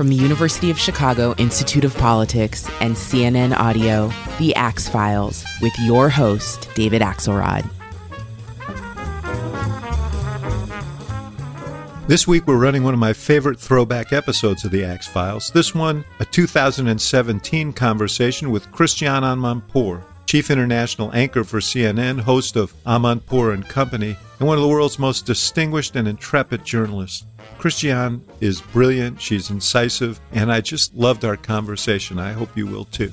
from 0.00 0.08
the 0.08 0.16
University 0.16 0.70
of 0.70 0.78
Chicago 0.78 1.34
Institute 1.36 1.84
of 1.84 1.94
Politics 1.98 2.66
and 2.80 2.94
CNN 2.94 3.54
Audio, 3.54 4.10
The 4.38 4.54
Axe 4.54 4.88
Files, 4.88 5.44
with 5.60 5.78
your 5.80 6.08
host, 6.08 6.70
David 6.74 7.02
Axelrod. 7.02 7.68
This 12.08 12.26
week, 12.26 12.46
we're 12.46 12.56
running 12.56 12.82
one 12.82 12.94
of 12.94 12.98
my 12.98 13.12
favorite 13.12 13.60
throwback 13.60 14.10
episodes 14.14 14.64
of 14.64 14.70
The 14.70 14.86
Axe 14.86 15.06
Files. 15.06 15.50
This 15.50 15.74
one, 15.74 16.06
a 16.18 16.24
2017 16.24 17.74
conversation 17.74 18.50
with 18.50 18.72
Christiane 18.72 19.22
Amanpour, 19.22 20.02
chief 20.30 20.48
international 20.48 21.12
anchor 21.12 21.42
for 21.42 21.58
CNN, 21.58 22.20
host 22.20 22.54
of 22.54 22.72
Amanpour 22.84 23.52
and 23.52 23.68
Company, 23.68 24.16
and 24.38 24.46
one 24.46 24.56
of 24.56 24.62
the 24.62 24.68
world's 24.68 24.96
most 24.96 25.26
distinguished 25.26 25.96
and 25.96 26.06
intrepid 26.06 26.64
journalists. 26.64 27.26
Christiane 27.58 28.24
is 28.40 28.60
brilliant, 28.60 29.20
she's 29.20 29.50
incisive, 29.50 30.20
and 30.30 30.52
I 30.52 30.60
just 30.60 30.94
loved 30.94 31.24
our 31.24 31.36
conversation. 31.36 32.20
I 32.20 32.30
hope 32.30 32.56
you 32.56 32.68
will 32.68 32.84
too. 32.84 33.10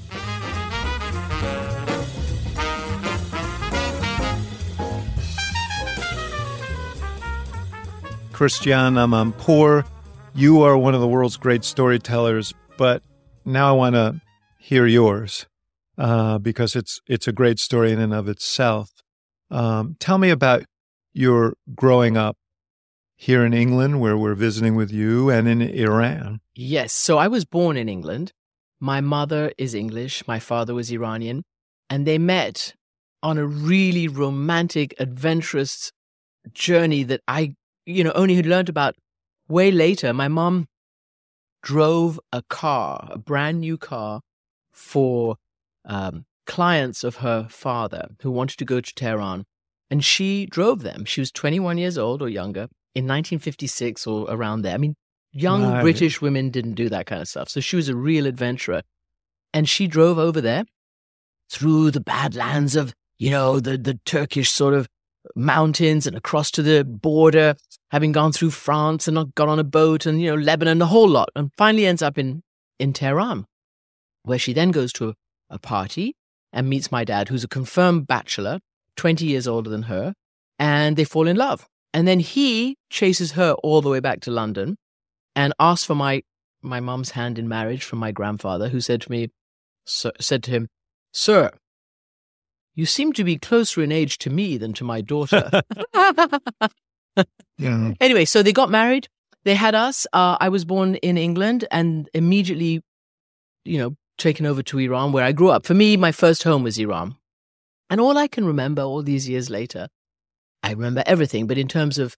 Christiane 8.31 8.93
Amanpour, 8.93 9.87
you 10.35 10.61
are 10.61 10.77
one 10.77 10.93
of 10.93 11.01
the 11.01 11.07
world's 11.07 11.37
great 11.37 11.63
storytellers, 11.63 12.53
but 12.77 13.01
now 13.43 13.69
I 13.69 13.71
want 13.71 13.95
to 13.95 14.21
hear 14.59 14.85
yours 14.85 15.47
uh, 15.97 16.37
because 16.37 16.75
it's 16.75 17.01
it's 17.07 17.27
a 17.27 17.31
great 17.31 17.59
story 17.59 17.91
in 17.91 17.99
and 17.99 18.13
of 18.13 18.27
itself. 18.27 18.91
Um, 19.49 19.95
tell 19.99 20.17
me 20.17 20.29
about 20.29 20.65
your 21.13 21.53
growing 21.75 22.17
up 22.17 22.37
here 23.15 23.43
in 23.43 23.53
England, 23.53 23.99
where 23.99 24.17
we're 24.17 24.35
visiting 24.35 24.75
with 24.75 24.91
you, 24.91 25.29
and 25.29 25.47
in 25.47 25.61
Iran. 25.61 26.39
Yes. 26.55 26.93
So 26.93 27.17
I 27.17 27.27
was 27.27 27.45
born 27.45 27.77
in 27.77 27.89
England. 27.89 28.31
My 28.79 29.01
mother 29.01 29.51
is 29.57 29.73
English, 29.73 30.27
my 30.27 30.37
father 30.37 30.75
was 30.75 30.91
Iranian, 30.91 31.43
and 31.89 32.05
they 32.05 32.19
met 32.19 32.75
on 33.23 33.39
a 33.39 33.45
really 33.45 34.07
romantic, 34.07 34.93
adventurous 34.99 35.91
journey 36.53 37.01
that 37.03 37.21
I, 37.27 37.55
you 37.87 38.03
know, 38.03 38.11
only 38.11 38.35
had 38.35 38.45
learned 38.45 38.69
about 38.69 38.95
way 39.47 39.71
later. 39.71 40.13
My 40.13 40.27
mom 40.27 40.67
drove 41.63 42.19
a 42.31 42.43
car, 42.43 43.09
a 43.11 43.17
brand 43.17 43.61
new 43.61 43.77
car, 43.77 44.21
for 44.71 45.37
um, 45.87 46.25
clients 46.45 47.03
of 47.03 47.17
her 47.17 47.47
father 47.49 48.09
who 48.21 48.31
wanted 48.31 48.57
to 48.57 48.65
go 48.65 48.81
to 48.81 48.93
Tehran. 48.93 49.45
And 49.89 50.03
she 50.03 50.45
drove 50.45 50.83
them. 50.83 51.05
She 51.05 51.21
was 51.21 51.31
21 51.31 51.77
years 51.77 51.97
old 51.97 52.21
or 52.21 52.29
younger 52.29 52.67
in 52.93 53.05
1956 53.05 54.05
or 54.05 54.25
around 54.29 54.61
there. 54.61 54.73
I 54.73 54.77
mean, 54.77 54.95
young 55.31 55.63
Right. 55.63 55.81
British 55.81 56.21
women 56.21 56.49
didn't 56.49 56.73
do 56.73 56.89
that 56.89 57.05
kind 57.05 57.21
of 57.21 57.27
stuff. 57.27 57.49
So 57.49 57.59
she 57.59 57.75
was 57.75 57.89
a 57.89 57.95
real 57.95 58.25
adventurer. 58.25 58.81
And 59.53 59.67
she 59.67 59.87
drove 59.87 60.17
over 60.17 60.41
there 60.41 60.65
through 61.49 61.91
the 61.91 62.01
badlands 62.01 62.75
of, 62.75 62.93
you 63.17 63.31
know, 63.31 63.59
the, 63.59 63.77
the 63.77 63.99
Turkish 64.05 64.51
sort 64.51 64.73
of 64.73 64.87
mountains 65.35 66.05
and 66.05 66.17
across 66.17 66.51
to 66.51 66.61
the 66.61 66.83
border, 66.83 67.55
having 67.91 68.11
gone 68.11 68.33
through 68.33 68.51
France 68.51 69.07
and 69.07 69.15
not 69.15 69.33
got 69.35 69.47
on 69.47 69.57
a 69.57 69.63
boat 69.63 70.05
and, 70.05 70.21
you 70.21 70.29
know, 70.29 70.41
Lebanon, 70.41 70.79
the 70.79 70.87
whole 70.87 71.07
lot. 71.07 71.29
And 71.35 71.49
finally 71.57 71.85
ends 71.85 72.01
up 72.01 72.17
in, 72.17 72.43
in 72.77 72.91
Tehran, 72.91 73.45
where 74.23 74.39
she 74.39 74.51
then 74.51 74.71
goes 74.71 74.91
to 74.93 75.13
a, 75.49 75.55
a 75.55 75.59
party 75.59 76.15
and 76.53 76.69
meets 76.69 76.91
my 76.91 77.03
dad, 77.03 77.29
who's 77.29 77.43
a 77.43 77.47
confirmed 77.47 78.07
bachelor, 78.07 78.59
20 78.95 79.25
years 79.25 79.47
older 79.47 79.69
than 79.69 79.83
her, 79.83 80.13
and 80.57 80.95
they 80.95 81.03
fall 81.03 81.27
in 81.27 81.35
love. 81.35 81.67
And 81.93 82.07
then 82.07 82.19
he 82.19 82.77
chases 82.89 83.33
her 83.33 83.53
all 83.63 83.81
the 83.81 83.89
way 83.89 83.99
back 83.99 84.21
to 84.21 84.31
London 84.31 84.77
and 85.35 85.53
asks 85.59 85.85
for 85.85 85.95
my 85.95 86.23
my 86.61 86.79
mum's 86.79 87.11
hand 87.11 87.37
in 87.37 87.47
marriage 87.47 87.83
from 87.83 87.99
my 87.99 88.11
grandfather, 88.11 88.69
who 88.69 88.81
said 88.81 89.01
to 89.01 89.11
me, 89.11 89.29
sir, 89.85 90.11
said 90.19 90.43
to 90.43 90.51
him, 90.51 90.67
"Sir, 91.13 91.51
you 92.75 92.85
seem 92.85 93.13
to 93.13 93.23
be 93.23 93.37
closer 93.37 93.81
in 93.81 93.91
age 93.91 94.17
to 94.19 94.29
me 94.29 94.57
than 94.57 94.73
to 94.73 94.83
my 94.83 95.01
daughter." 95.01 95.61
Yeah. 97.57 97.93
anyway, 97.99 98.25
so 98.25 98.43
they 98.43 98.53
got 98.53 98.69
married. 98.69 99.07
They 99.43 99.55
had 99.55 99.73
us. 99.73 100.05
Uh, 100.13 100.37
I 100.39 100.49
was 100.49 100.65
born 100.65 100.95
in 100.95 101.17
England 101.17 101.65
and 101.71 102.07
immediately, 102.13 102.83
you 103.65 103.79
know, 103.79 103.95
taken 104.17 104.45
over 104.45 104.63
to 104.63 104.79
Iran, 104.79 105.11
where 105.11 105.23
I 105.23 105.31
grew 105.31 105.49
up. 105.49 105.65
For 105.65 105.73
me, 105.73 105.97
my 105.97 106.11
first 106.11 106.43
home 106.43 106.63
was 106.63 106.77
Iran. 106.77 107.15
And 107.89 108.01
all 108.01 108.17
I 108.17 108.27
can 108.27 108.45
remember 108.45 108.81
all 108.81 109.01
these 109.01 109.29
years 109.29 109.49
later, 109.49 109.87
I 110.63 110.71
remember 110.71 111.03
everything, 111.05 111.47
but 111.47 111.57
in 111.57 111.67
terms 111.67 111.97
of 111.97 112.15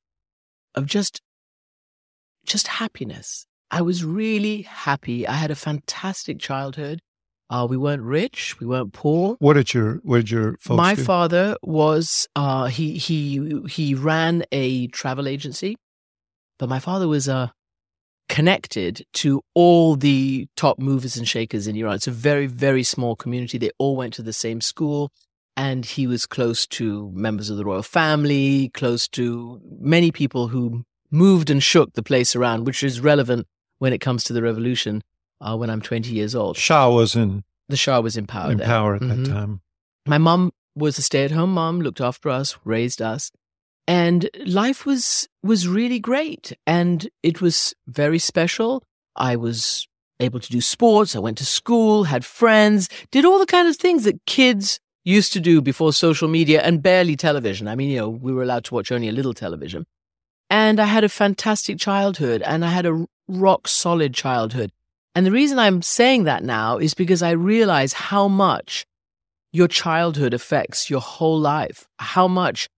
of 0.75 0.85
just 0.85 1.21
just 2.45 2.67
happiness. 2.67 3.45
I 3.71 3.81
was 3.81 4.03
really 4.03 4.63
happy. 4.63 5.27
I 5.27 5.33
had 5.33 5.51
a 5.51 5.55
fantastic 5.55 6.39
childhood. 6.39 7.01
Uh, 7.51 7.65
we 7.69 7.77
weren't 7.77 8.03
rich, 8.03 8.59
we 8.59 8.67
weren't 8.67 8.93
poor. 8.93 9.35
What 9.39 9.53
did 9.53 9.73
your 9.73 9.95
what 10.03 10.17
did 10.17 10.31
your 10.31 10.57
folks 10.59 10.77
My 10.77 10.95
do? 10.95 11.03
father 11.03 11.55
was 11.63 12.27
uh, 12.35 12.65
he 12.65 12.97
he 12.97 13.61
he 13.67 13.95
ran 13.95 14.43
a 14.51 14.87
travel 14.87 15.27
agency, 15.27 15.75
but 16.59 16.69
my 16.69 16.79
father 16.79 17.07
was 17.07 17.27
uh, 17.27 17.49
connected 18.29 19.05
to 19.13 19.41
all 19.55 19.95
the 19.95 20.47
top 20.55 20.79
movers 20.79 21.17
and 21.17 21.27
shakers 21.27 21.67
in 21.67 21.75
Iran. 21.75 21.95
It's 21.95 22.07
a 22.07 22.11
very 22.11 22.47
very 22.47 22.83
small 22.83 23.15
community. 23.15 23.57
They 23.57 23.71
all 23.77 23.95
went 23.97 24.13
to 24.13 24.21
the 24.23 24.31
same 24.33 24.61
school, 24.61 25.11
and 25.57 25.85
he 25.85 26.07
was 26.07 26.25
close 26.25 26.65
to 26.67 27.11
members 27.13 27.49
of 27.49 27.57
the 27.57 27.65
royal 27.65 27.83
family, 27.83 28.69
close 28.73 29.07
to 29.09 29.59
many 29.81 30.11
people 30.11 30.47
who 30.49 30.85
moved 31.11 31.49
and 31.49 31.61
shook 31.61 31.93
the 31.93 32.03
place 32.03 32.35
around, 32.35 32.65
which 32.65 32.83
is 32.83 33.01
relevant 33.01 33.47
when 33.79 33.91
it 33.93 33.99
comes 33.99 34.23
to 34.25 34.33
the 34.33 34.41
revolution. 34.41 35.03
Uh, 35.41 35.55
when 35.55 35.69
I'm 35.69 35.81
20 35.81 36.11
years 36.11 36.35
old, 36.35 36.57
Shah 36.57 36.89
was 36.89 37.15
in, 37.15 37.43
the 37.69 37.77
Shah 37.77 38.01
was 38.01 38.17
in 38.17 38.27
power. 38.27 38.51
in 38.51 38.57
then. 38.57 38.67
power 38.67 38.95
at 38.95 39.01
Mhm 39.01 39.25
that 39.25 39.31
time. 39.31 39.61
my 40.05 40.17
mom 40.17 40.51
was 40.75 40.97
a 40.97 41.01
stay-at-home 41.01 41.53
mom 41.53 41.81
looked 41.81 42.01
after 42.01 42.29
us 42.29 42.57
raised 42.65 43.01
us 43.01 43.31
and 43.89 44.29
life 44.45 44.85
was 44.85 45.27
was 45.41 45.67
really 45.67 45.99
great. 45.99 46.53
And 46.67 47.09
it 47.23 47.41
was 47.41 47.73
very 47.87 48.19
special. 48.19 48.83
I 49.15 49.35
was 49.35 49.87
able 50.19 50.39
to 50.39 50.51
do 50.51 50.61
sports. 50.61 51.15
I 51.15 51.19
went 51.19 51.39
to 51.39 51.45
school 51.45 52.03
had 52.03 52.23
friends 52.23 52.87
did 53.09 53.25
all 53.25 53.39
the 53.39 53.47
kind 53.47 53.67
of 53.67 53.75
things 53.75 54.03
that 54.03 54.23
kids 54.27 54.79
used 55.05 55.33
to 55.33 55.39
do 55.39 55.59
before 55.59 55.91
social 55.91 56.27
media 56.27 56.61
and 56.61 56.83
barely 56.83 57.15
television. 57.15 57.67
I 57.67 57.75
mean 57.75 57.89
you 57.89 57.97
know 57.97 58.09
we 58.09 58.31
were 58.31 58.43
allowed 58.43 58.65
to 58.65 58.75
watch 58.75 58.91
only 58.91 59.09
a 59.09 59.11
little 59.11 59.33
television. 59.33 59.87
And 60.51 60.79
i 60.79 60.85
had 60.85 61.03
a 61.03 61.09
fantastic 61.09 61.79
childhood 61.79 62.43
and 62.43 62.63
i 62.63 62.69
had 62.69 62.85
a 62.85 63.05
rock 63.27 63.67
solid 63.67 64.13
childhood. 64.13 64.71
And 65.15 65.25
the 65.25 65.31
reason 65.31 65.57
i'm 65.57 65.81
saying 65.81 66.25
that 66.25 66.43
now 66.43 66.77
is 66.77 66.93
because 66.93 67.23
i 67.23 67.31
realize 67.31 67.93
how 67.93 68.27
much 68.27 68.85
your 69.51 69.67
childhood 69.67 70.35
affects 70.35 70.91
your 70.91 71.01
whole 71.01 71.39
life. 71.39 71.87
How 71.97 72.27
much 72.27 72.69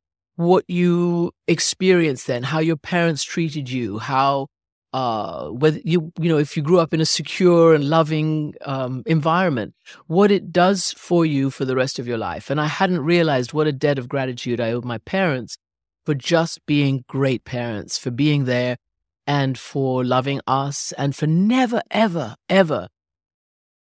what 0.41 0.65
you 0.67 1.31
experienced 1.47 2.27
then, 2.27 2.43
how 2.43 2.59
your 2.59 2.77
parents 2.77 3.23
treated 3.23 3.69
you, 3.69 3.99
how 3.99 4.47
uh, 4.93 5.47
whether 5.47 5.79
you 5.85 6.11
you 6.19 6.27
know 6.27 6.37
if 6.37 6.57
you 6.57 6.63
grew 6.63 6.79
up 6.79 6.93
in 6.93 6.99
a 6.99 7.05
secure 7.05 7.73
and 7.73 7.89
loving 7.89 8.55
um, 8.65 9.03
environment, 9.05 9.73
what 10.07 10.31
it 10.31 10.51
does 10.51 10.93
for 10.97 11.25
you 11.25 11.49
for 11.49 11.63
the 11.63 11.75
rest 11.75 11.99
of 11.99 12.07
your 12.07 12.17
life. 12.17 12.49
And 12.49 12.59
I 12.59 12.67
hadn't 12.67 13.01
realized 13.01 13.53
what 13.53 13.67
a 13.67 13.71
debt 13.71 13.97
of 13.97 14.09
gratitude 14.09 14.59
I 14.59 14.71
owed 14.71 14.85
my 14.85 14.97
parents 14.97 15.57
for 16.05 16.13
just 16.13 16.65
being 16.65 17.05
great 17.07 17.45
parents, 17.45 17.97
for 17.97 18.11
being 18.11 18.45
there, 18.45 18.77
and 19.25 19.57
for 19.57 20.03
loving 20.03 20.41
us, 20.45 20.91
and 20.97 21.15
for 21.15 21.27
never 21.27 21.81
ever 21.91 22.35
ever 22.49 22.89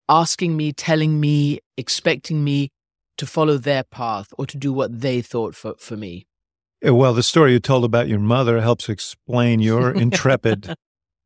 asking 0.09 0.55
me, 0.57 0.73
telling 0.73 1.19
me, 1.19 1.59
expecting 1.77 2.43
me 2.43 2.69
to 3.17 3.25
follow 3.25 3.57
their 3.57 3.83
path 3.83 4.33
or 4.37 4.45
to 4.45 4.57
do 4.57 4.71
what 4.71 5.01
they 5.01 5.21
thought 5.21 5.55
for, 5.55 5.75
for 5.77 5.97
me. 5.97 6.27
Uh, 6.85 6.93
Well, 6.93 7.13
the 7.13 7.23
story 7.23 7.53
you 7.53 7.59
told 7.59 7.83
about 7.83 8.07
your 8.07 8.19
mother 8.19 8.61
helps 8.61 8.89
explain 8.89 9.59
your 9.59 9.91
intrepid 10.05 10.75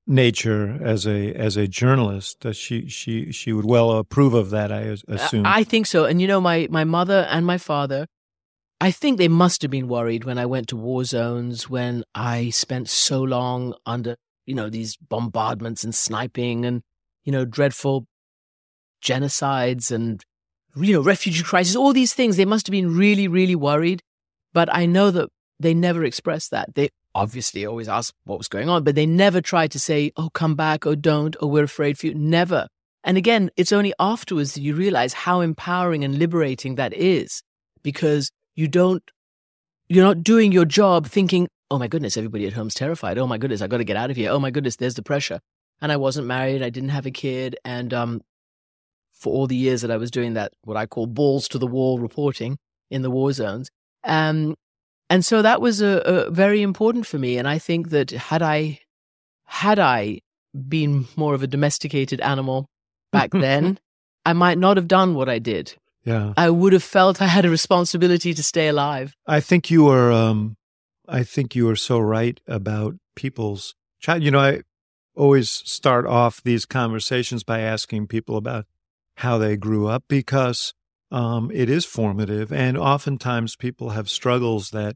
nature 0.07 0.77
as 0.81 1.05
a 1.05 1.33
as 1.33 1.57
a 1.57 1.67
journalist. 1.67 2.45
Uh, 2.45 2.53
she 2.53 2.87
she 2.87 3.31
she 3.31 3.53
would 3.53 3.65
well 3.65 3.91
approve 3.91 4.33
of 4.33 4.49
that. 4.51 4.71
I 4.71 4.97
assume. 5.07 5.45
I 5.45 5.63
think 5.63 5.85
so. 5.87 6.05
And 6.05 6.21
you 6.21 6.27
know, 6.27 6.41
my 6.41 6.67
my 6.69 6.83
mother 6.83 7.27
and 7.29 7.45
my 7.45 7.57
father, 7.57 8.07
I 8.79 8.91
think 8.91 9.17
they 9.17 9.27
must 9.27 9.61
have 9.61 9.71
been 9.71 9.87
worried 9.87 10.23
when 10.23 10.37
I 10.37 10.45
went 10.45 10.67
to 10.69 10.77
war 10.77 11.03
zones 11.03 11.69
when 11.69 12.03
I 12.15 12.49
spent 12.49 12.89
so 12.89 13.21
long 13.21 13.73
under 13.85 14.15
you 14.45 14.55
know 14.55 14.69
these 14.69 14.97
bombardments 14.97 15.83
and 15.83 15.93
sniping 15.93 16.65
and 16.65 16.81
you 17.23 17.31
know 17.31 17.45
dreadful 17.45 18.05
genocides 19.03 19.91
and 19.91 20.23
you 20.75 20.93
know 20.93 21.01
refugee 21.01 21.43
crisis. 21.43 21.75
All 21.75 21.93
these 21.93 22.13
things. 22.13 22.37
They 22.37 22.45
must 22.45 22.67
have 22.67 22.71
been 22.71 22.95
really 22.95 23.27
really 23.27 23.55
worried. 23.55 24.01
But 24.53 24.73
I 24.73 24.85
know 24.85 25.11
that 25.11 25.29
they 25.61 25.73
never 25.73 26.03
expressed 26.03 26.51
that. 26.51 26.75
They 26.75 26.89
obviously 27.13 27.65
always 27.65 27.89
asked 27.89 28.13
what 28.25 28.37
was 28.37 28.47
going 28.47 28.69
on, 28.69 28.83
but 28.83 28.95
they 28.95 29.05
never 29.05 29.41
tried 29.41 29.71
to 29.71 29.79
say, 29.79 30.11
oh, 30.17 30.29
come 30.29 30.55
back, 30.55 30.85
or 30.85 30.95
don't, 30.95 31.35
or 31.41 31.49
we're 31.49 31.63
afraid 31.63 31.97
for 31.97 32.07
you. 32.07 32.13
Never. 32.15 32.67
And 33.03 33.17
again, 33.17 33.49
it's 33.57 33.71
only 33.71 33.93
afterwards 33.99 34.53
that 34.53 34.61
you 34.61 34.75
realize 34.75 35.13
how 35.13 35.41
empowering 35.41 36.03
and 36.03 36.19
liberating 36.19 36.75
that 36.75 36.93
is 36.93 37.41
because 37.83 38.31
you 38.55 38.67
don't, 38.67 39.03
you're 39.89 40.05
not 40.05 40.23
doing 40.23 40.51
your 40.51 40.65
job 40.65 41.07
thinking, 41.07 41.47
oh 41.71 41.79
my 41.79 41.87
goodness, 41.87 42.17
everybody 42.17 42.45
at 42.45 42.53
home's 42.53 42.75
terrified. 42.75 43.17
Oh 43.17 43.27
my 43.27 43.37
goodness, 43.37 43.61
I 43.61 43.67
got 43.67 43.77
to 43.77 43.83
get 43.83 43.97
out 43.97 44.11
of 44.11 44.17
here. 44.17 44.29
Oh 44.29 44.39
my 44.39 44.51
goodness, 44.51 44.75
there's 44.75 44.95
the 44.95 45.03
pressure. 45.03 45.39
And 45.81 45.91
I 45.91 45.97
wasn't 45.97 46.27
married. 46.27 46.61
I 46.61 46.69
didn't 46.69 46.89
have 46.89 47.07
a 47.07 47.11
kid. 47.11 47.57
And, 47.65 47.93
um, 47.93 48.21
for 49.21 49.31
all 49.31 49.47
the 49.47 49.55
years 49.55 49.81
that 49.81 49.91
I 49.91 49.97
was 49.97 50.09
doing 50.09 50.33
that, 50.33 50.51
what 50.63 50.77
I 50.77 50.87
call 50.87 51.05
balls 51.05 51.47
to 51.49 51.59
the 51.59 51.67
wall 51.67 51.99
reporting 51.99 52.57
in 52.89 53.03
the 53.03 53.11
war 53.11 53.31
zones, 53.31 53.69
um, 54.03 54.55
and 55.11 55.25
so 55.25 55.41
that 55.41 55.59
was 55.59 55.81
a, 55.81 56.01
a 56.05 56.31
very 56.31 56.61
important 56.61 57.05
for 57.05 57.19
me. 57.19 57.37
And 57.37 57.45
I 57.45 57.57
think 57.57 57.89
that 57.89 58.11
had 58.11 58.41
I 58.41 58.79
had 59.43 59.77
I 59.77 60.21
been 60.69 61.05
more 61.17 61.33
of 61.33 61.43
a 61.43 61.47
domesticated 61.47 62.21
animal 62.21 62.69
back 63.11 63.31
then, 63.33 63.77
I 64.25 64.31
might 64.31 64.57
not 64.57 64.77
have 64.77 64.87
done 64.87 65.13
what 65.13 65.27
I 65.27 65.37
did. 65.37 65.75
Yeah. 66.05 66.33
I 66.37 66.49
would 66.49 66.71
have 66.71 66.81
felt 66.81 67.21
I 67.21 67.27
had 67.27 67.43
a 67.43 67.49
responsibility 67.49 68.33
to 68.33 68.41
stay 68.41 68.69
alive. 68.69 69.13
I 69.27 69.41
think 69.41 69.69
you 69.69 69.89
are 69.89 70.13
um 70.13 70.55
I 71.09 71.23
think 71.23 71.55
you 71.55 71.67
are 71.69 71.75
so 71.75 71.99
right 71.99 72.39
about 72.47 72.95
people's 73.15 73.75
child. 73.99 74.23
You 74.23 74.31
know, 74.31 74.39
I 74.39 74.61
always 75.13 75.49
start 75.49 76.05
off 76.05 76.41
these 76.41 76.65
conversations 76.65 77.43
by 77.43 77.59
asking 77.59 78.07
people 78.07 78.37
about 78.37 78.65
how 79.15 79.37
they 79.37 79.57
grew 79.57 79.87
up 79.87 80.05
because 80.07 80.73
um, 81.11 81.51
it 81.53 81.69
is 81.69 81.85
formative. 81.85 82.51
And 82.51 82.77
oftentimes 82.77 83.55
people 83.55 83.89
have 83.89 84.09
struggles 84.09 84.69
that, 84.69 84.95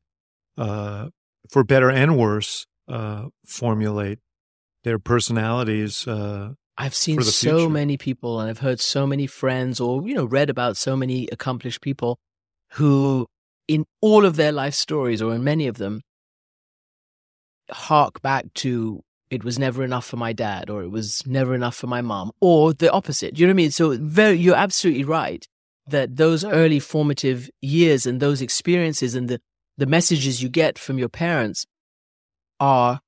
uh, 0.58 1.10
for 1.50 1.64
better 1.64 1.90
and 1.90 2.18
worse, 2.18 2.66
uh, 2.88 3.26
formulate 3.46 4.20
their 4.84 5.00
personalities. 5.00 6.08
Uh, 6.08 6.54
I've 6.78 6.96
seen 6.96 7.22
so 7.22 7.58
future. 7.58 7.70
many 7.70 7.98
people 7.98 8.40
and 8.40 8.50
I've 8.50 8.60
heard 8.60 8.80
so 8.80 9.06
many 9.08 9.28
friends 9.28 9.80
or, 9.80 10.08
you 10.08 10.14
know, 10.14 10.26
read 10.26 10.50
about 10.50 10.78
so 10.78 10.96
many 10.96 11.28
accomplished 11.32 11.82
people 11.82 12.18
who, 12.74 13.28
in 13.68 13.86
all 14.02 14.26
of 14.26 14.36
their 14.36 14.52
life 14.52 14.74
stories 14.74 15.22
or 15.22 15.34
in 15.34 15.44
many 15.44 15.68
of 15.68 15.78
them, 15.78 16.02
hark 17.72 18.22
back 18.22 18.54
to 18.56 19.02
it 19.32 19.44
was 19.44 19.58
never 19.58 19.84
enough 19.84 20.06
for 20.06 20.18
my 20.18 20.34
dad 20.34 20.70
or 20.70 20.84
it 20.84 20.92
was 20.92 21.26
never 21.26 21.56
enough 21.56 21.76
for 21.76 21.88
my 21.88 22.02
mom 22.02 22.32
or 22.40 22.74
the 22.74 22.92
opposite. 22.92 23.34
Do 23.34 23.42
you 23.42 23.48
know 23.48 23.52
what 23.52 23.56
I 23.56 23.64
mean? 23.64 23.72
So 23.72 23.98
very, 24.00 24.38
you're 24.38 24.56
absolutely 24.56 25.04
right 25.04 25.48
that 25.88 26.16
those 26.16 26.44
early 26.44 26.80
formative 26.80 27.50
years 27.62 28.06
and 28.06 28.20
those 28.20 28.42
experiences 28.42 29.16
and 29.16 29.28
the, 29.28 29.42
the 29.78 29.86
messages 29.86 30.42
you 30.42 30.50
get 30.50 30.80
from 30.80 30.98
your 30.98 31.10
parents 31.10 31.66
are 32.60 33.02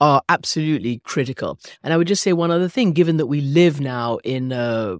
are 0.00 0.22
absolutely 0.28 1.00
critical. 1.04 1.58
And 1.82 1.92
I 1.92 1.96
would 1.96 2.08
just 2.08 2.22
say 2.22 2.32
one 2.32 2.50
other 2.50 2.68
thing, 2.68 2.92
given 2.92 3.16
that 3.16 3.26
we 3.26 3.40
live 3.40 3.80
now 3.80 4.18
in 4.24 4.52
a, 4.52 4.98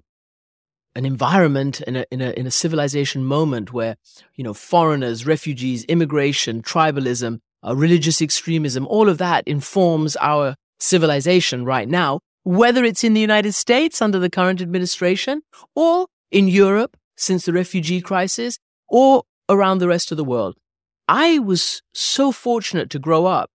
an 0.95 1.05
environment 1.05 1.81
in 1.83 1.97
a, 1.97 2.07
in 2.11 2.21
a 2.23 2.31
in 2.31 2.47
a 2.47 2.51
civilization 2.51 3.25
moment 3.25 3.73
where 3.73 3.97
you 4.37 4.45
know 4.45 4.55
foreigners, 4.55 5.27
refugees, 5.27 5.85
immigration, 5.85 6.63
tribalism, 6.63 7.41
uh, 7.67 7.75
religious 7.77 8.23
extremism, 8.23 8.87
all 8.87 9.09
of 9.09 9.19
that 9.19 9.47
informs 9.47 10.17
our 10.21 10.55
civilization 10.79 11.65
right 11.65 11.89
now. 11.89 12.21
Whether 12.45 12.85
it's 12.85 13.05
in 13.05 13.15
the 13.15 13.21
United 13.21 13.55
States 13.55 14.01
under 14.03 14.19
the 14.19 14.31
current 14.31 14.61
administration 14.61 15.43
or 15.75 16.07
in 16.31 16.47
Europe 16.47 16.97
since 17.17 17.45
the 17.45 17.53
refugee 17.53 18.01
crisis 18.01 18.59
or 18.89 19.25
around 19.49 19.79
the 19.79 19.89
rest 19.89 20.11
of 20.11 20.17
the 20.17 20.25
world. 20.25 20.57
I 21.09 21.39
was 21.39 21.83
so 21.93 22.33
fortunate 22.33 22.91
to 22.91 22.99
grow 22.99 23.27
up 23.27 23.51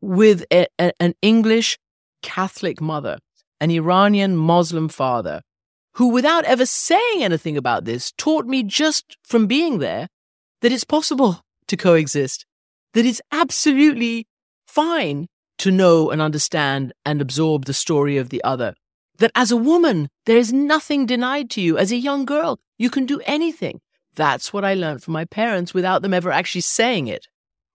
with 0.00 0.44
a, 0.52 0.66
a, 0.78 0.92
an 1.00 1.14
English 1.20 1.78
Catholic 2.22 2.80
mother, 2.80 3.18
an 3.60 3.70
Iranian 3.70 4.36
Muslim 4.36 4.88
father, 4.88 5.42
who, 5.94 6.08
without 6.08 6.44
ever 6.44 6.64
saying 6.64 7.22
anything 7.22 7.56
about 7.56 7.84
this, 7.84 8.12
taught 8.16 8.46
me 8.46 8.62
just 8.62 9.16
from 9.24 9.46
being 9.46 9.78
there 9.78 10.08
that 10.62 10.72
it's 10.72 10.84
possible 10.84 11.40
to 11.66 11.76
coexist, 11.76 12.46
that 12.94 13.06
it's 13.06 13.20
absolutely 13.32 14.26
fine 14.66 15.26
to 15.58 15.70
know 15.70 16.10
and 16.10 16.22
understand 16.22 16.92
and 17.04 17.20
absorb 17.20 17.64
the 17.64 17.74
story 17.74 18.16
of 18.16 18.30
the 18.30 18.42
other. 18.44 18.74
That 19.20 19.30
as 19.34 19.50
a 19.50 19.56
woman, 19.56 20.08
there 20.24 20.38
is 20.38 20.52
nothing 20.52 21.06
denied 21.06 21.50
to 21.50 21.60
you. 21.60 21.78
As 21.78 21.92
a 21.92 21.96
young 21.96 22.24
girl, 22.24 22.58
you 22.78 22.90
can 22.90 23.06
do 23.06 23.20
anything. 23.26 23.80
That's 24.14 24.52
what 24.52 24.64
I 24.64 24.74
learned 24.74 25.02
from 25.02 25.12
my 25.12 25.26
parents 25.26 25.74
without 25.74 26.02
them 26.02 26.14
ever 26.14 26.32
actually 26.32 26.62
saying 26.62 27.06
it. 27.06 27.28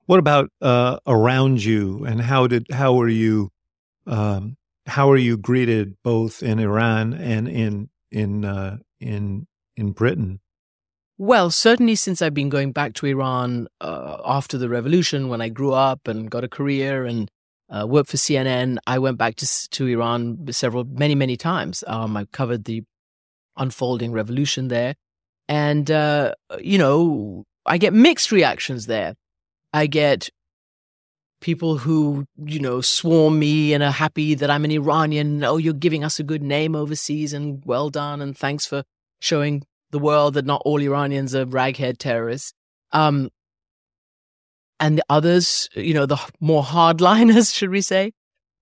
What 0.07 0.19
about 0.19 0.49
uh, 0.61 0.97
around 1.07 1.63
you, 1.63 2.03
and 2.05 2.21
how 2.21 2.47
did 2.47 2.67
how 2.71 2.93
were 2.93 3.09
you 3.09 3.51
um, 4.05 4.57
how 4.87 5.09
are 5.09 5.17
you 5.17 5.37
greeted 5.37 5.95
both 6.03 6.43
in 6.43 6.59
Iran 6.59 7.13
and 7.13 7.47
in 7.47 7.89
in 8.11 8.45
uh, 8.45 8.77
in 8.99 9.47
in 9.75 9.91
Britain? 9.91 10.39
Well, 11.17 11.49
certainly 11.49 11.95
since 11.95 12.21
I've 12.21 12.33
been 12.33 12.49
going 12.49 12.71
back 12.71 12.93
to 12.95 13.05
Iran 13.05 13.67
uh, 13.79 14.17
after 14.25 14.57
the 14.57 14.67
revolution, 14.67 15.29
when 15.29 15.41
I 15.41 15.49
grew 15.49 15.73
up 15.73 16.07
and 16.07 16.29
got 16.29 16.43
a 16.43 16.49
career 16.49 17.05
and 17.05 17.31
uh, 17.69 17.85
worked 17.87 18.09
for 18.09 18.17
CNN, 18.17 18.77
I 18.85 18.99
went 18.99 19.17
back 19.17 19.35
to 19.37 19.69
to 19.69 19.87
Iran 19.87 20.51
several 20.51 20.83
many 20.83 21.15
many 21.15 21.37
times. 21.37 21.83
Um, 21.87 22.15
I 22.17 22.25
covered 22.25 22.65
the 22.65 22.83
unfolding 23.57 24.11
revolution 24.11 24.67
there. 24.67 24.95
And, 25.47 25.89
uh, 25.91 26.33
you 26.59 26.77
know, 26.77 27.45
I 27.65 27.77
get 27.77 27.93
mixed 27.93 28.31
reactions 28.31 28.87
there. 28.87 29.15
I 29.73 29.87
get 29.87 30.29
people 31.41 31.77
who, 31.77 32.25
you 32.43 32.59
know, 32.59 32.81
swarm 32.81 33.37
me 33.37 33.73
and 33.73 33.83
are 33.83 33.91
happy 33.91 34.33
that 34.35 34.49
I'm 34.49 34.65
an 34.65 34.71
Iranian. 34.71 35.43
Oh, 35.43 35.57
you're 35.57 35.73
giving 35.73 36.03
us 36.03 36.19
a 36.19 36.23
good 36.23 36.41
name 36.41 36.75
overseas 36.75 37.33
and 37.33 37.61
well 37.65 37.89
done. 37.89 38.21
And 38.21 38.37
thanks 38.37 38.65
for 38.65 38.83
showing 39.19 39.63
the 39.91 39.99
world 39.99 40.33
that 40.33 40.45
not 40.45 40.61
all 40.65 40.81
Iranians 40.81 41.35
are 41.35 41.45
raghead 41.45 41.97
terrorists. 41.97 42.53
Um, 42.91 43.29
and 44.79 44.97
the 44.97 45.05
others, 45.09 45.69
you 45.73 45.93
know, 45.93 46.05
the 46.05 46.19
more 46.39 46.63
hardliners, 46.63 47.53
should 47.55 47.69
we 47.69 47.81
say, 47.81 48.11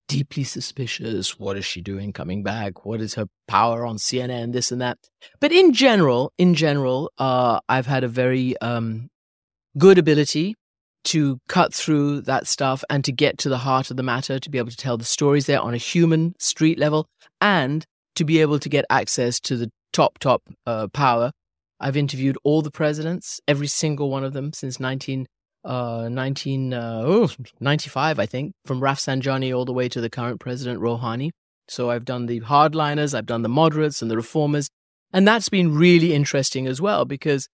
deeply 0.08 0.44
suspicious. 0.44 1.38
What 1.38 1.56
is 1.56 1.64
she 1.64 1.80
doing 1.80 2.12
coming 2.12 2.42
back? 2.42 2.84
What 2.84 3.00
is 3.00 3.14
her 3.14 3.26
power 3.48 3.86
on 3.86 3.96
CNN? 3.96 4.44
And 4.44 4.52
this 4.52 4.70
and 4.70 4.80
that. 4.80 4.98
But 5.40 5.52
in 5.52 5.72
general, 5.72 6.32
in 6.38 6.54
general, 6.54 7.10
uh, 7.18 7.60
I've 7.68 7.86
had 7.86 8.04
a 8.04 8.08
very 8.08 8.56
um, 8.58 9.08
good 9.78 9.98
ability 9.98 10.54
to 11.04 11.38
cut 11.48 11.74
through 11.74 12.22
that 12.22 12.46
stuff 12.46 12.82
and 12.88 13.04
to 13.04 13.12
get 13.12 13.36
to 13.38 13.48
the 13.48 13.58
heart 13.58 13.90
of 13.90 13.96
the 13.96 14.02
matter, 14.02 14.38
to 14.38 14.50
be 14.50 14.58
able 14.58 14.70
to 14.70 14.76
tell 14.76 14.96
the 14.96 15.04
stories 15.04 15.46
there 15.46 15.60
on 15.60 15.74
a 15.74 15.78
human 15.78 16.34
street 16.38 16.78
level, 16.78 17.06
and 17.40 17.84
to 18.14 18.24
be 18.24 18.40
able 18.40 18.58
to 18.58 18.68
get 18.68 18.86
access 18.88 19.38
to 19.40 19.56
the 19.56 19.70
top, 19.92 20.18
top 20.18 20.42
uh, 20.66 20.88
power. 20.88 21.30
I've 21.80 21.96
interviewed 21.96 22.38
all 22.44 22.62
the 22.62 22.70
presidents, 22.70 23.40
every 23.46 23.66
single 23.66 24.10
one 24.10 24.24
of 24.24 24.32
them 24.32 24.52
since 24.54 24.80
19 24.80 25.26
uh, 25.64 26.08
1995, 26.10 28.18
uh, 28.18 28.22
I 28.22 28.26
think, 28.26 28.52
from 28.64 28.80
Rafsanjani 28.80 29.56
all 29.56 29.64
the 29.64 29.72
way 29.72 29.88
to 29.88 30.00
the 30.00 30.10
current 30.10 30.40
president, 30.40 30.80
Rouhani. 30.80 31.30
So 31.68 31.90
I've 31.90 32.04
done 32.04 32.26
the 32.26 32.40
hardliners, 32.40 33.14
I've 33.14 33.26
done 33.26 33.42
the 33.42 33.48
moderates 33.48 34.02
and 34.02 34.10
the 34.10 34.16
reformers. 34.16 34.68
And 35.12 35.26
that's 35.26 35.48
been 35.48 35.74
really 35.74 36.12
interesting 36.12 36.66
as 36.66 36.80
well 36.80 37.04
because 37.04 37.48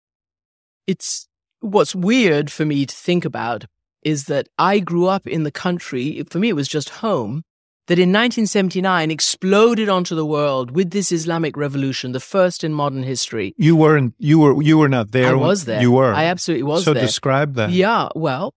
it's 0.86 1.28
what's 1.60 1.94
weird 1.94 2.50
for 2.50 2.64
me 2.64 2.86
to 2.86 2.94
think 2.94 3.24
about 3.24 3.66
is 4.02 4.24
that 4.24 4.48
I 4.58 4.78
grew 4.78 5.06
up 5.06 5.26
in 5.26 5.42
the 5.42 5.52
country. 5.52 6.22
For 6.30 6.38
me, 6.38 6.48
it 6.48 6.56
was 6.56 6.68
just 6.68 6.88
home 6.88 7.42
that 7.90 7.98
in 7.98 8.10
1979 8.10 9.10
exploded 9.10 9.88
onto 9.88 10.14
the 10.14 10.24
world 10.24 10.70
with 10.70 10.92
this 10.92 11.10
Islamic 11.10 11.56
revolution, 11.56 12.12
the 12.12 12.20
first 12.20 12.62
in 12.62 12.72
modern 12.72 13.02
history. 13.02 13.52
You 13.56 13.74
weren't. 13.74 14.14
You 14.16 14.38
were. 14.38 14.62
You 14.62 14.78
were 14.78 14.88
not 14.88 15.10
there. 15.10 15.30
I 15.30 15.34
was 15.34 15.64
there. 15.64 15.80
You 15.80 15.90
were. 15.90 16.14
I 16.14 16.26
absolutely 16.26 16.62
was. 16.62 16.84
So 16.84 16.94
there. 16.94 17.02
So 17.02 17.06
describe 17.08 17.54
that. 17.54 17.70
Yeah. 17.70 18.08
Well, 18.14 18.54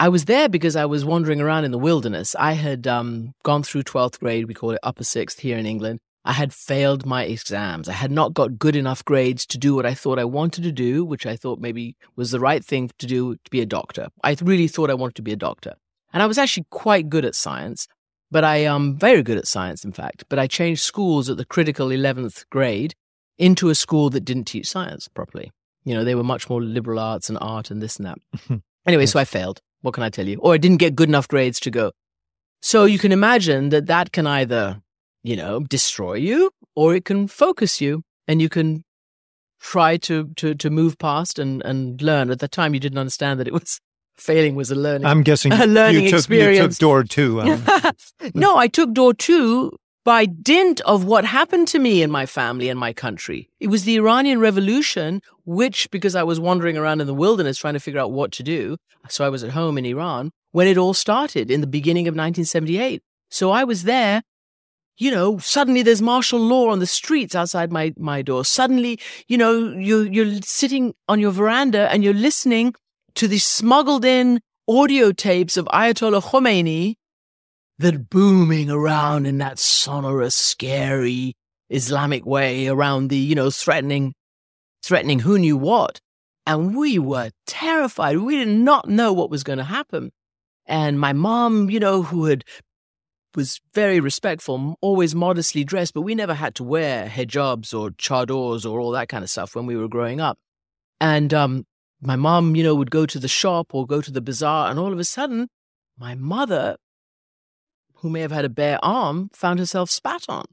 I 0.00 0.08
was 0.08 0.24
there 0.24 0.48
because 0.48 0.74
I 0.74 0.86
was 0.86 1.04
wandering 1.04 1.40
around 1.40 1.64
in 1.64 1.70
the 1.70 1.78
wilderness. 1.78 2.34
I 2.36 2.54
had 2.54 2.88
um, 2.88 3.34
gone 3.44 3.62
through 3.62 3.84
12th 3.84 4.18
grade. 4.18 4.46
We 4.46 4.54
call 4.54 4.72
it 4.72 4.80
upper 4.82 5.04
sixth 5.04 5.38
here 5.38 5.58
in 5.58 5.64
England. 5.64 6.00
I 6.24 6.32
had 6.32 6.52
failed 6.52 7.06
my 7.06 7.22
exams. 7.22 7.88
I 7.88 7.92
had 7.92 8.10
not 8.10 8.34
got 8.34 8.58
good 8.58 8.74
enough 8.74 9.04
grades 9.04 9.46
to 9.46 9.58
do 9.58 9.76
what 9.76 9.86
I 9.86 9.94
thought 9.94 10.18
I 10.18 10.24
wanted 10.24 10.64
to 10.64 10.72
do, 10.72 11.04
which 11.04 11.24
I 11.24 11.36
thought 11.36 11.60
maybe 11.60 11.96
was 12.16 12.32
the 12.32 12.40
right 12.40 12.64
thing 12.64 12.90
to 12.98 13.06
do 13.06 13.36
to 13.36 13.50
be 13.52 13.60
a 13.60 13.66
doctor. 13.66 14.08
I 14.24 14.36
really 14.42 14.66
thought 14.66 14.90
I 14.90 14.94
wanted 14.94 15.14
to 15.14 15.22
be 15.22 15.32
a 15.32 15.36
doctor. 15.36 15.74
And 16.12 16.20
I 16.20 16.26
was 16.26 16.36
actually 16.36 16.66
quite 16.70 17.08
good 17.08 17.24
at 17.24 17.36
science. 17.36 17.86
But 18.32 18.44
I 18.44 18.56
am 18.56 18.96
very 18.96 19.22
good 19.22 19.36
at 19.36 19.46
science, 19.46 19.84
in 19.84 19.92
fact. 19.92 20.24
But 20.30 20.38
I 20.38 20.46
changed 20.46 20.80
schools 20.80 21.28
at 21.28 21.36
the 21.36 21.44
critical 21.44 21.88
11th 21.88 22.48
grade 22.48 22.94
into 23.36 23.68
a 23.68 23.74
school 23.74 24.08
that 24.08 24.24
didn't 24.24 24.44
teach 24.44 24.70
science 24.70 25.06
properly. 25.06 25.52
You 25.84 25.94
know, 25.94 26.02
they 26.02 26.14
were 26.14 26.24
much 26.24 26.48
more 26.48 26.62
liberal 26.62 26.98
arts 26.98 27.28
and 27.28 27.36
art 27.42 27.70
and 27.70 27.82
this 27.82 27.98
and 27.98 28.06
that. 28.06 28.62
anyway, 28.86 29.04
so 29.04 29.20
I 29.20 29.26
failed. 29.26 29.60
What 29.82 29.92
can 29.92 30.02
I 30.02 30.08
tell 30.08 30.26
you? 30.26 30.38
Or 30.38 30.54
I 30.54 30.56
didn't 30.56 30.78
get 30.78 30.96
good 30.96 31.10
enough 31.10 31.28
grades 31.28 31.60
to 31.60 31.70
go. 31.70 31.92
So 32.62 32.86
you 32.86 32.98
can 32.98 33.12
imagine 33.12 33.68
that 33.68 33.86
that 33.88 34.12
can 34.12 34.26
either, 34.26 34.80
you 35.22 35.36
know, 35.36 35.60
destroy 35.60 36.14
you 36.14 36.52
or 36.74 36.94
it 36.94 37.04
can 37.04 37.28
focus 37.28 37.82
you 37.82 38.02
and 38.26 38.40
you 38.40 38.48
can 38.48 38.82
try 39.60 39.98
to, 39.98 40.28
to, 40.36 40.54
to 40.54 40.70
move 40.70 40.96
past 40.96 41.38
and, 41.38 41.62
and 41.66 42.00
learn. 42.00 42.30
At 42.30 42.38
the 42.38 42.48
time, 42.48 42.72
you 42.72 42.80
didn't 42.80 42.98
understand 42.98 43.38
that 43.40 43.46
it 43.46 43.52
was 43.52 43.78
failing 44.16 44.54
was 44.54 44.70
a 44.70 44.74
learning. 44.74 45.06
I'm 45.06 45.22
guessing 45.22 45.52
a 45.52 45.66
learning 45.66 46.04
you 46.04 46.10
took, 46.10 46.18
experience. 46.18 46.58
You 46.58 46.68
took 46.68 46.78
door 46.78 47.04
two. 47.04 47.40
Um, 47.40 47.64
no, 48.34 48.56
I 48.56 48.68
took 48.68 48.92
door 48.92 49.14
two 49.14 49.76
by 50.04 50.26
dint 50.26 50.80
of 50.82 51.04
what 51.04 51.24
happened 51.24 51.68
to 51.68 51.78
me 51.78 52.02
and 52.02 52.10
my 52.10 52.26
family 52.26 52.68
and 52.68 52.78
my 52.78 52.92
country. 52.92 53.48
It 53.60 53.68
was 53.68 53.84
the 53.84 53.96
Iranian 53.96 54.40
Revolution, 54.40 55.22
which, 55.44 55.90
because 55.90 56.16
I 56.16 56.24
was 56.24 56.40
wandering 56.40 56.76
around 56.76 57.00
in 57.00 57.06
the 57.06 57.14
wilderness 57.14 57.58
trying 57.58 57.74
to 57.74 57.80
figure 57.80 58.00
out 58.00 58.10
what 58.10 58.32
to 58.32 58.42
do, 58.42 58.76
so 59.08 59.24
I 59.24 59.28
was 59.28 59.44
at 59.44 59.50
home 59.50 59.78
in 59.78 59.86
Iran, 59.86 60.32
when 60.50 60.66
it 60.66 60.76
all 60.76 60.94
started 60.94 61.50
in 61.50 61.60
the 61.60 61.66
beginning 61.66 62.08
of 62.08 62.12
1978. 62.12 63.02
So 63.30 63.50
I 63.50 63.64
was 63.64 63.84
there. 63.84 64.22
You 64.98 65.10
know, 65.10 65.38
suddenly 65.38 65.82
there's 65.82 66.02
martial 66.02 66.38
law 66.38 66.68
on 66.68 66.78
the 66.78 66.86
streets 66.86 67.34
outside 67.34 67.72
my, 67.72 67.94
my 67.96 68.20
door. 68.20 68.44
Suddenly, 68.44 69.00
you 69.26 69.38
know, 69.38 69.70
you, 69.70 70.02
you're 70.02 70.40
sitting 70.42 70.94
on 71.08 71.18
your 71.18 71.32
veranda 71.32 71.90
and 71.90 72.04
you're 72.04 72.12
listening 72.12 72.74
to 73.14 73.28
the 73.28 73.38
smuggled 73.38 74.04
in 74.04 74.40
audio 74.68 75.12
tapes 75.12 75.56
of 75.56 75.66
Ayatollah 75.66 76.22
Khomeini 76.22 76.94
that 77.78 78.10
booming 78.10 78.70
around 78.70 79.26
in 79.26 79.38
that 79.38 79.58
sonorous, 79.58 80.34
scary 80.34 81.34
Islamic 81.68 82.24
way 82.24 82.68
around 82.68 83.08
the, 83.08 83.16
you 83.16 83.34
know, 83.34 83.50
threatening, 83.50 84.14
threatening 84.82 85.20
who 85.20 85.38
knew 85.38 85.56
what. 85.56 86.00
And 86.46 86.76
we 86.76 86.98
were 86.98 87.30
terrified. 87.46 88.18
We 88.18 88.36
did 88.36 88.48
not 88.48 88.88
know 88.88 89.12
what 89.12 89.30
was 89.30 89.44
going 89.44 89.58
to 89.58 89.64
happen. 89.64 90.10
And 90.66 90.98
my 90.98 91.12
mom, 91.12 91.70
you 91.70 91.80
know, 91.80 92.02
who 92.02 92.26
had 92.26 92.44
was 93.34 93.60
very 93.74 93.98
respectful, 94.00 94.76
always 94.80 95.14
modestly 95.14 95.64
dressed, 95.64 95.94
but 95.94 96.02
we 96.02 96.14
never 96.14 96.34
had 96.34 96.54
to 96.56 96.64
wear 96.64 97.08
hijabs 97.08 97.72
or 97.72 97.90
chadors 97.90 98.70
or 98.70 98.78
all 98.78 98.90
that 98.90 99.08
kind 99.08 99.24
of 99.24 99.30
stuff 99.30 99.54
when 99.54 99.66
we 99.66 99.76
were 99.76 99.88
growing 99.88 100.20
up. 100.20 100.38
And 101.00 101.32
um, 101.32 101.64
my 102.02 102.16
mom, 102.16 102.56
you 102.56 102.64
know, 102.64 102.74
would 102.74 102.90
go 102.90 103.06
to 103.06 103.18
the 103.18 103.28
shop 103.28 103.74
or 103.74 103.86
go 103.86 104.00
to 104.00 104.10
the 104.10 104.20
bazaar, 104.20 104.68
and 104.70 104.78
all 104.78 104.92
of 104.92 104.98
a 104.98 105.04
sudden, 105.04 105.48
my 105.96 106.14
mother, 106.16 106.76
who 107.96 108.10
may 108.10 108.20
have 108.20 108.32
had 108.32 108.44
a 108.44 108.48
bare 108.48 108.84
arm, 108.84 109.30
found 109.32 109.60
herself 109.60 109.88
spat 109.88 110.24
on. 110.28 110.44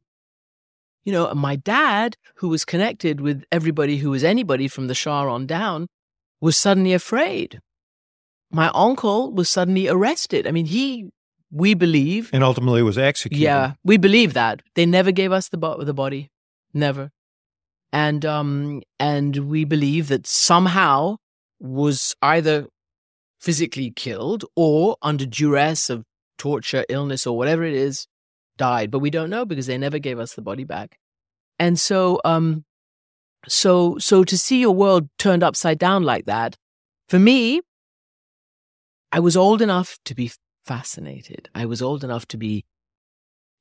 You 1.03 1.13
know, 1.13 1.33
my 1.33 1.55
dad, 1.55 2.17
who 2.35 2.49
was 2.49 2.65
connected 2.65 3.19
with 3.19 3.43
everybody 3.51 3.97
who 3.97 4.11
was 4.11 4.23
anybody 4.23 4.67
from 4.67 4.87
the 4.87 4.93
Shah 4.93 5.27
on 5.27 5.47
down, 5.47 5.87
was 6.39 6.55
suddenly 6.55 6.93
afraid. 6.93 7.59
My 8.51 8.69
uncle 8.73 9.31
was 9.31 9.49
suddenly 9.49 9.87
arrested. 9.87 10.45
I 10.45 10.51
mean, 10.51 10.67
he, 10.67 11.09
we 11.51 11.73
believe. 11.73 12.29
And 12.31 12.43
ultimately 12.43 12.83
was 12.83 12.97
executed. 12.97 13.41
Yeah, 13.41 13.73
we 13.83 13.97
believe 13.97 14.33
that. 14.33 14.61
They 14.75 14.85
never 14.85 15.11
gave 15.11 15.31
us 15.31 15.49
the, 15.49 15.57
bo- 15.57 15.83
the 15.83 15.93
body. 15.93 16.29
Never. 16.73 17.09
And, 17.91 18.23
um, 18.23 18.83
and 18.99 19.49
we 19.49 19.65
believe 19.65 20.09
that 20.09 20.27
somehow 20.27 21.17
was 21.59 22.15
either 22.21 22.67
physically 23.39 23.91
killed 23.91 24.45
or 24.55 24.97
under 25.01 25.25
duress 25.25 25.89
of 25.89 26.03
torture, 26.37 26.85
illness, 26.89 27.27
or 27.27 27.37
whatever 27.37 27.63
it 27.63 27.73
is, 27.73 28.07
died. 28.57 28.91
But 28.91 28.99
we 28.99 29.09
don't 29.09 29.29
know 29.29 29.45
because 29.45 29.67
they 29.67 29.77
never 29.77 29.99
gave 29.99 30.19
us 30.19 30.33
the 30.33 30.41
body 30.41 30.63
back. 30.63 30.97
And 31.57 31.79
so, 31.79 32.19
um, 32.23 32.65
so, 33.47 33.97
so 33.97 34.23
to 34.23 34.37
see 34.37 34.59
your 34.59 34.75
world 34.75 35.09
turned 35.17 35.43
upside 35.43 35.79
down 35.79 36.03
like 36.03 36.25
that, 36.25 36.55
for 37.07 37.19
me, 37.19 37.61
I 39.11 39.19
was 39.19 39.35
old 39.35 39.61
enough 39.61 39.97
to 40.05 40.15
be 40.15 40.31
fascinated. 40.65 41.49
I 41.55 41.65
was 41.65 41.81
old 41.81 42.03
enough 42.03 42.27
to 42.27 42.37
be 42.37 42.65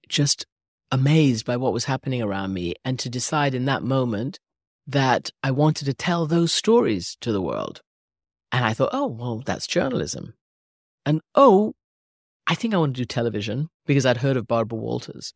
just 0.09 0.47
amazed 0.91 1.45
by 1.45 1.57
what 1.57 1.73
was 1.73 1.85
happening 1.85 2.23
around 2.23 2.53
me 2.53 2.75
and 2.85 2.99
to 2.99 3.09
decide 3.09 3.55
in 3.55 3.65
that 3.67 3.83
moment 3.83 4.39
that 4.87 5.31
I 5.43 5.51
wanted 5.51 5.85
to 5.85 5.95
tell 5.95 6.27
those 6.27 6.53
stories 6.53 7.17
to 7.21 7.33
the 7.33 7.43
world. 7.43 7.83
And 8.51 8.65
I 8.65 8.73
thought, 8.73 8.91
oh, 8.93 9.07
well, 9.07 9.43
that's 9.45 9.67
journalism. 9.67 10.35
And 11.05 11.21
oh, 11.35 11.75
I 12.47 12.55
think 12.55 12.73
I 12.75 12.79
want 12.79 12.95
to 12.95 13.03
do 13.03 13.05
television 13.05 13.69
because 13.87 14.07
I'd 14.07 14.19
heard 14.19 14.37
of 14.37 14.47
Barbara 14.47 14.79
Walters. 14.79 15.33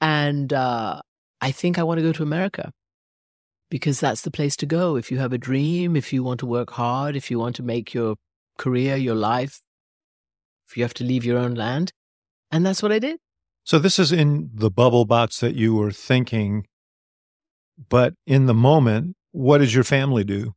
and 0.00 0.52
uh, 0.52 1.00
I 1.40 1.50
think 1.50 1.78
I 1.78 1.82
want 1.82 1.98
to 1.98 2.02
go 2.02 2.12
to 2.12 2.22
America 2.22 2.72
because 3.70 4.00
that's 4.00 4.22
the 4.22 4.30
place 4.30 4.56
to 4.56 4.66
go. 4.66 4.96
If 4.96 5.10
you 5.10 5.18
have 5.18 5.32
a 5.32 5.38
dream, 5.38 5.96
if 5.96 6.12
you 6.12 6.22
want 6.22 6.40
to 6.40 6.46
work 6.46 6.70
hard, 6.70 7.16
if 7.16 7.30
you 7.30 7.38
want 7.38 7.56
to 7.56 7.62
make 7.62 7.94
your 7.94 8.16
career, 8.58 8.96
your 8.96 9.14
life, 9.14 9.60
if 10.68 10.76
you 10.76 10.84
have 10.84 10.94
to 10.94 11.04
leave 11.04 11.24
your 11.24 11.38
own 11.38 11.54
land. 11.54 11.92
And 12.50 12.64
that's 12.64 12.82
what 12.82 12.92
I 12.92 12.98
did. 12.98 13.18
So 13.64 13.78
this 13.78 13.98
is 13.98 14.12
in 14.12 14.50
the 14.54 14.70
bubble 14.70 15.04
box 15.04 15.40
that 15.40 15.54
you 15.54 15.74
were 15.74 15.92
thinking, 15.92 16.66
but 17.88 18.14
in 18.26 18.46
the 18.46 18.54
moment, 18.54 19.16
what 19.32 19.58
does 19.58 19.74
your 19.74 19.84
family 19.84 20.24
do? 20.24 20.54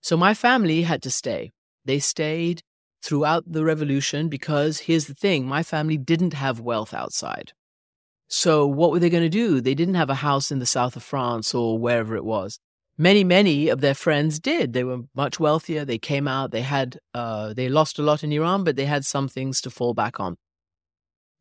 So 0.00 0.16
my 0.16 0.34
family 0.34 0.82
had 0.82 1.02
to 1.02 1.10
stay. 1.10 1.52
They 1.84 1.98
stayed 1.98 2.62
throughout 3.02 3.44
the 3.46 3.64
revolution 3.64 4.28
because 4.28 4.80
here's 4.80 5.06
the 5.06 5.14
thing 5.14 5.46
my 5.46 5.62
family 5.62 5.96
didn't 5.96 6.34
have 6.34 6.60
wealth 6.60 6.92
outside. 6.92 7.52
So 8.28 8.66
what 8.66 8.92
were 8.92 8.98
they 8.98 9.10
going 9.10 9.24
to 9.24 9.28
do? 9.28 9.60
They 9.60 9.74
didn't 9.74 9.94
have 9.94 10.10
a 10.10 10.16
house 10.16 10.52
in 10.52 10.60
the 10.60 10.66
south 10.66 10.96
of 10.96 11.02
France 11.02 11.54
or 11.54 11.78
wherever 11.78 12.14
it 12.14 12.24
was. 12.24 12.60
Many, 12.96 13.24
many 13.24 13.68
of 13.68 13.80
their 13.80 13.94
friends 13.94 14.38
did. 14.38 14.72
They 14.72 14.84
were 14.84 15.00
much 15.14 15.40
wealthier. 15.40 15.84
They 15.84 15.98
came 15.98 16.28
out. 16.28 16.50
They 16.50 16.60
had, 16.60 16.98
uh, 17.14 17.54
they 17.54 17.68
lost 17.68 17.98
a 17.98 18.02
lot 18.02 18.22
in 18.22 18.30
Iran, 18.30 18.62
but 18.62 18.76
they 18.76 18.84
had 18.84 19.04
some 19.04 19.26
things 19.26 19.60
to 19.62 19.70
fall 19.70 19.94
back 19.94 20.20
on. 20.20 20.36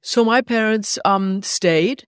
So 0.01 0.24
my 0.24 0.42
parents 0.42 0.98
um, 1.04 1.44
stayed 1.44 2.06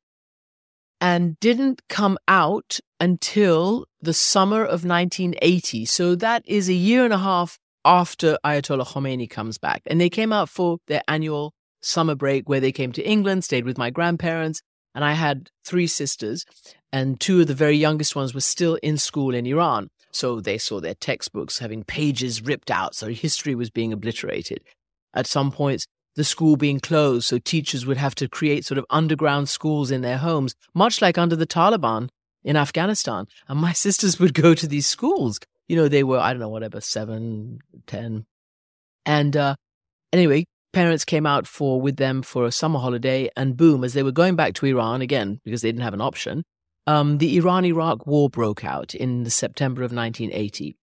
and 1.01 1.37
didn't 1.39 1.81
come 1.89 2.17
out 2.27 2.79
until 2.99 3.85
the 3.99 4.13
summer 4.13 4.63
of 4.63 4.85
1980. 4.85 5.85
So 5.85 6.15
that 6.15 6.43
is 6.45 6.69
a 6.69 6.73
year 6.73 7.03
and 7.03 7.13
a 7.13 7.17
half 7.17 7.57
after 7.83 8.37
Ayatollah 8.45 8.87
Khomeini 8.87 9.27
comes 9.27 9.57
back. 9.57 9.81
And 9.87 9.99
they 9.99 10.09
came 10.09 10.31
out 10.31 10.47
for 10.47 10.77
their 10.87 11.01
annual 11.07 11.53
summer 11.81 12.13
break 12.13 12.47
where 12.47 12.59
they 12.59 12.71
came 12.71 12.91
to 12.91 13.03
England, 13.03 13.43
stayed 13.43 13.65
with 13.65 13.79
my 13.79 13.89
grandparents. 13.89 14.61
And 14.93 15.03
I 15.03 15.13
had 15.13 15.49
three 15.65 15.87
sisters, 15.87 16.45
and 16.91 17.19
two 17.19 17.41
of 17.41 17.47
the 17.47 17.53
very 17.53 17.77
youngest 17.77 18.15
ones 18.15 18.33
were 18.33 18.41
still 18.41 18.75
in 18.83 18.97
school 18.97 19.33
in 19.33 19.45
Iran. 19.45 19.87
So 20.11 20.41
they 20.41 20.57
saw 20.57 20.81
their 20.81 20.93
textbooks 20.93 21.59
having 21.59 21.83
pages 21.83 22.41
ripped 22.41 22.69
out. 22.69 22.93
So 22.93 23.07
history 23.07 23.55
was 23.55 23.69
being 23.69 23.93
obliterated. 23.93 24.61
At 25.13 25.27
some 25.27 25.51
points, 25.51 25.85
the 26.15 26.23
school 26.23 26.55
being 26.57 26.79
closed. 26.79 27.27
So 27.27 27.37
teachers 27.37 27.85
would 27.85 27.97
have 27.97 28.15
to 28.15 28.27
create 28.27 28.65
sort 28.65 28.77
of 28.77 28.85
underground 28.89 29.49
schools 29.49 29.91
in 29.91 30.01
their 30.01 30.17
homes, 30.17 30.55
much 30.73 31.01
like 31.01 31.17
under 31.17 31.35
the 31.35 31.47
Taliban 31.47 32.09
in 32.43 32.55
Afghanistan. 32.55 33.27
And 33.47 33.59
my 33.59 33.73
sisters 33.85 34.19
would 34.19 34.33
go 34.33 34.53
to 34.53 34.67
these 34.67 34.87
schools. 34.87 35.39
You 35.67 35.75
know, 35.75 35.87
they 35.87 36.03
were, 36.03 36.19
I 36.19 36.33
don't 36.33 36.39
know, 36.39 36.49
whatever, 36.49 36.81
seven, 36.81 37.59
ten. 37.87 38.25
And 39.05 39.37
uh, 39.37 39.55
anyway, 40.11 40.45
parents 40.73 41.05
came 41.05 41.25
out 41.25 41.47
for 41.47 41.79
with 41.79 41.97
them 41.97 42.21
for 42.21 42.45
a 42.45 42.51
summer 42.51 42.79
holiday, 42.79 43.29
and 43.35 43.57
boom, 43.57 43.83
as 43.83 43.93
they 43.93 44.03
were 44.03 44.11
going 44.11 44.35
back 44.35 44.53
to 44.55 44.65
Iran 44.65 45.01
again 45.01 45.39
because 45.43 45.61
they 45.61 45.69
didn't 45.69 45.83
have 45.83 45.93
an 45.93 46.01
option, 46.01 46.43
um, 46.87 47.19
the 47.19 47.37
Iran-Iraq 47.37 48.07
War 48.07 48.29
broke 48.29 48.65
out 48.65 48.93
in 48.95 49.23
the 49.23 49.29
September 49.29 49.83
of 49.83 49.93
1980, 49.93 50.75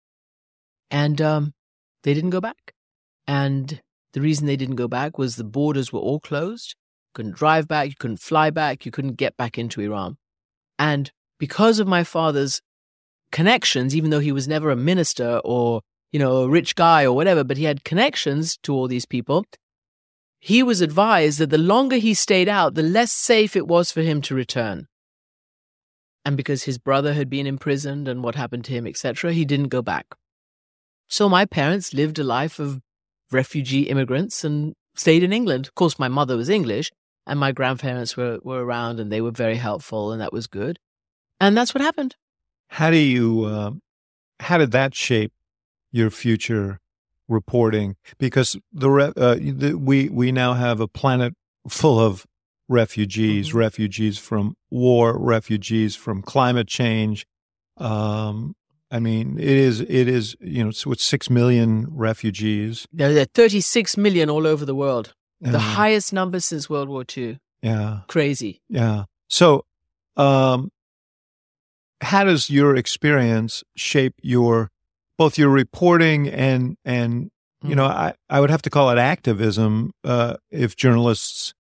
and 0.90 1.20
um, 1.20 1.52
they 2.02 2.14
didn't 2.14 2.30
go 2.30 2.40
back. 2.40 2.74
And 3.26 3.80
the 4.16 4.22
reason 4.22 4.46
they 4.46 4.56
didn't 4.56 4.76
go 4.76 4.88
back 4.88 5.18
was 5.18 5.36
the 5.36 5.44
borders 5.44 5.92
were 5.92 6.00
all 6.00 6.20
closed. 6.20 6.74
You 7.08 7.10
couldn't 7.12 7.36
drive 7.36 7.68
back, 7.68 7.90
you 7.90 7.96
couldn't 7.98 8.16
fly 8.16 8.48
back, 8.48 8.86
you 8.86 8.90
couldn't 8.90 9.16
get 9.16 9.36
back 9.36 9.58
into 9.58 9.82
Iran. 9.82 10.16
And 10.78 11.12
because 11.38 11.78
of 11.80 11.86
my 11.86 12.02
father's 12.02 12.62
connections, 13.30 13.94
even 13.94 14.08
though 14.08 14.20
he 14.20 14.32
was 14.32 14.48
never 14.48 14.70
a 14.70 14.74
minister 14.74 15.42
or, 15.44 15.82
you 16.12 16.18
know, 16.18 16.38
a 16.38 16.48
rich 16.48 16.76
guy 16.76 17.04
or 17.04 17.12
whatever, 17.12 17.44
but 17.44 17.58
he 17.58 17.64
had 17.64 17.84
connections 17.84 18.56
to 18.62 18.72
all 18.72 18.88
these 18.88 19.04
people, 19.04 19.44
he 20.40 20.62
was 20.62 20.80
advised 20.80 21.38
that 21.38 21.50
the 21.50 21.58
longer 21.58 21.96
he 21.96 22.14
stayed 22.14 22.48
out, 22.48 22.72
the 22.72 22.82
less 22.82 23.12
safe 23.12 23.54
it 23.54 23.68
was 23.68 23.92
for 23.92 24.00
him 24.00 24.22
to 24.22 24.34
return. 24.34 24.86
And 26.24 26.38
because 26.38 26.62
his 26.62 26.78
brother 26.78 27.12
had 27.12 27.28
been 27.28 27.46
imprisoned 27.46 28.08
and 28.08 28.24
what 28.24 28.34
happened 28.34 28.64
to 28.64 28.72
him, 28.72 28.86
etc., 28.86 29.34
he 29.34 29.44
didn't 29.44 29.68
go 29.68 29.82
back. 29.82 30.06
So 31.06 31.28
my 31.28 31.44
parents 31.44 31.92
lived 31.92 32.18
a 32.18 32.24
life 32.24 32.58
of 32.58 32.80
refugee 33.30 33.82
immigrants 33.82 34.44
and 34.44 34.74
stayed 34.94 35.22
in 35.22 35.32
England. 35.32 35.66
Of 35.66 35.74
course, 35.74 35.98
my 35.98 36.08
mother 36.08 36.36
was 36.36 36.48
English 36.48 36.90
and 37.26 37.38
my 37.40 37.52
grandparents 37.52 38.16
were, 38.16 38.38
were 38.42 38.64
around 38.64 39.00
and 39.00 39.10
they 39.10 39.20
were 39.20 39.30
very 39.32 39.56
helpful 39.56 40.12
and 40.12 40.20
that 40.20 40.32
was 40.32 40.46
good. 40.46 40.78
And 41.40 41.56
that's 41.56 41.74
what 41.74 41.82
happened. 41.82 42.16
How 42.70 42.90
do 42.90 42.96
you, 42.96 43.44
uh, 43.44 43.70
how 44.40 44.58
did 44.58 44.70
that 44.72 44.94
shape 44.94 45.32
your 45.92 46.10
future 46.10 46.80
reporting? 47.28 47.96
Because 48.18 48.56
the, 48.72 48.90
uh, 48.90 49.34
the 49.34 49.74
we 49.78 50.08
we 50.08 50.32
now 50.32 50.54
have 50.54 50.80
a 50.80 50.88
planet 50.88 51.34
full 51.68 51.98
of 52.00 52.26
refugees, 52.68 53.50
Mhm. 53.50 53.54
refugees 53.54 54.18
from 54.18 54.56
war, 54.70 55.16
refugees 55.18 55.94
from 55.94 56.22
climate 56.22 56.66
change. 56.68 57.26
Um, 57.76 58.54
I 58.90 59.00
mean, 59.00 59.38
it 59.38 59.48
is, 59.48 59.80
it 59.80 60.08
is, 60.08 60.36
you 60.40 60.62
know, 60.62 60.70
it's 60.70 60.86
with 60.86 61.00
six 61.00 61.28
million 61.28 61.86
refugees. 61.90 62.86
There 62.92 63.12
there 63.12 63.22
are 63.22 63.34
36 63.34 63.96
million 63.96 64.30
all 64.30 64.46
over 64.46 64.64
the 64.64 64.74
world, 64.74 65.14
the 65.40 65.58
Uh, 65.58 65.60
highest 65.60 66.12
number 66.12 66.38
since 66.40 66.70
World 66.70 66.88
War 66.88 67.04
II. 67.16 67.38
Yeah. 67.62 68.00
Crazy. 68.06 68.60
Yeah. 68.68 69.04
So, 69.28 69.64
um, 70.16 70.70
how 72.00 72.24
does 72.24 72.48
your 72.50 72.76
experience 72.76 73.64
shape 73.76 74.14
your 74.22 74.70
both 75.18 75.38
your 75.38 75.48
reporting 75.48 76.28
and 76.28 76.76
and 76.84 77.30
you 77.64 77.74
know 77.74 77.86
I, 77.86 78.12
I 78.28 78.40
would 78.40 78.50
have 78.50 78.62
to 78.62 78.70
call 78.70 78.90
it 78.90 78.98
activism 78.98 79.92
uh, 80.04 80.36
if 80.50 80.76
journalists 80.76 81.54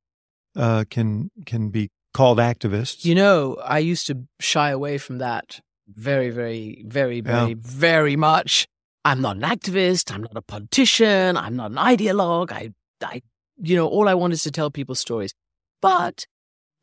uh, 0.54 0.84
can 0.90 1.30
can 1.46 1.70
be 1.70 1.90
called 2.12 2.38
activists. 2.38 3.04
You 3.04 3.14
know, 3.14 3.56
I 3.64 3.78
used 3.78 4.06
to 4.06 4.24
shy 4.40 4.70
away 4.70 4.98
from 4.98 5.18
that 5.18 5.60
very, 5.88 6.30
very, 6.30 6.82
very, 6.86 7.16
Yeah. 7.16 7.22
very, 7.22 7.54
very 7.54 8.16
much. 8.16 8.66
I'm 9.04 9.20
not 9.20 9.36
an 9.36 9.42
activist. 9.42 10.12
I'm 10.12 10.22
not 10.22 10.36
a 10.36 10.42
politician. 10.42 11.36
I'm 11.36 11.54
not 11.56 11.70
an 11.70 11.76
ideologue. 11.76 12.50
I, 12.52 12.70
I, 13.02 13.22
you 13.62 13.76
know, 13.76 13.86
all 13.86 14.08
I 14.08 14.14
want 14.14 14.32
is 14.32 14.42
to 14.42 14.50
tell 14.50 14.70
people 14.70 14.94
stories. 14.94 15.32
But 15.80 16.26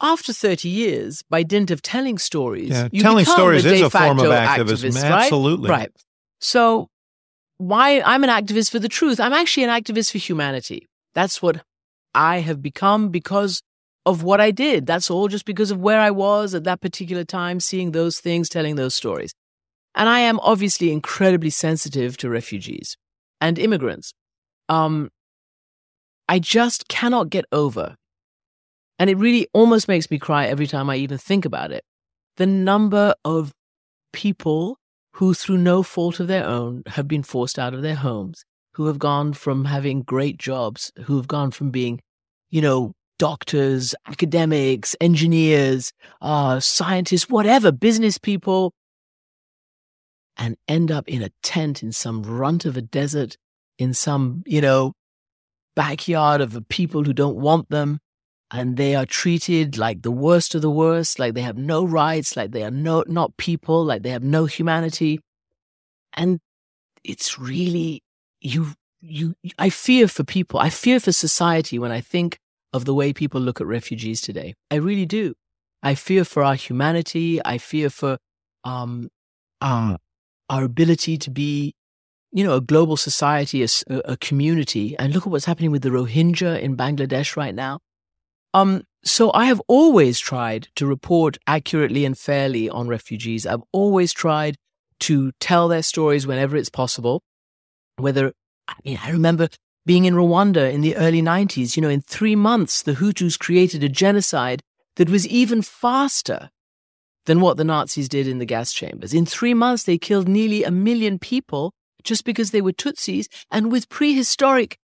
after 0.02 0.32
30 0.32 0.70
years, 0.70 1.22
by 1.30 1.44
dint 1.44 1.70
of 1.72 1.82
telling 1.82 2.18
stories, 2.18 2.70
yeah, 2.70 2.88
you 2.92 3.02
telling 3.02 3.26
stories 3.26 3.66
a 3.66 3.74
is 3.74 3.80
de 3.82 3.86
a 3.88 3.90
form 3.90 4.20
of 4.20 4.26
facto 4.28 4.32
activism. 4.32 4.92
activist, 4.92 5.04
right? 5.04 5.24
Absolutely. 5.24 5.70
Right. 5.70 5.92
So, 6.40 6.90
why 7.58 8.02
I'm 8.02 8.24
an 8.24 8.30
activist 8.30 8.72
for 8.72 8.80
the 8.80 8.90
truth? 8.90 9.20
I'm 9.20 9.34
actually 9.34 9.64
an 9.64 9.70
activist 9.70 10.12
for 10.12 10.18
humanity. 10.18 10.88
That's 11.14 11.42
what 11.42 11.64
I 12.16 12.40
have 12.40 12.62
become 12.62 13.10
because 13.10 13.62
of 14.06 14.24
what 14.24 14.42
I 14.42 14.52
did. 14.52 14.86
That's 14.86 15.10
all 15.10 15.28
just 15.28 15.46
because 15.46 15.72
of 15.72 15.80
where 15.80 16.00
I 16.00 16.12
was 16.12 16.54
at 16.54 16.66
that 16.66 16.82
particular 16.82 17.24
time, 17.24 17.60
seeing 17.60 17.92
those 17.92 18.20
things, 18.20 18.50
telling 18.50 18.76
those 18.76 18.96
stories. 18.96 19.34
And 19.96 20.10
I 20.10 20.20
am 20.20 20.40
obviously 20.40 20.92
incredibly 20.92 21.50
sensitive 21.50 22.18
to 22.18 22.30
refugees 22.30 22.98
and 23.40 23.60
immigrants. 23.60 24.14
Um, 24.70 25.10
I 26.28 26.40
just 26.40 26.88
cannot 26.88 27.30
get 27.30 27.46
over, 27.52 27.96
and 28.98 29.10
it 29.10 29.18
really 29.18 29.48
almost 29.54 29.88
makes 29.88 30.10
me 30.10 30.18
cry 30.18 30.48
every 30.48 30.68
time 30.68 30.90
I 30.90 30.96
even 30.96 31.18
think 31.18 31.46
about 31.46 31.72
it. 31.72 31.84
The 32.38 32.48
number 32.48 33.14
of 33.24 33.52
people 34.14 34.78
who, 35.14 35.34
through 35.34 35.58
no 35.58 35.84
fault 35.84 36.20
of 36.20 36.28
their 36.28 36.46
own, 36.46 36.84
have 36.88 37.08
been 37.08 37.24
forced 37.24 37.60
out 37.60 37.74
of 37.74 37.82
their 37.82 37.96
homes, 37.96 38.46
who 38.74 38.88
have 38.88 38.98
gone 38.98 39.34
from 39.34 39.66
having 39.66 40.02
great 40.02 40.38
jobs, 40.38 40.92
who 41.04 41.18
have 41.18 41.28
gone 41.28 41.52
from 41.52 41.70
being, 41.70 42.00
you 42.50 42.62
know, 42.62 42.94
doctors, 43.20 43.96
academics, 44.08 44.96
engineers, 45.00 45.94
uh, 46.22 46.60
scientists, 46.60 47.30
whatever, 47.30 47.72
business 47.72 48.18
people, 48.18 48.74
and 50.38 50.58
end 50.68 50.92
up 50.92 51.08
in 51.08 51.22
a 51.22 51.30
tent 51.42 51.84
in 51.84 51.92
some 51.92 52.24
runt 52.24 52.66
of 52.66 52.76
a 52.76 52.82
desert, 52.82 53.38
in 53.78 53.94
some, 53.94 54.44
you 54.46 54.62
know, 54.62 54.94
backyard 55.76 56.42
of 56.42 56.54
the 56.54 56.62
people 56.62 57.04
who 57.04 57.14
don't 57.14 57.38
want 57.38 57.70
them. 57.70 58.00
And 58.52 58.78
they 58.78 58.94
are 58.94 59.06
treated 59.06 59.80
like 59.80 60.04
the 60.04 60.12
worst 60.12 60.54
of 60.54 60.62
the 60.62 60.70
worst, 60.70 61.18
like 61.18 61.34
they 61.34 61.42
have 61.42 61.58
no 61.58 61.84
rights, 61.84 62.38
like 62.38 62.52
they 62.52 62.64
are 62.64 62.70
no, 62.70 63.04
not 63.08 63.36
people, 63.38 63.84
like 63.84 64.04
they 64.04 64.12
have 64.12 64.24
no 64.24 64.46
humanity. 64.46 65.20
And 66.14 66.40
it's 67.04 67.40
really, 67.40 68.04
you, 68.42 68.74
you, 69.02 69.34
I 69.58 69.72
fear 69.72 70.08
for 70.08 70.24
people. 70.24 70.60
I 70.60 70.70
fear 70.70 71.00
for 71.00 71.12
society 71.12 71.80
when 71.80 71.92
I 71.92 72.00
think 72.00 72.38
of 72.74 72.86
the 72.86 72.94
way 72.94 73.14
people 73.14 73.40
look 73.40 73.62
at 73.62 73.68
refugees 73.68 74.20
today. 74.20 74.56
I 74.72 74.76
really 74.76 75.06
do. 75.06 75.36
I 75.82 75.96
fear 75.96 76.26
for 76.26 76.44
our 76.44 76.56
humanity. 76.56 77.40
I 77.46 77.58
fear 77.58 77.90
for 77.90 78.18
um, 78.64 79.10
our, 79.62 79.98
our 80.50 80.64
ability 80.64 81.18
to 81.20 81.30
be, 81.30 81.76
you 82.32 82.44
know, 82.44 82.56
a 82.56 82.62
global 82.62 82.98
society, 82.98 83.66
a 83.90 84.18
community. 84.18 84.96
And 84.98 85.14
look 85.14 85.28
at 85.28 85.32
what's 85.32 85.46
happening 85.46 85.72
with 85.72 85.84
the 85.84 85.90
Rohingya 85.90 86.60
in 86.62 86.76
Bangladesh 86.76 87.36
right 87.36 87.54
now. 87.54 87.80
Um, 88.54 88.84
so 89.04 89.32
I 89.34 89.46
have 89.46 89.62
always 89.68 90.20
tried 90.20 90.70
to 90.76 90.86
report 90.86 91.38
accurately 91.46 92.06
and 92.06 92.18
fairly 92.18 92.70
on 92.70 92.88
refugees. 92.88 93.46
I've 93.46 93.64
always 93.72 94.14
tried 94.14 94.56
to 95.02 95.32
tell 95.40 95.68
their 95.68 95.84
stories 95.84 96.26
whenever 96.26 96.56
it's 96.56 96.70
possible. 96.70 97.22
Whether, 97.98 98.34
I 98.68 98.76
mean, 98.86 99.00
I 99.04 99.12
remember 99.12 99.50
being 99.86 100.06
in 100.06 100.14
Rwanda 100.14 100.72
in 100.72 100.82
the 100.82 100.96
early 100.96 101.22
90s, 101.22 101.76
you 101.76 101.82
know, 101.82 101.90
in 101.90 102.02
three 102.02 102.36
months, 102.36 102.82
the 102.82 102.94
Hutus 102.94 103.38
created 103.38 103.84
a 103.84 103.90
genocide 103.90 104.62
that 104.96 105.10
was 105.10 105.28
even 105.28 105.62
faster 105.62 106.50
than 107.26 107.42
what 107.42 107.58
the 107.58 107.64
Nazis 107.64 108.10
did 108.10 108.28
in 108.28 108.38
the 108.38 108.46
gas 108.46 108.74
chambers. 108.74 109.14
In 109.14 109.26
three 109.26 109.54
months, 109.54 109.84
they 109.84 109.98
killed 109.98 110.28
nearly 110.28 110.64
a 110.64 110.72
million 110.72 111.20
people 111.20 111.74
just 112.04 112.26
because 112.26 112.52
they 112.52 112.62
were 112.62 112.74
Tutsis 112.74 113.28
and 113.50 113.72
with 113.72 113.90
prehistoric, 113.90 114.78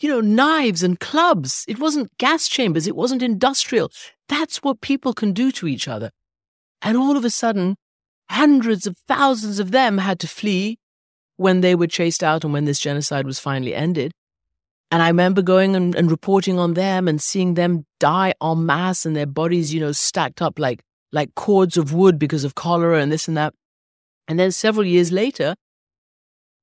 you 0.00 0.08
know, 0.08 0.20
knives 0.20 0.82
and 0.82 0.98
clubs. 0.98 1.64
It 1.68 1.78
wasn't 1.78 2.16
gas 2.18 2.48
chambers. 2.48 2.86
It 2.86 2.96
wasn't 2.96 3.22
industrial. 3.22 3.90
That's 4.28 4.58
what 4.58 4.80
people 4.80 5.14
can 5.14 5.32
do 5.32 5.52
to 5.52 5.68
each 5.68 5.88
other. 5.88 6.10
And 6.82 6.96
all 6.96 7.16
of 7.16 7.24
a 7.24 7.30
sudden, 7.30 7.76
hundreds 8.30 8.86
of 8.86 8.96
thousands 9.06 9.58
of 9.58 9.70
them 9.70 9.98
had 9.98 10.20
to 10.20 10.28
flee 10.28 10.78
when 11.36 11.60
they 11.60 11.74
were 11.74 11.86
chased 11.86 12.22
out 12.22 12.44
and 12.44 12.52
when 12.52 12.64
this 12.64 12.80
genocide 12.80 13.24
was 13.24 13.38
finally 13.38 13.74
ended. 13.74 14.12
And 14.90 15.02
I 15.02 15.08
remember 15.08 15.42
going 15.42 15.76
and, 15.76 15.94
and 15.94 16.10
reporting 16.10 16.58
on 16.58 16.74
them 16.74 17.08
and 17.08 17.20
seeing 17.20 17.54
them 17.54 17.84
die 18.00 18.32
en 18.42 18.64
masse 18.64 19.04
and 19.04 19.14
their 19.14 19.26
bodies, 19.26 19.74
you 19.74 19.80
know, 19.80 19.92
stacked 19.92 20.40
up 20.40 20.58
like 20.58 20.82
like 21.12 21.34
cords 21.34 21.76
of 21.76 21.92
wood 21.92 22.18
because 22.18 22.44
of 22.44 22.54
cholera 22.54 23.00
and 23.00 23.10
this 23.10 23.28
and 23.28 23.36
that. 23.36 23.54
And 24.26 24.38
then 24.38 24.52
several 24.52 24.84
years 24.84 25.10
later, 25.10 25.54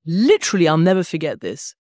literally, 0.05 0.67
I'll 0.67 0.77
never 0.77 1.03
forget 1.03 1.41
this. 1.41 1.75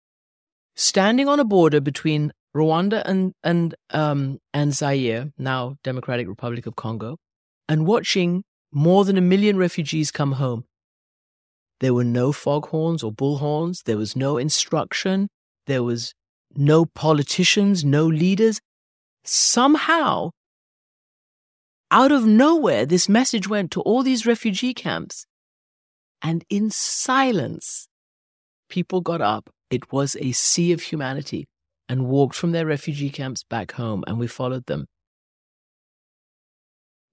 Standing 0.75 1.27
on 1.27 1.39
a 1.39 1.43
border 1.43 1.81
between 1.81 2.31
Rwanda 2.55 3.01
and 3.05 3.33
and 3.43 3.75
um 3.91 4.39
and 4.53 4.73
Zaire, 4.73 5.31
now 5.37 5.77
Democratic 5.83 6.27
Republic 6.27 6.65
of 6.65 6.75
Congo, 6.75 7.17
and 7.69 7.85
watching 7.85 8.43
more 8.71 9.05
than 9.05 9.17
a 9.17 9.21
million 9.21 9.57
refugees 9.57 10.11
come 10.11 10.33
home. 10.33 10.65
There 11.81 11.93
were 11.93 12.03
no 12.03 12.31
foghorns 12.31 13.03
or 13.03 13.11
bullhorns. 13.11 13.83
There 13.83 13.97
was 13.97 14.15
no 14.15 14.37
instruction. 14.37 15.29
There 15.65 15.83
was 15.83 16.13
no 16.55 16.85
politicians, 16.85 17.83
no 17.83 18.05
leaders. 18.05 18.59
Somehow, 19.23 20.31
out 21.89 22.11
of 22.11 22.25
nowhere, 22.25 22.85
this 22.85 23.07
message 23.09 23.47
went 23.47 23.71
to 23.71 23.81
all 23.81 24.03
these 24.03 24.25
refugee 24.25 24.73
camps. 24.73 25.25
And 26.21 26.43
in 26.49 26.69
silence, 26.69 27.87
people 28.69 29.01
got 29.01 29.21
up. 29.21 29.49
It 29.69 29.91
was 29.91 30.15
a 30.19 30.31
sea 30.31 30.71
of 30.71 30.81
humanity 30.81 31.47
and 31.87 32.07
walked 32.07 32.35
from 32.35 32.51
their 32.51 32.65
refugee 32.65 33.09
camps 33.09 33.43
back 33.43 33.73
home, 33.73 34.03
and 34.07 34.17
we 34.17 34.27
followed 34.27 34.65
them. 34.65 34.85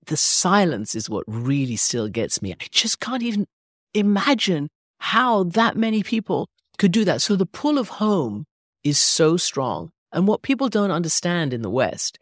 The 0.06 0.16
silence 0.16 0.94
is 0.94 1.10
what 1.10 1.24
really 1.26 1.76
still 1.76 2.08
gets 2.08 2.40
me. 2.40 2.52
I 2.52 2.66
just 2.70 3.00
can't 3.00 3.22
even 3.22 3.46
imagine 3.94 4.68
how 5.00 5.44
that 5.44 5.76
many 5.76 6.02
people 6.02 6.48
could 6.78 6.92
do 6.92 7.04
that. 7.04 7.20
So 7.20 7.36
the 7.36 7.46
pull 7.46 7.78
of 7.78 7.88
home 7.88 8.44
is 8.84 8.98
so 8.98 9.36
strong. 9.36 9.90
And 10.12 10.26
what 10.26 10.42
people 10.42 10.68
don't 10.68 10.90
understand 10.90 11.52
in 11.52 11.62
the 11.62 11.70
West 11.70 12.18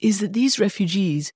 is 0.00 0.20
that 0.20 0.32
these 0.32 0.58
refugees 0.58 1.32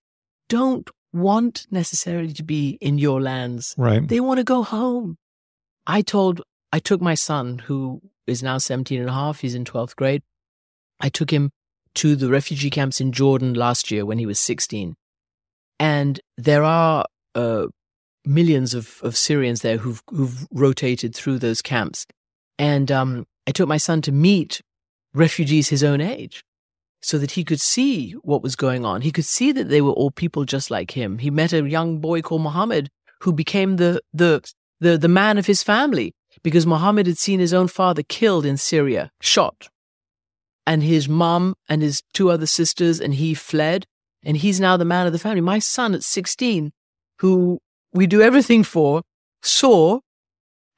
don't 0.48 0.88
want 1.12 1.66
necessarily 1.70 2.32
to 2.32 2.42
be 2.42 2.76
in 2.80 2.98
your 2.98 3.20
lands. 3.20 3.74
Right. 3.78 4.06
They 4.06 4.20
want 4.20 4.38
to 4.38 4.44
go 4.44 4.62
home. 4.62 5.16
I 5.86 6.02
told, 6.02 6.42
I 6.72 6.80
took 6.80 7.00
my 7.00 7.14
son, 7.14 7.58
who 7.58 8.02
is 8.26 8.42
now 8.42 8.58
17 8.58 9.00
and 9.00 9.08
a 9.08 9.12
half, 9.12 9.40
he's 9.40 9.54
in 9.54 9.64
12th 9.64 9.96
grade. 9.96 10.22
I 11.00 11.08
took 11.08 11.30
him 11.30 11.50
to 11.96 12.16
the 12.16 12.28
refugee 12.28 12.70
camps 12.70 13.00
in 13.00 13.12
Jordan 13.12 13.54
last 13.54 13.90
year 13.90 14.04
when 14.04 14.18
he 14.18 14.26
was 14.26 14.40
16. 14.40 14.96
And 15.78 16.20
there 16.36 16.64
are 16.64 17.04
uh, 17.34 17.66
millions 18.24 18.74
of, 18.74 19.00
of 19.02 19.16
Syrians 19.16 19.60
there 19.60 19.76
who've, 19.76 20.02
who've 20.10 20.46
rotated 20.50 21.14
through 21.14 21.38
those 21.38 21.62
camps. 21.62 22.06
And 22.58 22.90
um, 22.90 23.26
I 23.46 23.52
took 23.52 23.68
my 23.68 23.76
son 23.76 24.02
to 24.02 24.12
meet 24.12 24.60
refugees 25.12 25.68
his 25.68 25.84
own 25.84 26.00
age 26.00 26.44
so 27.02 27.18
that 27.18 27.32
he 27.32 27.44
could 27.44 27.60
see 27.60 28.12
what 28.22 28.42
was 28.42 28.56
going 28.56 28.84
on. 28.84 29.02
He 29.02 29.12
could 29.12 29.26
see 29.26 29.52
that 29.52 29.68
they 29.68 29.82
were 29.82 29.92
all 29.92 30.10
people 30.10 30.44
just 30.44 30.70
like 30.70 30.92
him. 30.92 31.18
He 31.18 31.30
met 31.30 31.52
a 31.52 31.68
young 31.68 31.98
boy 31.98 32.22
called 32.22 32.42
Muhammad 32.42 32.88
who 33.20 33.32
became 33.32 33.76
the, 33.76 34.00
the, 34.12 34.42
the, 34.80 34.96
the 34.96 35.08
man 35.08 35.38
of 35.38 35.46
his 35.46 35.62
family 35.62 36.14
because 36.42 36.66
Muhammad 36.66 37.06
had 37.06 37.18
seen 37.18 37.40
his 37.40 37.54
own 37.54 37.68
father 37.68 38.02
killed 38.02 38.46
in 38.46 38.56
Syria, 38.56 39.10
shot. 39.20 39.68
And 40.66 40.82
his 40.82 41.08
mom 41.08 41.54
and 41.68 41.82
his 41.82 42.02
two 42.14 42.30
other 42.30 42.46
sisters, 42.46 43.00
and 43.00 43.14
he 43.14 43.34
fled. 43.34 43.84
And 44.24 44.38
he's 44.38 44.58
now 44.58 44.78
the 44.78 44.86
man 44.86 45.06
of 45.06 45.12
the 45.12 45.18
family. 45.18 45.42
My 45.42 45.58
son 45.58 45.94
at 45.94 46.02
16, 46.02 46.72
who 47.18 47.60
we 47.92 48.06
do 48.06 48.22
everything 48.22 48.64
for, 48.64 49.02
saw 49.42 50.00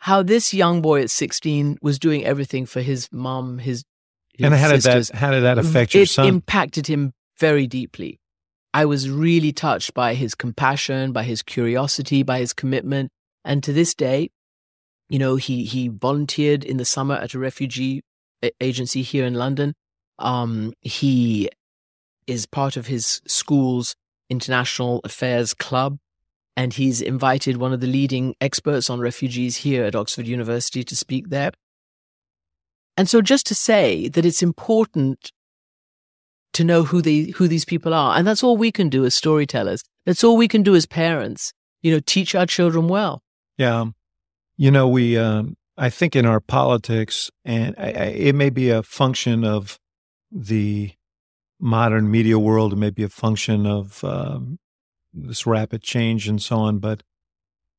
how 0.07 0.23
this 0.23 0.55
young 0.55 0.81
boy 0.81 1.03
at 1.03 1.11
16 1.11 1.79
was 1.83 1.99
doing 1.99 2.25
everything 2.25 2.64
for 2.64 2.81
his 2.81 3.09
mom, 3.11 3.59
his, 3.59 3.83
his 4.35 4.45
And 4.45 4.55
how 4.55 4.71
did 4.71 4.85
sisters. 4.85 5.09
that 5.09 5.19
how 5.19 5.33
did 5.33 5.42
that 5.42 5.59
affect 5.59 5.95
your 5.95 6.05
it 6.05 6.09
son? 6.09 6.29
impacted 6.29 6.87
him 6.87 7.12
very 7.40 7.66
deeply. 7.66 8.21
I 8.73 8.85
was 8.85 9.11
really 9.11 9.51
touched 9.51 9.95
by 9.95 10.14
his 10.14 10.37
compassion, 10.37 11.11
by 11.11 11.25
his 11.25 11.42
curiosity, 11.42 12.23
by 12.23 12.38
his 12.38 12.53
commitment. 12.53 13.11
And 13.45 13.64
to 13.64 13.73
this 13.73 13.97
day, 13.97 14.31
you 15.09 15.19
know, 15.19 15.35
he, 15.35 15.64
he 15.64 15.88
volunteered 15.88 16.62
in 16.62 16.77
the 16.77 16.85
summer 16.85 17.16
at 17.16 17.35
a 17.35 17.40
refugee 17.40 18.03
agency 18.61 19.03
here 19.03 19.27
in 19.27 19.35
London. 19.35 19.75
Um, 20.21 20.73
he 20.83 21.51
is 22.29 22.47
part 22.47 22.77
of 22.77 22.87
his 22.87 23.23
school's 23.27 23.97
international 24.31 25.01
affairs 25.03 25.53
club 25.53 25.99
and 26.57 26.73
he's 26.73 27.01
invited 27.01 27.59
one 27.59 27.73
of 27.73 27.81
the 27.81 27.87
leading 27.87 28.35
experts 28.40 28.88
on 28.88 29.01
refugees 29.01 29.59
here 29.59 29.85
at 29.85 29.95
Oxford 29.95 30.27
University 30.27 30.83
to 30.85 30.97
speak 30.97 31.29
there. 31.29 31.53
And 32.97 33.09
so 33.09 33.21
just 33.21 33.47
to 33.49 33.55
say 33.55 34.09
that 34.09 34.25
it's 34.25 34.42
important 34.42 35.33
to 36.55 36.64
know 36.64 36.85
who 36.85 37.03
they 37.03 37.33
who 37.37 37.47
these 37.47 37.66
people 37.66 37.92
are. 37.92 38.16
And 38.16 38.27
that's 38.27 38.42
all 38.42 38.57
we 38.57 38.73
can 38.73 38.88
do 38.88 39.05
as 39.05 39.14
storytellers. 39.14 39.83
That's 40.07 40.25
all 40.25 40.38
we 40.38 40.49
can 40.49 40.62
do 40.62 40.75
as 40.75 40.87
parents. 40.87 41.53
You 41.83 41.92
know, 41.92 42.01
teach 42.01 42.35
our 42.35 42.47
children 42.47 42.88
well. 42.88 43.23
Yeah. 43.59 43.85
You 44.57 44.71
know, 44.71 44.88
we 44.88 45.19
um, 45.19 45.57
I 45.77 45.90
think 45.90 46.16
in 46.16 46.25
our 46.25 46.40
politics 46.40 47.31
and 47.45 47.75
I, 47.77 47.88
I, 47.88 48.05
it 48.07 48.35
may 48.35 48.49
be 48.49 48.71
a 48.71 48.83
function 48.83 49.45
of 49.45 49.79
the 50.33 50.92
modern 51.61 52.11
media 52.11 52.38
world, 52.38 52.73
it 52.73 52.77
may 52.77 52.90
be 52.90 53.03
a 53.03 53.09
function 53.09 53.66
of 53.66 54.03
um, 54.03 54.59
this 55.16 55.46
rapid 55.46 55.83
change 55.83 56.29
and 56.29 56.40
so 56.40 56.57
on. 56.59 56.79
But 56.79 57.02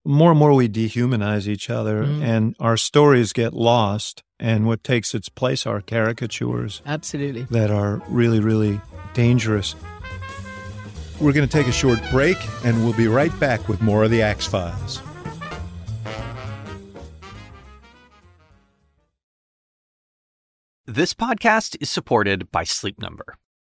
more 0.04 0.32
and 0.32 0.40
more 0.40 0.54
we 0.54 0.68
dehumanize 0.68 1.48
each 1.48 1.70
other 1.70 2.04
mm. 2.04 2.24
and 2.24 2.56
our 2.60 2.78
stories 2.78 3.34
get 3.34 3.54
lost. 3.54 4.24
And 4.40 4.68
what 4.68 4.84
takes 4.84 5.16
its 5.16 5.30
place 5.30 5.66
are 5.66 5.82
caricatures. 5.82 6.84
Absolutely. 6.86 7.48
That 7.50 7.72
are 7.72 8.04
really, 8.08 8.40
really 8.40 8.80
dangerous. 9.16 9.76
We're 11.20 11.34
going 11.34 11.48
to 11.48 11.52
take 11.52 11.68
a 11.68 11.72
short 11.72 12.00
break 12.12 12.38
and 12.64 12.84
we'll 12.84 12.94
be 12.94 13.08
right 13.08 13.38
back 13.40 13.68
with 13.68 13.82
more 13.82 14.04
of 14.04 14.12
the 14.12 14.22
Axe 14.22 14.46
Files. 14.46 15.02
This 20.86 21.14
podcast 21.14 21.76
is 21.82 21.92
supported 21.92 22.52
by 22.52 22.64
Sleep 22.64 23.02
Number. 23.02 23.36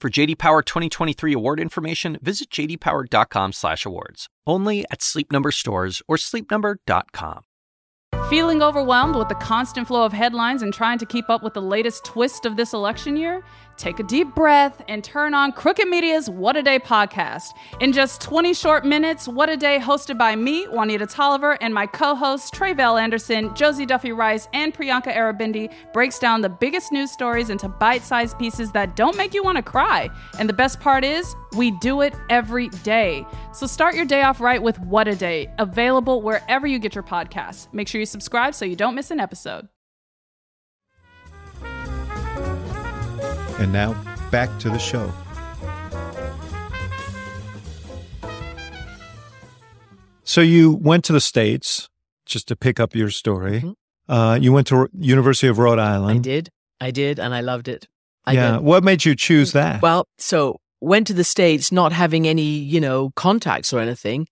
For 0.00 0.10
JD 0.10 0.36
Power 0.36 0.60
2023 0.62 1.32
award 1.32 1.58
information, 1.58 2.18
visit 2.22 2.50
jdpower.com/awards. 2.50 4.26
Only 4.46 4.84
at 4.90 5.02
Sleep 5.02 5.32
Number 5.32 5.50
stores 5.50 6.02
or 6.06 6.16
sleepnumber.com. 6.16 7.40
Feeling 8.28 8.62
overwhelmed 8.62 9.14
with 9.14 9.28
the 9.28 9.36
constant 9.36 9.86
flow 9.86 10.04
of 10.04 10.12
headlines 10.12 10.62
and 10.62 10.74
trying 10.74 10.98
to 10.98 11.06
keep 11.06 11.30
up 11.30 11.42
with 11.42 11.54
the 11.54 11.62
latest 11.62 12.04
twist 12.04 12.44
of 12.44 12.56
this 12.56 12.72
election 12.72 13.16
year? 13.16 13.44
Take 13.76 14.00
a 14.00 14.02
deep 14.02 14.34
breath, 14.34 14.82
and 14.88 15.02
turn 15.02 15.34
on 15.34 15.52
Crooked 15.52 15.88
Media's 15.88 16.30
What 16.30 16.56
a 16.56 16.62
Day 16.62 16.78
podcast. 16.78 17.50
In 17.80 17.92
just 17.92 18.20
20 18.20 18.54
short 18.54 18.84
minutes, 18.84 19.28
What 19.28 19.48
a 19.48 19.56
Day, 19.56 19.78
hosted 19.78 20.18
by 20.18 20.36
me, 20.36 20.66
Juanita 20.68 21.06
Tolliver, 21.06 21.52
and 21.62 21.72
my 21.72 21.86
co 21.86 22.14
hosts, 22.14 22.50
Trey 22.50 22.66
Tre'vell 22.66 23.00
Anderson, 23.00 23.54
Josie 23.54 23.86
Duffy 23.86 24.12
Rice, 24.12 24.48
and 24.52 24.74
Priyanka 24.74 25.14
Aribindi, 25.14 25.72
breaks 25.92 26.18
down 26.18 26.40
the 26.40 26.48
biggest 26.48 26.92
news 26.92 27.10
stories 27.10 27.50
into 27.50 27.68
bite 27.68 28.02
sized 28.02 28.38
pieces 28.38 28.72
that 28.72 28.96
don't 28.96 29.16
make 29.16 29.34
you 29.34 29.42
want 29.42 29.56
to 29.56 29.62
cry. 29.62 30.10
And 30.38 30.48
the 30.48 30.52
best 30.52 30.80
part 30.80 31.04
is, 31.04 31.34
we 31.56 31.70
do 31.70 32.00
it 32.00 32.14
every 32.28 32.68
day. 32.68 33.26
So 33.52 33.66
start 33.66 33.94
your 33.94 34.04
day 34.04 34.22
off 34.22 34.40
right 34.40 34.62
with 34.62 34.78
What 34.80 35.08
a 35.08 35.14
Day, 35.14 35.48
available 35.58 36.22
wherever 36.22 36.66
you 36.66 36.78
get 36.78 36.94
your 36.94 37.04
podcasts. 37.04 37.72
Make 37.72 37.88
sure 37.88 38.00
you 38.00 38.06
subscribe 38.06 38.54
so 38.54 38.64
you 38.64 38.76
don't 38.76 38.94
miss 38.94 39.10
an 39.10 39.20
episode. 39.20 39.68
And 43.58 43.72
now, 43.72 43.94
back 44.30 44.50
to 44.60 44.68
the 44.68 44.78
show. 44.78 45.12
So 50.24 50.40
you 50.40 50.74
went 50.74 51.04
to 51.04 51.12
the 51.12 51.20
States, 51.20 51.88
just 52.26 52.48
to 52.48 52.56
pick 52.56 52.78
up 52.78 52.94
your 52.94 53.10
story. 53.10 53.60
Mm-hmm. 53.60 54.12
Uh, 54.12 54.34
you 54.34 54.52
went 54.52 54.66
to 54.66 54.88
University 54.98 55.46
of 55.46 55.58
Rhode 55.58 55.78
Island. 55.78 56.18
I 56.18 56.22
did. 56.22 56.50
I 56.80 56.90
did, 56.90 57.18
and 57.18 57.34
I 57.34 57.40
loved 57.40 57.68
it. 57.68 57.88
I 58.24 58.32
yeah. 58.32 58.52
Did. 58.52 58.60
What 58.60 58.84
made 58.84 59.04
you 59.04 59.14
choose 59.14 59.52
that? 59.52 59.80
Well, 59.80 60.06
so 60.18 60.60
went 60.80 61.06
to 61.06 61.14
the 61.14 61.24
States 61.24 61.72
not 61.72 61.92
having 61.92 62.28
any, 62.28 62.42
you 62.42 62.80
know, 62.80 63.10
contacts 63.16 63.72
or 63.72 63.80
anything. 63.80 64.26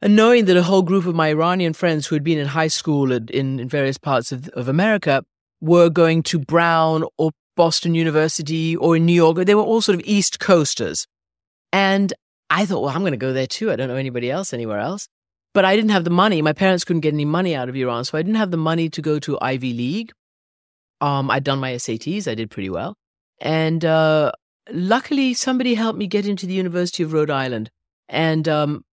And 0.00 0.16
knowing 0.16 0.44
that 0.46 0.56
a 0.56 0.62
whole 0.62 0.82
group 0.82 1.06
of 1.06 1.14
my 1.14 1.28
Iranian 1.28 1.72
friends 1.72 2.06
who 2.06 2.14
had 2.14 2.24
been 2.24 2.38
in 2.38 2.46
high 2.46 2.68
school 2.68 3.12
in, 3.12 3.28
in 3.28 3.68
various 3.68 3.98
parts 3.98 4.32
of, 4.32 4.48
of 4.50 4.68
America 4.68 5.24
were 5.60 5.88
going 5.88 6.22
to 6.24 6.38
Brown 6.38 7.04
or 7.18 7.30
Boston 7.56 7.94
University 7.94 8.76
or 8.76 8.96
in 8.96 9.06
New 9.06 9.12
York. 9.12 9.36
They 9.36 9.54
were 9.54 9.62
all 9.62 9.80
sort 9.80 9.98
of 9.98 10.04
East 10.04 10.40
Coasters. 10.40 11.06
And 11.72 12.12
I 12.50 12.66
thought, 12.66 12.82
well, 12.82 12.94
I'm 12.94 13.00
going 13.00 13.12
to 13.12 13.16
go 13.18 13.32
there 13.32 13.46
too. 13.46 13.70
I 13.70 13.76
don't 13.76 13.88
know 13.88 13.96
anybody 13.96 14.30
else 14.30 14.52
anywhere 14.52 14.78
else. 14.78 15.08
But 15.54 15.64
I 15.64 15.76
didn't 15.76 15.90
have 15.90 16.04
the 16.04 16.10
money. 16.10 16.40
My 16.40 16.54
parents 16.54 16.84
couldn't 16.84 17.00
get 17.00 17.12
any 17.12 17.26
money 17.26 17.54
out 17.54 17.68
of 17.68 17.76
Iran. 17.76 18.04
So 18.04 18.16
I 18.16 18.22
didn't 18.22 18.36
have 18.36 18.50
the 18.50 18.56
money 18.56 18.88
to 18.88 19.02
go 19.02 19.18
to 19.18 19.38
Ivy 19.40 19.74
League. 19.74 20.12
Um, 21.00 21.30
I'd 21.30 21.44
done 21.44 21.60
my 21.60 21.72
SATs. 21.72 22.26
I 22.28 22.34
did 22.34 22.50
pretty 22.50 22.70
well. 22.70 22.94
And 23.40 23.84
uh, 23.84 24.32
luckily, 24.70 25.34
somebody 25.34 25.74
helped 25.74 25.98
me 25.98 26.06
get 26.06 26.26
into 26.26 26.46
the 26.46 26.54
University 26.54 27.02
of 27.02 27.12
Rhode 27.12 27.30
Island. 27.30 27.70
And 28.08 28.48
um, 28.48 28.84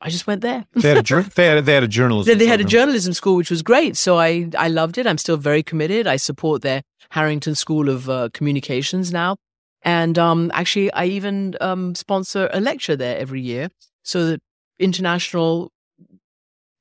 I 0.00 0.10
just 0.10 0.26
went 0.26 0.42
there. 0.42 0.64
they, 0.74 0.90
had 0.90 1.10
a, 1.10 1.22
they, 1.34 1.46
had, 1.46 1.64
they 1.64 1.74
had 1.74 1.82
a 1.82 1.88
journalism. 1.88 2.30
They, 2.32 2.38
they 2.38 2.46
had 2.46 2.60
a 2.60 2.64
journalism 2.64 3.12
school, 3.12 3.36
which 3.36 3.50
was 3.50 3.62
great. 3.62 3.96
So 3.96 4.18
I 4.18 4.48
I 4.56 4.68
loved 4.68 4.98
it. 4.98 5.06
I'm 5.06 5.18
still 5.18 5.36
very 5.36 5.62
committed. 5.62 6.06
I 6.06 6.16
support 6.16 6.62
their 6.62 6.82
Harrington 7.10 7.54
School 7.54 7.88
of 7.88 8.08
uh, 8.08 8.28
Communications 8.32 9.12
now, 9.12 9.36
and 9.82 10.18
um, 10.18 10.50
actually 10.54 10.92
I 10.92 11.06
even 11.06 11.56
um, 11.60 11.94
sponsor 11.94 12.48
a 12.52 12.60
lecture 12.60 12.96
there 12.96 13.18
every 13.18 13.40
year, 13.40 13.70
so 14.02 14.26
that 14.26 14.40
international 14.78 15.72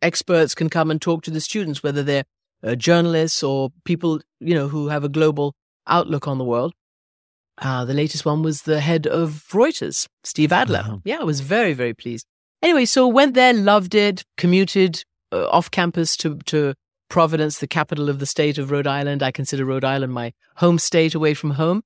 experts 0.01 0.53
can 0.53 0.69
come 0.69 0.91
and 0.91 1.01
talk 1.01 1.23
to 1.23 1.32
the 1.32 1.41
students, 1.41 1.82
whether 1.82 2.03
they're 2.03 2.25
uh, 2.63 2.75
journalists 2.75 3.41
or 3.41 3.71
people 3.84 4.21
you 4.39 4.53
know 4.53 4.67
who 4.67 4.89
have 4.89 5.03
a 5.03 5.10
global 5.10 5.56
outlook 5.88 6.27
on 6.27 6.38
the 6.38 6.45
world. 6.45 6.73
Uh, 7.60 7.84
the 7.84 7.93
latest 7.95 8.23
one 8.23 8.43
was 8.43 8.62
the 8.62 8.80
head 8.80 9.08
of 9.08 9.43
Reuters, 9.49 10.08
Steve 10.23 10.51
Adler. 10.51 10.80
Uh-huh. 10.80 10.97
Yeah, 11.03 11.17
I 11.19 11.23
was 11.23 11.39
very 11.39 11.73
very 11.73 11.95
pleased. 11.95 12.27
Anyway, 12.62 12.86
so 12.86 13.08
went 13.08 13.34
there, 13.36 13.54
loved 13.54 13.93
it, 13.93 14.24
commuted 14.38 15.04
uh, 15.32 15.48
off 15.50 15.70
campus 15.70 16.17
to, 16.17 16.38
to 16.46 16.74
Providence, 17.10 17.60
the 17.60 17.67
capital 17.67 18.10
of 18.10 18.20
the 18.20 18.26
state 18.26 18.58
of 18.58 18.72
Rhode 18.72 18.88
Island. 18.88 19.24
I 19.24 19.32
consider 19.32 19.63
Rhode 19.65 19.86
Island 19.86 20.13
my 20.13 20.34
home 20.56 20.80
state 20.80 21.15
away 21.15 21.34
from 21.34 21.52
home. 21.52 21.84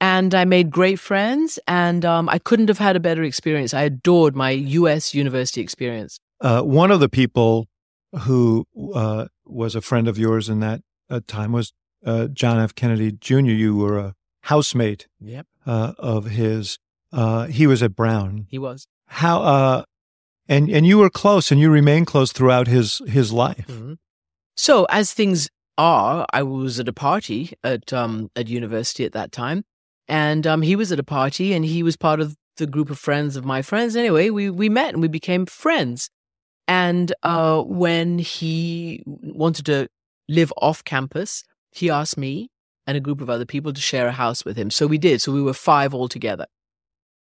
And 0.00 0.34
I 0.34 0.44
made 0.44 0.70
great 0.70 1.00
friends, 1.00 1.58
and 1.66 2.04
um, 2.04 2.28
I 2.28 2.38
couldn't 2.38 2.68
have 2.68 2.78
had 2.78 2.94
a 2.94 3.00
better 3.00 3.24
experience. 3.24 3.74
I 3.74 3.82
adored 3.82 4.36
my 4.36 4.50
U.S. 4.50 5.12
university 5.12 5.60
experience. 5.60 6.20
Uh, 6.40 6.62
one 6.62 6.92
of 6.92 7.00
the 7.00 7.08
people 7.08 7.66
who 8.20 8.64
uh, 8.94 9.26
was 9.44 9.74
a 9.74 9.80
friend 9.80 10.06
of 10.06 10.16
yours 10.16 10.48
in 10.48 10.60
that 10.60 10.82
uh, 11.10 11.20
time 11.26 11.50
was 11.50 11.72
uh, 12.06 12.28
John 12.28 12.60
F. 12.60 12.76
Kennedy 12.76 13.10
Jr. 13.10 13.38
You 13.38 13.74
were 13.76 13.98
a 13.98 14.14
housemate 14.42 15.08
yep. 15.18 15.46
Uh, 15.66 15.94
of 15.98 16.26
his. 16.26 16.78
he 17.50 17.66
was 17.66 17.82
at 17.82 17.96
Brown. 17.96 18.46
He 18.48 18.58
was. 18.58 18.86
How 19.06 19.84
and 20.48 20.68
and 20.68 20.86
you 20.86 20.98
were 20.98 21.10
close 21.10 21.50
and 21.50 21.60
you 21.60 21.70
remained 21.70 22.06
close 22.06 22.32
throughout 22.32 22.66
his 22.66 23.00
his 23.06 23.32
life 23.32 23.66
mm-hmm. 23.66 23.94
so 24.56 24.84
as 24.90 25.12
things 25.12 25.48
are 25.76 26.26
i 26.32 26.42
was 26.42 26.80
at 26.80 26.88
a 26.88 26.92
party 26.92 27.52
at 27.62 27.92
um 27.92 28.30
at 28.34 28.48
university 28.48 29.04
at 29.04 29.12
that 29.12 29.32
time 29.32 29.64
and 30.08 30.46
um 30.46 30.62
he 30.62 30.74
was 30.74 30.90
at 30.90 30.98
a 30.98 31.04
party 31.04 31.52
and 31.52 31.64
he 31.64 31.82
was 31.82 31.96
part 31.96 32.20
of 32.20 32.36
the 32.56 32.66
group 32.66 32.90
of 32.90 32.98
friends 32.98 33.36
of 33.36 33.44
my 33.44 33.62
friends 33.62 33.94
anyway 33.94 34.30
we 34.30 34.50
we 34.50 34.68
met 34.68 34.92
and 34.92 35.02
we 35.02 35.08
became 35.08 35.46
friends 35.46 36.10
and 36.66 37.12
uh 37.22 37.62
when 37.62 38.18
he 38.18 39.02
wanted 39.06 39.66
to 39.66 39.88
live 40.28 40.52
off 40.56 40.82
campus 40.84 41.44
he 41.70 41.88
asked 41.88 42.18
me 42.18 42.50
and 42.88 42.96
a 42.96 43.00
group 43.00 43.20
of 43.20 43.28
other 43.28 43.44
people 43.44 43.72
to 43.72 43.80
share 43.82 44.08
a 44.08 44.12
house 44.12 44.46
with 44.46 44.56
him. 44.56 44.70
So 44.70 44.86
we 44.86 44.96
did. 44.96 45.20
So 45.20 45.30
we 45.30 45.42
were 45.42 45.52
five 45.52 45.94
altogether. 45.94 46.46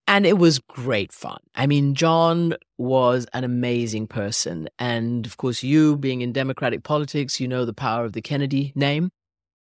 And 0.07 0.25
it 0.25 0.37
was 0.37 0.59
great 0.59 1.11
fun. 1.11 1.39
I 1.53 1.67
mean, 1.67 1.93
John 1.93 2.55
was 2.77 3.27
an 3.33 3.43
amazing 3.43 4.07
person. 4.07 4.69
And 4.79 5.25
of 5.25 5.35
course, 5.35 5.63
you 5.63 5.97
being 5.97 6.21
in 6.21 6.31
Democratic 6.31 6.83
politics, 6.83 7.41
you 7.41 7.47
know 7.47 7.65
the 7.65 7.73
power 7.73 8.05
of 8.05 8.13
the 8.13 8.21
Kennedy 8.21 8.71
name 8.73 9.09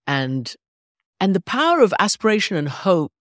and, 0.06 0.54
and 1.22 1.34
the 1.34 1.42
power 1.42 1.80
of 1.80 1.94
aspiration 1.98 2.58
and 2.58 2.68
hope 2.68 3.12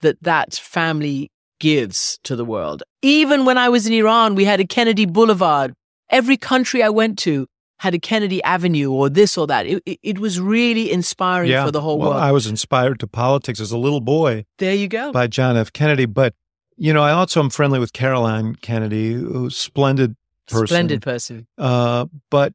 that 0.00 0.22
that 0.22 0.54
family 0.54 1.30
gives 1.60 2.18
to 2.24 2.36
the 2.36 2.44
world. 2.44 2.82
Even 3.02 3.44
when 3.44 3.58
I 3.58 3.68
was 3.68 3.86
in 3.86 3.92
Iran, 3.92 4.34
we 4.34 4.46
had 4.46 4.60
a 4.60 4.66
Kennedy 4.66 5.04
Boulevard. 5.04 5.74
Every 6.10 6.36
country 6.36 6.82
I 6.82 6.88
went 6.88 7.18
to 7.20 7.46
had 7.78 7.94
a 7.94 7.98
Kennedy 7.98 8.42
Avenue 8.42 8.90
or 8.90 9.10
this 9.10 9.36
or 9.36 9.46
that. 9.46 9.66
It, 9.66 9.82
it, 9.84 9.98
it 10.02 10.18
was 10.18 10.40
really 10.40 10.90
inspiring 10.90 11.50
yeah. 11.50 11.64
for 11.64 11.70
the 11.70 11.80
whole 11.80 11.98
well, 11.98 12.10
world. 12.10 12.22
I 12.22 12.32
was 12.32 12.46
inspired 12.46 13.00
to 13.00 13.06
politics 13.06 13.60
as 13.60 13.70
a 13.70 13.78
little 13.78 14.00
boy. 14.00 14.46
There 14.58 14.74
you 14.74 14.88
go. 14.88 15.12
By 15.12 15.26
John 15.26 15.56
F. 15.56 15.72
Kennedy. 15.72 16.06
But 16.06 16.34
you 16.76 16.92
know, 16.92 17.02
I 17.02 17.12
also 17.12 17.40
am 17.40 17.50
friendly 17.50 17.78
with 17.78 17.92
Caroline 17.92 18.54
Kennedy, 18.56 19.14
who's 19.14 19.56
splendid 19.56 20.16
person. 20.48 20.66
Splendid 20.66 21.02
person. 21.02 21.46
Uh, 21.56 22.06
but 22.30 22.52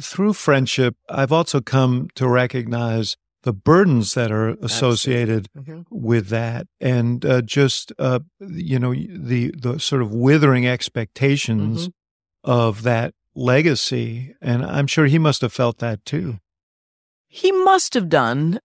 through 0.00 0.32
friendship, 0.34 0.96
I've 1.08 1.32
also 1.32 1.60
come 1.60 2.08
to 2.14 2.28
recognize 2.28 3.16
the 3.42 3.52
burdens 3.52 4.14
that 4.14 4.30
are 4.30 4.50
associated 4.62 5.48
mm-hmm. 5.56 5.82
with 5.90 6.28
that, 6.28 6.68
and 6.80 7.24
uh, 7.24 7.42
just 7.42 7.92
uh, 7.98 8.20
you 8.38 8.78
know 8.78 8.94
the 8.94 9.52
the 9.58 9.80
sort 9.80 10.02
of 10.02 10.12
withering 10.12 10.66
expectations 10.66 11.88
mm-hmm. 11.88 12.50
of 12.50 12.82
that 12.84 13.14
legacy. 13.34 14.34
And 14.40 14.64
I'm 14.64 14.86
sure 14.86 15.06
he 15.06 15.18
must 15.18 15.40
have 15.40 15.52
felt 15.52 15.78
that 15.78 16.04
too. 16.04 16.38
He 17.26 17.50
must 17.50 17.94
have 17.94 18.08
done. 18.08 18.60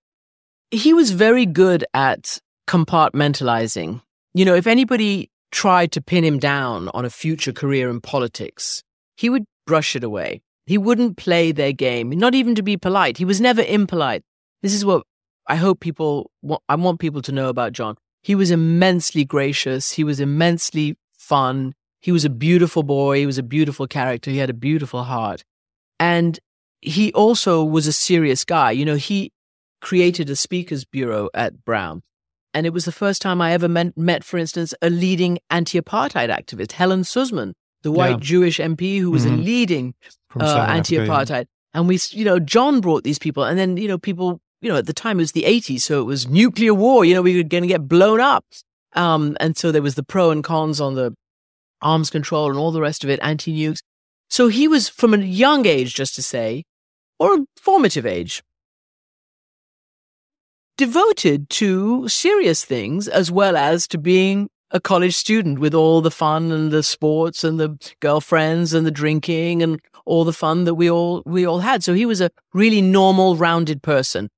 He 0.69 0.93
was 0.93 1.11
very 1.11 1.45
good 1.45 1.85
at 1.93 2.39
compartmentalizing 2.67 4.01
you 4.33 4.45
know, 4.45 4.55
if 4.55 4.67
anybody 4.67 5.29
tried 5.51 5.91
to 5.93 6.01
pin 6.01 6.23
him 6.23 6.39
down 6.39 6.89
on 6.93 7.05
a 7.05 7.09
future 7.09 7.53
career 7.53 7.89
in 7.89 8.01
politics, 8.01 8.83
he 9.15 9.29
would 9.29 9.45
brush 9.65 9.95
it 9.95 10.03
away. 10.03 10.41
He 10.65 10.77
wouldn't 10.77 11.17
play 11.17 11.51
their 11.51 11.71
game, 11.71 12.09
not 12.09 12.35
even 12.35 12.53
to 12.55 12.61
be 12.61 12.77
polite. 12.77 13.17
He 13.17 13.25
was 13.25 13.39
never 13.39 13.61
impolite. 13.61 14.23
This 14.61 14.73
is 14.73 14.83
what 14.83 15.03
I 15.47 15.55
hope 15.55 15.79
people, 15.79 16.29
I 16.67 16.75
want 16.75 16.99
people 16.99 17.21
to 17.21 17.31
know 17.31 17.47
about 17.47 17.71
John. 17.71 17.95
He 18.21 18.35
was 18.35 18.51
immensely 18.51 19.23
gracious. 19.23 19.93
He 19.93 20.03
was 20.03 20.19
immensely 20.19 20.97
fun. 21.17 21.73
He 22.01 22.11
was 22.11 22.25
a 22.25 22.29
beautiful 22.29 22.83
boy. 22.83 23.19
He 23.19 23.25
was 23.25 23.37
a 23.37 23.43
beautiful 23.43 23.87
character. 23.87 24.29
He 24.29 24.37
had 24.37 24.49
a 24.49 24.53
beautiful 24.53 25.03
heart. 25.03 25.45
And 25.99 26.37
he 26.81 27.13
also 27.13 27.63
was 27.63 27.87
a 27.87 27.93
serious 27.93 28.43
guy. 28.43 28.71
You 28.71 28.83
know, 28.85 28.95
he 28.95 29.31
created 29.79 30.29
a 30.29 30.35
speakers 30.35 30.83
bureau 30.83 31.29
at 31.33 31.63
Brown. 31.63 32.03
And 32.57 32.65
it 32.65 32.73
was 32.73 32.85
the 32.85 32.91
first 32.91 33.21
time 33.21 33.39
I 33.39 33.51
ever 33.51 33.67
met, 33.67 33.95
met 33.95 34.23
for 34.23 34.39
instance, 34.39 34.73
a 34.81 34.89
leading 34.89 35.37
anti 35.51 35.79
apartheid 35.79 36.35
activist, 36.35 36.71
Helen 36.71 37.03
Suzman, 37.03 37.53
the 37.83 37.91
white 37.91 38.09
yeah. 38.09 38.17
Jewish 38.19 38.57
MP 38.57 38.99
who 38.99 39.11
was 39.11 39.27
mm-hmm. 39.27 39.35
a 39.35 39.43
leading 39.43 39.93
uh, 40.39 40.65
anti 40.67 40.95
apartheid. 40.95 41.45
And 41.75 41.87
we, 41.87 41.99
you 42.09 42.25
know, 42.25 42.39
John 42.39 42.81
brought 42.81 43.03
these 43.03 43.19
people. 43.19 43.43
And 43.43 43.59
then, 43.59 43.77
you 43.77 43.87
know, 43.87 43.99
people, 43.99 44.41
you 44.61 44.69
know, 44.69 44.77
at 44.77 44.87
the 44.87 44.93
time 44.93 45.19
it 45.19 45.21
was 45.21 45.33
the 45.33 45.43
80s. 45.43 45.81
So 45.81 46.01
it 46.01 46.05
was 46.05 46.27
nuclear 46.27 46.73
war. 46.73 47.05
You 47.05 47.13
know, 47.13 47.21
we 47.21 47.37
were 47.37 47.47
going 47.47 47.61
to 47.61 47.67
get 47.67 47.87
blown 47.87 48.19
up. 48.19 48.43
Um, 48.93 49.37
and 49.39 49.55
so 49.55 49.71
there 49.71 49.83
was 49.83 49.93
the 49.93 50.01
pro 50.01 50.31
and 50.31 50.43
cons 50.43 50.81
on 50.81 50.95
the 50.95 51.13
arms 51.83 52.09
control 52.09 52.49
and 52.49 52.57
all 52.57 52.71
the 52.71 52.81
rest 52.81 53.03
of 53.03 53.11
it, 53.11 53.19
anti 53.21 53.55
nukes. 53.55 53.81
So 54.31 54.47
he 54.47 54.67
was 54.67 54.89
from 54.89 55.13
a 55.13 55.17
young 55.17 55.67
age, 55.67 55.93
just 55.93 56.15
to 56.15 56.23
say, 56.23 56.63
or 57.19 57.35
a 57.35 57.45
formative 57.55 58.07
age, 58.07 58.41
devoted 60.77 61.49
to 61.49 62.07
serious 62.07 62.63
things 62.63 63.07
as 63.07 63.31
well 63.31 63.57
as 63.57 63.87
to 63.87 63.97
being 63.97 64.49
a 64.71 64.79
college 64.79 65.15
student 65.15 65.59
with 65.59 65.73
all 65.73 66.01
the 66.01 66.11
fun 66.11 66.51
and 66.51 66.71
the 66.71 66.83
sports 66.83 67.43
and 67.43 67.59
the 67.59 67.77
girlfriends 67.99 68.73
and 68.73 68.85
the 68.85 68.91
drinking 68.91 69.63
and 69.63 69.79
all 70.05 70.23
the 70.23 70.33
fun 70.33 70.65
that 70.65 70.75
we 70.75 70.89
all 70.89 71.23
we 71.25 71.45
all 71.45 71.59
had. 71.59 71.83
So 71.83 71.93
he 71.93 72.05
was 72.05 72.21
a 72.21 72.29
really 72.53 72.81
normal, 72.81 73.35
rounded 73.35 73.81
person. 73.81 74.29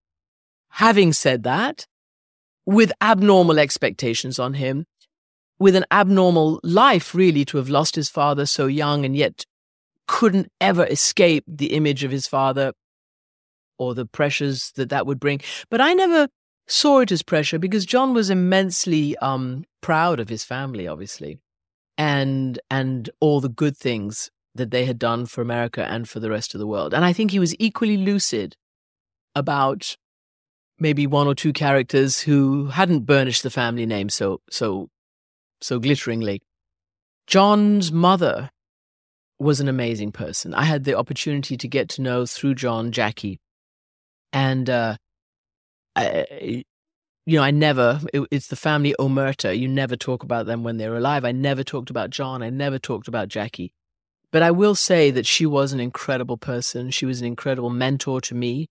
Having 0.73 1.13
said 1.13 1.43
that, 1.43 1.87
with 2.65 2.91
abnormal 3.01 3.59
expectations 3.59 4.37
on 4.37 4.53
him, 4.53 4.85
with 5.57 5.75
an 5.75 5.85
abnormal 5.91 6.59
life, 6.63 7.13
really, 7.15 7.43
to 7.45 7.57
have 7.57 7.69
lost 7.69 7.95
his 7.95 8.09
father 8.09 8.45
so 8.45 8.67
young 8.67 9.03
and 9.03 9.15
yet 9.15 9.45
couldn't 10.07 10.51
ever 10.61 10.85
escape 10.85 11.43
the 11.47 11.73
image 11.73 12.03
of 12.03 12.11
his 12.11 12.27
father 12.27 12.73
or 13.79 13.95
the 13.95 14.05
pressures 14.05 14.71
that 14.75 14.89
that 14.89 15.07
would 15.07 15.19
bring. 15.19 15.41
But 15.69 15.81
I 15.81 15.93
never 15.93 16.27
saw 16.67 16.99
it 16.99 17.11
as 17.11 17.23
pressure 17.23 17.57
because 17.57 17.85
John 17.85 18.13
was 18.13 18.29
immensely 18.29 19.17
um, 19.17 19.65
proud 19.81 20.19
of 20.19 20.29
his 20.29 20.43
family, 20.43 20.87
obviously, 20.87 21.39
and 21.97 22.59
and 22.69 23.09
all 23.19 23.41
the 23.41 23.49
good 23.49 23.75
things 23.75 24.29
that 24.55 24.71
they 24.71 24.85
had 24.85 24.99
done 24.99 25.25
for 25.25 25.41
America 25.41 25.85
and 25.85 26.07
for 26.07 26.19
the 26.19 26.29
rest 26.29 26.53
of 26.53 26.59
the 26.59 26.67
world. 26.67 26.93
And 26.93 27.05
I 27.05 27.13
think 27.13 27.31
he 27.31 27.39
was 27.39 27.55
equally 27.59 27.97
lucid 27.97 28.55
about 29.35 29.95
maybe 30.79 31.07
one 31.07 31.27
or 31.27 31.35
two 31.35 31.53
characters 31.53 32.19
who 32.21 32.67
hadn't 32.67 33.05
burnished 33.05 33.43
the 33.43 33.49
family 33.49 33.85
name 33.85 34.09
so 34.09 34.41
so 34.49 34.89
so 35.61 35.79
glitteringly. 35.79 36.41
John's 37.27 37.91
mother 37.91 38.49
was 39.39 39.59
an 39.59 39.67
amazing 39.67 40.11
person. 40.11 40.53
I 40.53 40.63
had 40.63 40.83
the 40.83 40.97
opportunity 40.97 41.57
to 41.57 41.67
get 41.67 41.89
to 41.89 42.01
know 42.01 42.25
through 42.25 42.55
John 42.55 42.91
Jackie, 42.91 43.39
and 44.33 44.69
uh, 44.69 44.97
I, 45.95 46.63
you 47.25 47.37
know, 47.37 47.43
I 47.43 47.51
never, 47.51 48.01
it, 48.13 48.27
it's 48.31 48.47
the 48.47 48.55
family 48.55 48.95
Omerta. 48.99 49.57
You 49.57 49.67
never 49.67 49.95
talk 49.95 50.23
about 50.23 50.45
them 50.45 50.63
when 50.63 50.77
they're 50.77 50.95
alive. 50.95 51.25
I 51.25 51.31
never 51.31 51.63
talked 51.63 51.89
about 51.89 52.09
John. 52.09 52.41
I 52.41 52.49
never 52.49 52.79
talked 52.79 53.07
about 53.07 53.27
Jackie. 53.27 53.71
But 54.31 54.41
I 54.41 54.51
will 54.51 54.75
say 54.75 55.11
that 55.11 55.25
she 55.25 55.45
was 55.45 55.73
an 55.73 55.79
incredible 55.79 56.37
person. 56.37 56.91
She 56.91 57.05
was 57.05 57.19
an 57.21 57.27
incredible 57.27 57.69
mentor 57.69 58.21
to 58.21 58.35
me. 58.35 58.67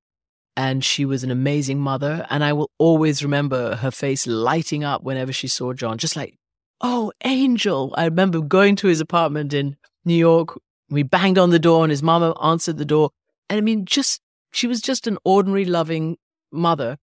And 0.56 0.84
she 0.84 1.04
was 1.04 1.22
an 1.22 1.30
amazing 1.30 1.78
mother. 1.78 2.26
And 2.30 2.42
I 2.42 2.52
will 2.52 2.70
always 2.78 3.22
remember 3.22 3.76
her 3.76 3.92
face 3.92 4.26
lighting 4.26 4.82
up 4.82 5.04
whenever 5.04 5.32
she 5.32 5.46
saw 5.46 5.72
John, 5.72 5.98
just 5.98 6.16
like, 6.16 6.34
oh, 6.80 7.12
angel. 7.24 7.94
I 7.96 8.06
remember 8.06 8.40
going 8.40 8.74
to 8.76 8.88
his 8.88 9.00
apartment 9.00 9.54
in 9.54 9.76
New 10.04 10.14
York. 10.14 10.58
We 10.90 11.04
banged 11.04 11.38
on 11.38 11.50
the 11.50 11.60
door 11.60 11.84
and 11.84 11.92
his 11.92 12.02
mama 12.02 12.34
answered 12.42 12.78
the 12.78 12.84
door. 12.84 13.10
And 13.48 13.58
I 13.58 13.60
mean, 13.60 13.84
just, 13.84 14.20
she 14.50 14.66
was 14.66 14.80
just 14.80 15.06
an 15.06 15.18
ordinary, 15.24 15.64
loving 15.64 16.16
mother 16.50 16.98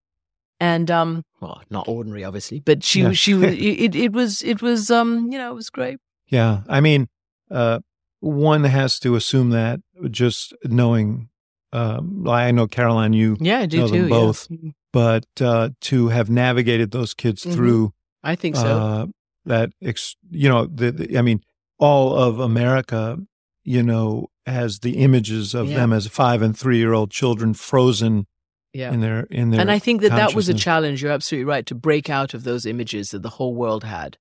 and 0.60 0.90
um 0.90 1.24
well 1.42 1.62
not 1.70 1.88
ordinary 1.88 2.24
obviously 2.24 2.60
but 2.60 2.84
she 2.84 3.02
yeah. 3.02 3.12
she 3.12 3.34
it 3.44 3.96
it 3.96 4.14
was 4.14 4.42
it 4.42 4.62
was 4.62 4.90
um 4.90 5.32
you 5.32 5.38
know 5.38 5.52
it 5.52 5.56
was 5.56 5.70
great 5.70 5.98
yeah 6.28 6.62
i 6.70 6.80
mean 6.80 7.08
uh 7.52 7.80
one 8.22 8.64
has 8.64 9.00
to 9.00 9.16
assume 9.16 9.50
that 9.50 9.80
just 10.10 10.54
knowing 10.64 11.30
um 11.74 12.28
i 12.28 12.52
know 12.52 12.68
caroline 12.68 13.14
you 13.14 13.36
yeah 13.40 13.60
I 13.60 13.66
do 13.66 13.80
know 13.80 13.88
too, 13.88 14.02
them 14.02 14.10
both 14.10 14.48
yeah. 14.50 14.72
but 14.94 15.26
uh 15.42 15.70
to 15.82 16.08
have 16.10 16.30
navigated 16.30 16.92
those 16.92 17.14
kids 17.14 17.44
mm-hmm. 17.44 17.54
through 17.54 17.94
i 18.24 18.36
think 18.36 18.56
so 18.56 18.66
uh, 18.66 19.06
that 19.46 19.72
ex, 19.84 20.16
you 20.32 20.48
know 20.48 20.66
the, 20.66 20.92
the, 20.92 21.18
i 21.18 21.22
mean 21.22 21.42
all 21.80 22.16
of 22.16 22.40
america 22.40 23.18
you 23.66 23.84
know 23.84 24.30
has 24.46 24.80
the 24.80 24.98
images 24.98 25.54
of 25.54 25.68
yeah. 25.68 25.78
them 25.78 25.92
as 25.92 26.08
five 26.08 26.42
and 26.42 26.58
three 26.58 26.78
year 26.78 26.94
old 26.94 27.12
children 27.12 27.54
frozen 27.54 28.28
yeah. 28.74 28.92
in 28.92 29.02
their 29.02 29.22
in 29.24 29.50
their 29.50 29.60
and 29.60 29.72
i 29.72 29.80
think 29.80 30.02
that 30.02 30.12
that 30.12 30.34
was 30.34 30.48
a 30.48 30.54
challenge 30.54 31.02
you're 31.02 31.12
absolutely 31.12 31.46
right 31.46 31.66
to 31.66 31.76
break 31.76 32.10
out 32.10 32.34
of 32.34 32.44
those 32.44 32.66
images 32.66 33.10
that 33.10 33.24
the 33.24 33.30
whole 33.30 33.56
world 33.56 33.84
had 33.84 34.18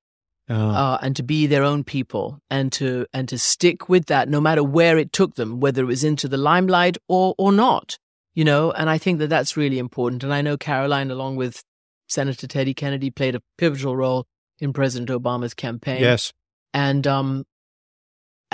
uh, 0.51 0.55
uh, 0.55 0.99
and 1.01 1.17
to 1.17 1.23
be 1.23 1.47
their 1.47 1.63
own 1.63 1.85
people 1.85 2.39
and 2.51 2.73
to 2.73 3.07
and 3.13 3.29
to 3.29 3.39
stick 3.39 3.89
with 3.89 4.07
that 4.07 4.29
no 4.29 4.41
matter 4.41 4.63
where 4.63 4.99
it 4.99 5.13
took 5.13 5.35
them 5.35 5.61
whether 5.61 5.83
it 5.83 5.87
was 5.87 6.05
into 6.05 6.29
the 6.29 6.37
limelight 6.37 6.97
or 7.09 7.35
or 7.39 7.53
not 7.53 7.99
you 8.35 8.45
know? 8.45 8.73
And 8.73 8.91
i 8.91 8.99
think 8.99 9.21
that 9.21 9.29
that's 9.29 9.57
really 9.57 9.79
important 9.79 10.25
and 10.25 10.35
i 10.35 10.43
know 10.43 10.57
caroline 10.57 11.11
along 11.11 11.37
with 11.37 11.63
senator 12.09 12.47
teddy 12.47 12.75
kennedy 12.75 13.11
played 13.11 13.35
a 13.35 13.43
pivotal 13.59 13.97
role 13.97 14.27
in 14.61 14.73
president 14.73 15.11
obama's 15.11 15.55
campaign. 15.55 16.01
Yes. 16.01 16.33
And 16.73 17.07
um 17.07 17.45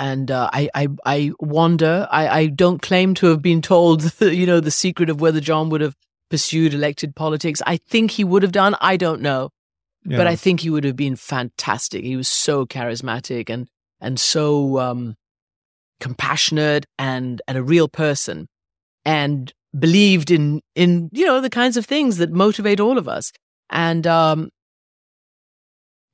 and 0.01 0.31
uh, 0.31 0.49
I, 0.51 0.67
I, 0.73 0.87
I 1.05 1.31
wonder. 1.39 2.07
I, 2.09 2.27
I 2.27 2.45
don't 2.47 2.81
claim 2.81 3.13
to 3.15 3.27
have 3.27 3.43
been 3.43 3.61
told, 3.61 4.01
the, 4.19 4.35
you 4.35 4.47
know, 4.47 4.59
the 4.59 4.71
secret 4.71 5.11
of 5.11 5.21
whether 5.21 5.39
John 5.39 5.69
would 5.69 5.81
have 5.81 5.95
pursued 6.31 6.73
elected 6.73 7.15
politics. 7.15 7.61
I 7.67 7.77
think 7.77 8.09
he 8.09 8.23
would 8.23 8.41
have 8.41 8.51
done. 8.51 8.75
I 8.81 8.97
don't 8.97 9.21
know, 9.21 9.51
yeah. 10.03 10.17
but 10.17 10.25
I 10.25 10.35
think 10.35 10.61
he 10.61 10.71
would 10.71 10.85
have 10.85 10.95
been 10.95 11.15
fantastic. 11.15 12.03
He 12.03 12.15
was 12.15 12.27
so 12.27 12.65
charismatic 12.65 13.51
and 13.51 13.67
and 13.99 14.19
so 14.19 14.79
um, 14.79 15.15
compassionate 15.99 16.87
and 16.97 17.39
and 17.47 17.55
a 17.55 17.63
real 17.63 17.87
person, 17.87 18.47
and 19.05 19.53
believed 19.77 20.31
in 20.31 20.61
in 20.73 21.11
you 21.13 21.27
know 21.27 21.41
the 21.41 21.49
kinds 21.49 21.77
of 21.77 21.85
things 21.85 22.17
that 22.17 22.31
motivate 22.31 22.79
all 22.79 22.97
of 22.97 23.07
us. 23.07 23.31
And 23.69 24.07
um, 24.07 24.49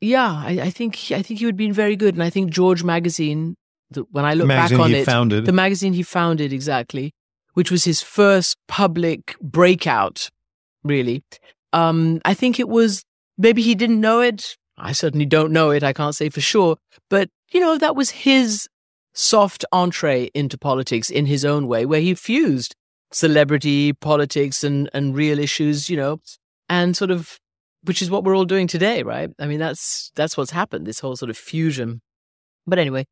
yeah, 0.02 0.30
I, 0.30 0.60
I 0.63 0.69
think 0.71 0.95
I 1.12 1.21
think 1.21 1.39
he 1.39 1.45
would 1.45 1.54
have 1.54 1.58
been 1.58 1.71
very 1.71 1.95
good. 1.95 2.15
And 2.15 2.23
I 2.23 2.30
think 2.30 2.52
George 2.52 2.84
Magazine 2.84 3.56
the, 3.91 4.04
when 4.12 4.26
I 4.26 4.34
look 4.34 4.47
back 4.47 4.71
on 4.71 4.93
it, 4.93 5.06
founded. 5.06 5.45
the 5.45 5.52
magazine 5.52 5.93
he 5.93 6.04
founded 6.04 6.52
exactly 6.54 7.13
which 7.58 7.71
was 7.71 7.86
his 7.86 8.04
first 8.04 8.56
public 8.67 9.36
breakout, 9.41 10.30
really. 10.84 11.23
Um, 11.73 12.21
I 12.23 12.36
think 12.36 12.60
it 12.60 12.69
was 12.69 13.04
maybe 13.36 13.63
he 13.63 13.73
didn't 13.73 14.00
know 14.00 14.19
it. 14.19 14.56
I 14.78 14.91
certainly 14.91 15.26
don't 15.26 15.52
know 15.52 15.71
it. 15.71 15.82
I 15.82 15.91
can't 15.91 16.13
say 16.13 16.30
for 16.30 16.39
sure. 16.39 16.78
But, 17.10 17.32
you 17.52 17.60
know, 17.60 17.80
that 17.80 17.95
was 17.95 18.12
his 18.12 18.67
soft 19.15 19.65
entree 19.71 20.30
into 20.36 20.56
politics 20.56 21.10
in 21.10 21.26
his 21.26 21.43
own 21.43 21.67
way, 21.67 21.88
where 21.88 22.00
he 22.00 22.13
fused 22.13 22.76
celebrity 23.12 23.91
politics 23.91 24.63
and, 24.63 24.88
and 24.93 25.15
real 25.15 25.39
issues, 25.39 25.89
you 25.89 25.97
know, 25.97 26.21
and 26.69 26.95
sort 26.95 27.10
of, 27.10 27.39
which 27.86 28.04
is 28.04 28.12
what 28.12 28.23
we're 28.23 28.38
all 28.38 28.45
doing 28.45 28.67
today, 28.67 29.02
right? 29.02 29.32
I 29.39 29.47
mean, 29.47 29.58
that's, 29.58 30.12
that's 30.15 30.38
what's 30.38 30.52
happened, 30.52 30.86
this 30.86 31.00
whole 31.00 31.15
sort 31.15 31.32
of 31.32 31.38
fusion. 31.38 32.02
But 32.67 32.78
anyway, 32.78 33.08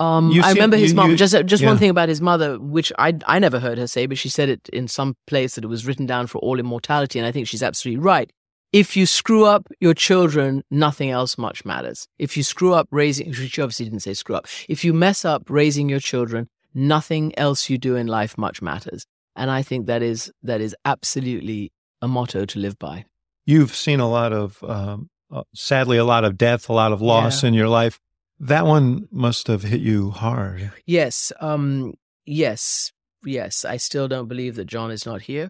um, 0.00 0.30
You 0.30 0.42
I 0.42 0.46
seem- 0.48 0.54
remember 0.54 0.76
his 0.76 0.90
you- 0.90 0.96
mom. 0.96 1.10
you- 1.10 1.16
just 1.16 1.34
just 1.46 1.62
yeah. 1.62 1.68
one 1.68 1.78
thing 1.78 1.90
about 1.90 2.08
his 2.08 2.20
mother, 2.20 2.58
which 2.58 2.92
I 2.98 3.14
I 3.26 3.38
never 3.38 3.60
heard 3.60 3.78
her 3.78 3.86
say, 3.86 4.06
but 4.06 4.18
she 4.18 4.28
said 4.28 4.48
it 4.48 4.68
in 4.72 4.88
some 4.88 5.14
place 5.26 5.54
that 5.54 5.64
it 5.64 5.68
was 5.68 5.86
written 5.86 6.06
down 6.06 6.26
for 6.26 6.38
all 6.38 6.58
immortality, 6.58 7.18
and 7.18 7.26
I 7.26 7.32
think 7.32 7.46
she's 7.48 7.62
absolutely 7.62 8.02
right. 8.02 8.30
If 8.72 8.96
you 8.96 9.06
screw 9.06 9.44
up 9.44 9.68
your 9.80 9.94
children, 9.94 10.64
nothing 10.70 11.10
else 11.10 11.38
much 11.38 11.64
matters. 11.64 12.08
If 12.18 12.36
you 12.36 12.42
screw 12.42 12.72
up 12.74 12.88
raising, 12.90 13.32
she 13.32 13.62
obviously 13.62 13.84
didn't 13.86 14.00
say 14.00 14.14
screw 14.14 14.34
up. 14.34 14.46
If 14.68 14.84
you 14.84 14.92
mess 14.92 15.24
up 15.24 15.48
raising 15.48 15.88
your 15.88 16.00
children, 16.00 16.48
nothing 16.74 17.32
else 17.38 17.70
you 17.70 17.78
do 17.78 17.94
in 17.94 18.08
life 18.08 18.36
much 18.36 18.60
matters. 18.62 19.06
And 19.36 19.48
I 19.50 19.62
think 19.62 19.86
that 19.86 20.02
is 20.02 20.32
that 20.42 20.60
is 20.60 20.74
absolutely 20.84 21.70
a 22.02 22.08
motto 22.08 22.44
to 22.46 22.58
live 22.58 22.76
by. 22.78 23.04
You've 23.46 23.74
seen 23.76 24.00
a 24.00 24.08
lot 24.08 24.32
of, 24.32 24.62
um, 24.64 25.08
uh, 25.30 25.42
sadly, 25.54 25.96
a 25.98 26.04
lot 26.04 26.24
of 26.24 26.36
death, 26.36 26.68
a 26.68 26.72
lot 26.72 26.92
of 26.92 27.00
loss 27.00 27.44
in 27.44 27.54
your 27.54 27.68
life. 27.68 28.00
That 28.40 28.66
one 28.66 29.08
must 29.10 29.46
have 29.46 29.62
hit 29.62 29.80
you 29.80 30.10
hard. 30.10 30.72
Yes, 30.86 31.32
um, 31.40 31.94
yes, 32.26 32.92
yes. 33.24 33.64
I 33.64 33.76
still 33.76 34.08
don't 34.08 34.28
believe 34.28 34.56
that 34.56 34.66
John 34.66 34.90
is 34.90 35.06
not 35.06 35.22
here. 35.22 35.48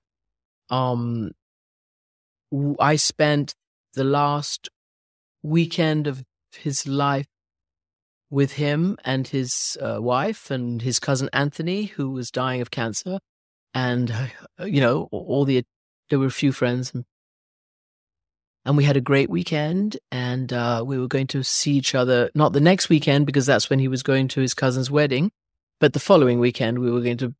Um, 0.70 1.32
I 2.78 2.96
spent 2.96 3.54
the 3.94 4.04
last 4.04 4.68
weekend 5.42 6.06
of 6.06 6.22
his 6.52 6.86
life 6.86 7.26
with 8.30 8.52
him 8.52 8.96
and 9.04 9.28
his 9.28 9.76
uh, 9.80 9.98
wife 10.00 10.50
and 10.50 10.82
his 10.82 10.98
cousin 10.98 11.30
Anthony, 11.32 11.84
who 11.84 12.10
was 12.10 12.30
dying 12.30 12.60
of 12.60 12.70
cancer, 12.70 13.18
and 13.72 14.10
uh, 14.60 14.64
you 14.64 14.80
know 14.80 15.08
all 15.10 15.44
the 15.44 15.64
there 16.10 16.18
were 16.18 16.26
a 16.26 16.30
few 16.30 16.52
friends 16.52 16.92
and. 16.94 17.04
And 18.64 18.76
we 18.76 18.84
had 18.84 18.96
a 18.96 19.00
great 19.00 19.28
weekend, 19.28 19.98
and 20.10 20.50
uh, 20.50 20.82
we 20.86 20.98
were 20.98 21.06
going 21.06 21.26
to 21.28 21.42
see 21.42 21.72
each 21.72 21.94
other 21.94 22.30
not 22.34 22.54
the 22.54 22.60
next 22.60 22.88
weekend 22.88 23.26
because 23.26 23.44
that's 23.44 23.68
when 23.68 23.78
he 23.78 23.88
was 23.88 24.02
going 24.02 24.26
to 24.28 24.40
his 24.40 24.54
cousin's 24.54 24.90
wedding, 24.90 25.32
but 25.80 25.92
the 25.92 26.00
following 26.00 26.40
weekend 26.40 26.78
we 26.78 26.90
were 26.90 27.02
going 27.02 27.18
to 27.18 27.34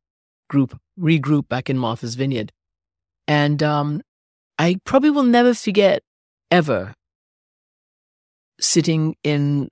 group 0.49 0.79
regroup 0.99 1.47
back 1.49 1.69
in 1.69 1.77
Martha's 1.77 2.13
Vineyard. 2.13 2.51
And 3.27 3.63
um, 3.63 4.03
I 4.59 4.79
probably 4.85 5.09
will 5.09 5.23
never 5.23 5.55
forget 5.55 6.03
ever 6.51 6.93
sitting 8.59 9.15
in 9.23 9.69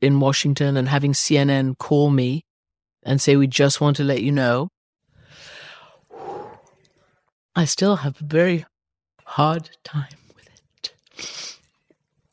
in 0.00 0.20
Washington 0.20 0.76
and 0.76 0.88
having 0.88 1.12
CNN 1.12 1.78
call 1.78 2.10
me 2.10 2.44
and 3.04 3.20
say, 3.20 3.36
"We 3.36 3.46
just 3.46 3.80
want 3.80 3.96
to 3.98 4.04
let 4.04 4.22
you 4.22 4.32
know." 4.32 4.68
I 7.54 7.64
still 7.64 7.96
have 7.96 8.20
a 8.20 8.24
very 8.24 8.66
hard 9.24 9.70
time 9.82 10.25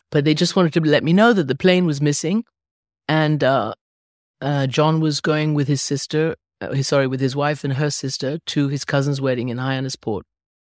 but 0.09 0.25
they 0.25 0.33
just 0.33 0.55
wanted 0.55 0.73
to 0.73 0.81
let 0.81 1.03
me 1.03 1.13
know 1.13 1.33
that 1.33 1.47
the 1.47 1.55
plane 1.55 1.85
was 1.85 2.01
missing, 2.01 2.43
and 3.07 3.43
uh, 3.43 3.73
uh, 4.43 4.67
John 4.67 4.99
was 4.99 5.21
going 5.21 5.53
with 5.53 5.69
his 5.69 5.81
sister, 5.81 6.35
uh, 6.59 6.81
sorry, 6.81 7.07
with 7.07 7.21
his 7.21 7.35
wife 7.35 7.63
and 7.63 7.73
her 7.73 7.89
sister 7.89 8.39
to 8.47 8.67
his 8.67 8.83
cousin's 8.83 9.21
wedding 9.21 9.47
in 9.47 9.57
Hyannisport. 9.57 10.23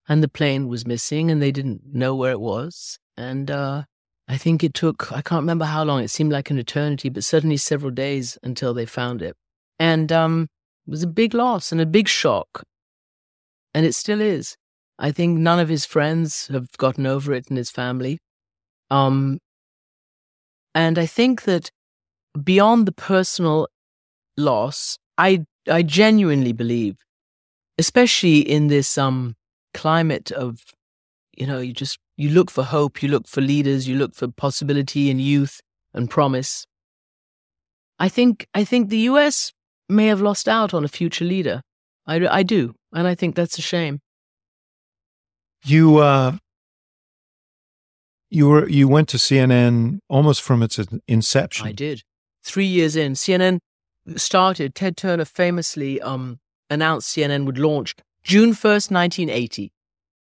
And 0.08 0.22
the 0.22 0.28
plane 0.28 0.68
was 0.68 0.86
missing 0.86 1.30
and 1.30 1.42
they 1.42 1.50
didn't 1.50 1.82
know 1.92 2.14
where 2.14 2.30
it 2.30 2.40
was. 2.40 2.98
And 3.16 3.50
uh, 3.50 3.84
I 4.28 4.36
think 4.36 4.62
it 4.62 4.74
took, 4.74 5.10
I 5.10 5.22
can't 5.22 5.42
remember 5.42 5.64
how 5.64 5.82
long, 5.82 6.02
it 6.02 6.10
seemed 6.10 6.30
like 6.30 6.50
an 6.50 6.58
eternity, 6.58 7.08
but 7.08 7.24
certainly 7.24 7.56
several 7.56 7.90
days 7.90 8.38
until 8.42 8.74
they 8.74 8.86
found 8.86 9.22
it. 9.22 9.34
And 9.80 10.12
um, 10.12 10.48
it 10.86 10.90
was 10.90 11.02
a 11.02 11.08
big 11.08 11.34
loss 11.34 11.72
and 11.72 11.80
a 11.80 11.86
big 11.86 12.06
shock. 12.06 12.62
And 13.74 13.84
it 13.84 13.94
still 13.94 14.20
is. 14.20 14.56
I 14.98 15.10
think 15.12 15.38
none 15.38 15.58
of 15.58 15.68
his 15.68 15.84
friends 15.84 16.48
have 16.48 16.70
gotten 16.78 17.06
over 17.06 17.32
it 17.32 17.48
in 17.50 17.56
his 17.56 17.70
family. 17.70 18.18
Um, 18.90 19.38
and 20.74 20.98
I 20.98 21.06
think 21.06 21.42
that 21.42 21.70
beyond 22.42 22.86
the 22.86 22.92
personal 22.92 23.68
loss, 24.36 24.98
I 25.18 25.44
I 25.68 25.82
genuinely 25.82 26.52
believe, 26.52 26.96
especially 27.78 28.38
in 28.40 28.68
this 28.68 28.98
um 28.98 29.34
climate 29.72 30.30
of, 30.30 30.60
you 31.36 31.46
know, 31.46 31.58
you 31.58 31.72
just 31.72 31.98
you 32.16 32.30
look 32.30 32.50
for 32.50 32.64
hope, 32.64 33.02
you 33.02 33.08
look 33.08 33.26
for 33.26 33.40
leaders, 33.40 33.88
you 33.88 33.96
look 33.96 34.14
for 34.14 34.28
possibility 34.28 35.10
and 35.10 35.20
youth 35.20 35.60
and 35.92 36.10
promise. 36.10 36.66
I 37.98 38.08
think 38.08 38.46
I 38.54 38.64
think 38.64 38.88
the 38.88 38.98
U.S. 39.10 39.52
may 39.88 40.06
have 40.06 40.20
lost 40.20 40.48
out 40.48 40.74
on 40.74 40.84
a 40.84 40.88
future 40.88 41.24
leader. 41.24 41.62
I, 42.06 42.26
I 42.26 42.42
do, 42.42 42.74
and 42.92 43.06
I 43.06 43.14
think 43.14 43.34
that's 43.34 43.58
a 43.58 43.62
shame. 43.62 44.00
You, 45.64 45.98
uh, 45.98 46.36
you 48.30 48.48
were, 48.48 48.68
you 48.68 48.88
went 48.88 49.08
to 49.10 49.16
CNN 49.16 50.00
almost 50.08 50.42
from 50.42 50.62
its 50.62 50.78
inception. 51.08 51.66
I 51.66 51.72
did. 51.72 52.02
Three 52.42 52.66
years 52.66 52.96
in, 52.96 53.12
CNN 53.14 53.58
started. 54.16 54.74
Ted 54.74 54.96
Turner 54.96 55.24
famously 55.24 56.00
um, 56.00 56.38
announced 56.68 57.14
CNN 57.16 57.46
would 57.46 57.58
launch 57.58 57.94
June 58.22 58.50
1st, 58.50 58.90
1980, 58.90 59.70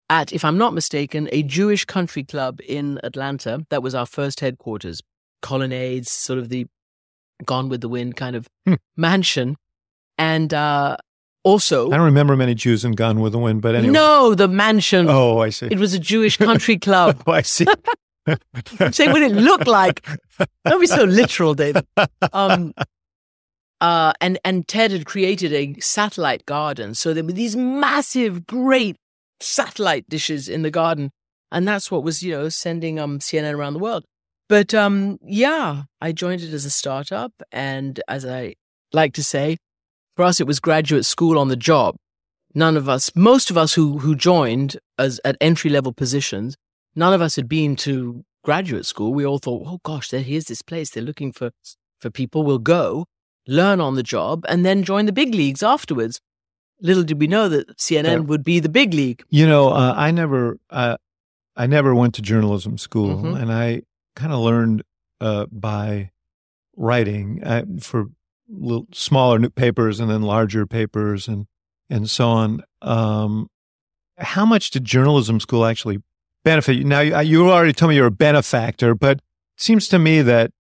at, 0.09 0.33
if 0.33 0.45
I'm 0.45 0.59
not 0.59 0.75
mistaken, 0.75 1.29
a 1.33 1.43
Jewish 1.43 1.85
country 1.85 2.25
club 2.25 2.61
in 2.67 2.99
Atlanta. 3.05 3.65
That 3.71 3.83
was 3.83 3.95
our 3.95 4.07
first 4.07 4.41
headquarters. 4.41 5.03
Colonnades, 5.43 6.11
sort 6.11 6.39
of 6.39 6.49
the 6.49 6.67
Gone 7.47 7.69
with 7.71 7.81
the 7.81 7.89
Wind 7.89 8.17
kind 8.17 8.37
of 8.37 8.49
Hmm. 8.67 8.75
mansion. 8.97 9.57
And 10.19 10.53
uh, 10.53 10.99
also, 11.43 11.89
I 11.89 11.97
don't 11.97 12.05
remember 12.05 12.37
many 12.37 12.55
Jews 12.55 12.85
in 12.85 12.93
Gone 12.93 13.21
with 13.21 13.33
the 13.33 13.39
Wind, 13.39 13.63
but 13.63 13.75
anyway. 13.75 13.93
no, 13.93 14.35
the 14.35 14.49
mansion. 14.49 15.09
Oh, 15.09 15.39
I 15.39 15.51
see. 15.51 15.67
It 15.67 15.79
was 15.79 15.95
a 15.95 15.99
Jewish 15.99 16.37
country 16.37 16.79
club. 16.87 17.23
oh, 17.27 17.33
I 17.33 17.43
see. 17.43 17.67
Say 18.91 19.09
what 19.09 19.23
it 19.23 19.33
looked 19.33 19.67
like. 19.67 20.07
Don't 20.65 20.81
be 20.81 20.87
so 20.87 21.05
literal, 21.05 21.55
David. 21.55 21.87
Um, 22.33 22.75
uh, 23.81 24.13
and 24.21 24.39
and 24.45 24.69
Ted 24.69 24.91
had 24.91 25.07
created 25.07 25.53
a 25.53 25.75
satellite 25.81 26.45
garden, 26.45 26.95
so 26.95 27.15
there 27.15 27.25
were 27.25 27.33
these 27.33 27.57
massive, 27.57 28.47
great 28.47 28.97
satellite 29.41 30.09
dishes 30.09 30.49
in 30.49 30.63
the 30.63 30.71
garden, 30.71 31.11
and 31.51 31.67
that's 31.67 31.91
what 31.91 32.05
was 32.05 32.23
you 32.23 32.33
know 32.33 32.49
sending 32.51 32.99
um 33.01 33.19
CNN 33.19 33.55
around 33.55 33.73
the 33.73 33.79
world. 33.79 34.05
But 34.51 34.75
um, 34.75 35.19
yeah, 35.23 35.85
I 36.01 36.13
joined 36.13 36.43
it 36.43 36.53
as 36.53 36.65
a 36.65 36.71
startup, 36.71 37.33
and 37.51 38.01
as 38.07 38.27
I 38.27 38.55
like 38.93 39.15
to 39.15 39.25
say, 39.25 39.57
for 40.21 40.25
us 40.25 40.39
it 40.39 40.47
was 40.47 40.61
graduate 40.61 41.07
school 41.07 41.39
on 41.39 41.49
the 41.49 41.57
job. 41.57 41.97
None 42.55 42.77
of 42.77 42.91
us, 42.91 43.11
most 43.15 43.51
of 43.51 43.57
us 43.57 43.73
who 43.73 43.99
who 44.01 44.15
joined 44.15 44.77
as 44.99 45.19
at 45.25 45.37
entry 45.41 45.71
level 45.71 45.93
positions, 45.95 46.57
none 46.95 47.15
of 47.15 47.23
us 47.23 47.37
had 47.37 47.49
been 47.49 47.75
to 47.77 48.23
graduate 48.45 48.85
school. 48.85 49.15
We 49.15 49.25
all 49.25 49.39
thought, 49.39 49.63
oh 49.67 49.79
gosh, 49.83 50.11
there 50.11 50.21
here's 50.21 50.45
this 50.45 50.61
place. 50.61 50.91
They're 50.91 51.03
looking 51.11 51.33
for 51.33 51.53
for 52.01 52.11
people. 52.11 52.43
We'll 52.43 52.59
go, 52.59 53.07
learn 53.47 53.81
on 53.81 53.95
the 53.95 54.03
job, 54.03 54.45
and 54.47 54.63
then 54.67 54.83
join 54.83 55.07
the 55.07 55.13
big 55.23 55.35
leagues 55.35 55.63
afterwards. 55.63 56.21
Little 56.83 57.03
did 57.05 57.19
we 57.19 57.27
know 57.27 57.49
that 57.49 57.79
CNN 57.79 58.05
Yeah. 58.05 58.29
would 58.31 58.45
be 58.45 58.61
the 58.61 58.69
big 58.81 58.93
league. 58.93 59.23
You 59.31 59.47
know, 59.47 59.71
uh, 59.71 59.95
I 59.97 60.11
never, 60.11 60.59
uh, 60.69 60.97
I 61.57 61.67
never 61.67 61.95
went 61.95 62.15
to 62.17 62.23
journalism 62.23 62.77
school, 62.77 63.17
Mhm. 63.23 63.41
and 63.41 63.51
I 63.53 63.83
kind 64.17 64.33
of 64.35 64.41
learned 64.41 64.83
uh, 65.21 65.47
by 65.51 66.11
writing 66.77 67.43
uh, 67.43 67.65
for 67.81 68.09
little 68.51 68.87
smaller 68.93 69.49
papers 69.51 70.01
and 70.01 70.11
then 70.11 70.23
larger 70.23 70.67
papers 70.67 71.29
and 71.29 71.47
and 71.89 72.09
so 72.09 72.29
on. 72.29 72.63
Um, 72.83 73.49
how 74.19 74.45
much 74.45 74.71
did 74.71 74.85
journalism 74.85 75.41
school 75.41 75.65
actually 75.65 75.99
benefit 76.45 76.77
you? 76.77 76.85
Now, 76.85 77.01
you, 77.01 77.19
you 77.21 77.51
already 77.51 77.73
told 77.73 77.91
me 77.91 77.97
you're 77.97 78.07
a 78.07 78.11
benefactor, 78.11 78.95
but 78.95 79.19
it 79.19 79.23
seems 79.57 79.89
to 79.89 79.99
me 79.99 80.23
that 80.23 80.53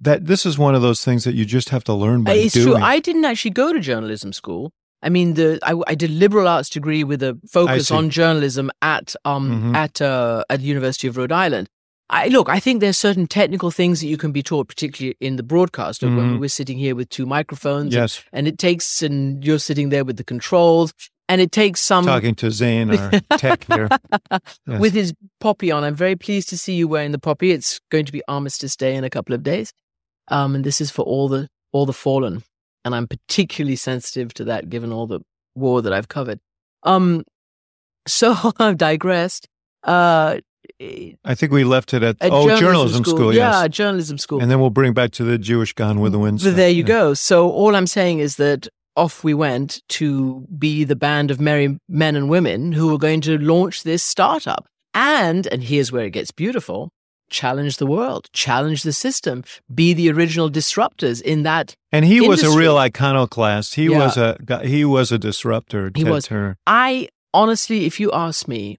that 0.00 0.26
this 0.26 0.44
is 0.44 0.58
one 0.58 0.74
of 0.74 0.82
those 0.82 1.04
things 1.04 1.24
that 1.24 1.34
you 1.34 1.44
just 1.44 1.68
have 1.68 1.84
to 1.84 1.94
learn 1.94 2.24
by 2.24 2.32
it's 2.34 2.54
doing. 2.54 2.66
true. 2.66 2.76
I 2.76 2.98
didn't 2.98 3.24
actually 3.24 3.52
go 3.52 3.72
to 3.72 3.78
journalism 3.80 4.32
school. 4.32 4.72
I 5.02 5.08
mean, 5.10 5.34
the 5.34 5.60
I, 5.62 5.74
I 5.86 5.94
did 5.94 6.10
liberal 6.10 6.48
arts 6.48 6.68
degree 6.68 7.04
with 7.04 7.22
a 7.22 7.38
focus 7.50 7.90
on 7.90 8.10
journalism 8.10 8.70
at 8.82 9.14
um 9.24 9.72
Mhm. 9.72 9.76
at 9.76 10.00
uh, 10.02 10.42
at 10.50 10.60
the 10.60 10.66
University 10.66 11.06
of 11.06 11.16
Rhode 11.16 11.32
Island. 11.32 11.68
I 12.08 12.28
look. 12.28 12.48
I 12.48 12.60
think 12.60 12.80
there's 12.80 12.96
certain 12.96 13.26
technical 13.26 13.70
things 13.70 14.00
that 14.00 14.06
you 14.06 14.16
can 14.16 14.30
be 14.32 14.42
taught, 14.42 14.68
particularly 14.68 15.16
in 15.20 15.36
the 15.36 15.42
broadcast. 15.42 16.02
When 16.02 16.12
Mhm. 16.16 16.38
we're 16.38 16.48
sitting 16.48 16.78
here 16.78 16.94
with 16.94 17.08
two 17.08 17.26
microphones, 17.26 17.92
yes, 17.94 18.22
and 18.32 18.46
it 18.46 18.58
takes, 18.58 19.02
and 19.02 19.44
you're 19.44 19.58
sitting 19.58 19.88
there 19.88 20.04
with 20.04 20.16
the 20.16 20.22
controls, 20.24 20.92
and 21.28 21.40
it 21.40 21.50
takes 21.50 21.80
some 21.80 22.04
talking 22.04 22.36
to 22.36 22.50
Zane, 22.52 22.90
our 22.96 23.10
tech 23.38 23.64
here. 23.64 23.88
Yes. 24.66 24.80
with 24.80 24.92
his 24.94 25.14
poppy 25.40 25.72
on. 25.72 25.82
I'm 25.82 25.96
very 25.96 26.14
pleased 26.16 26.48
to 26.50 26.58
see 26.58 26.74
you 26.74 26.86
wearing 26.86 27.10
the 27.12 27.18
poppy. 27.18 27.50
It's 27.50 27.80
going 27.90 28.04
to 28.04 28.12
be 28.12 28.22
Armistice 28.28 28.76
Day 28.76 28.94
in 28.94 29.02
a 29.04 29.10
couple 29.10 29.34
of 29.34 29.42
days, 29.42 29.72
um, 30.28 30.54
and 30.54 30.62
this 30.64 30.80
is 30.80 30.90
for 30.92 31.02
all 31.02 31.28
the 31.28 31.48
all 31.72 31.86
the 31.86 31.92
fallen. 31.92 32.44
And 32.84 32.94
I'm 32.94 33.08
particularly 33.08 33.74
sensitive 33.76 34.32
to 34.34 34.44
that, 34.44 34.68
given 34.70 34.92
all 34.92 35.08
the 35.08 35.20
war 35.56 35.82
that 35.82 35.92
I've 35.92 36.06
covered. 36.08 36.38
Um, 36.84 37.24
so 38.06 38.36
I've 38.60 38.76
digressed. 38.78 39.48
Uh, 39.82 40.38
I 40.80 41.34
think 41.34 41.52
we 41.52 41.64
left 41.64 41.94
it 41.94 42.02
at, 42.02 42.16
at 42.20 42.30
oh 42.32 42.42
journalism, 42.48 42.58
journalism 42.60 43.04
school, 43.04 43.34
yeah, 43.34 43.62
yes. 43.62 43.70
journalism 43.70 44.18
school. 44.18 44.40
And 44.40 44.50
then 44.50 44.60
we'll 44.60 44.70
bring 44.70 44.92
back 44.92 45.10
to 45.12 45.24
the 45.24 45.38
Jewish 45.38 45.72
Gone 45.72 46.00
with 46.00 46.12
the 46.12 46.18
Wind. 46.18 46.40
But 46.42 46.56
there 46.56 46.68
you 46.70 46.82
Yeah. 46.82 46.86
go. 46.88 47.14
So 47.14 47.50
all 47.50 47.74
I'm 47.74 47.86
saying 47.86 48.18
is 48.20 48.36
that 48.36 48.68
off 48.96 49.22
we 49.22 49.34
went 49.34 49.82
to 49.90 50.46
be 50.58 50.84
the 50.84 50.96
band 50.96 51.30
of 51.30 51.40
merry 51.40 51.78
men 51.88 52.16
and 52.16 52.28
women 52.28 52.72
who 52.72 52.88
were 52.88 52.98
going 52.98 53.20
to 53.22 53.38
launch 53.38 53.82
this 53.82 54.02
startup. 54.02 54.66
And, 54.94 55.46
and 55.48 55.62
here's 55.62 55.92
where 55.92 56.06
it 56.06 56.10
gets 56.12 56.30
beautiful, 56.30 56.90
challenge 57.28 57.76
the 57.76 57.86
world, 57.86 58.28
challenge 58.32 58.82
the 58.82 58.94
system, 58.94 59.44
be 59.74 59.92
the 59.92 60.10
original 60.10 60.50
disruptors 60.50 61.20
in 61.20 61.42
that. 61.42 61.74
And 61.92 62.06
he 62.06 62.26
was 62.26 62.42
a 62.42 62.56
real 62.56 62.78
iconoclast. 62.78 63.74
He 63.74 63.86
Yeah. 63.86 63.98
was 63.98 64.16
a 64.16 64.38
he 64.64 64.84
was 64.86 65.12
a 65.12 65.18
disruptor. 65.18 65.90
He 65.94 66.04
was. 66.04 66.26
Turner. 66.26 66.56
I 66.66 67.08
honestly, 67.34 67.84
if 67.84 68.00
you 68.00 68.10
ask 68.12 68.48
me, 68.48 68.78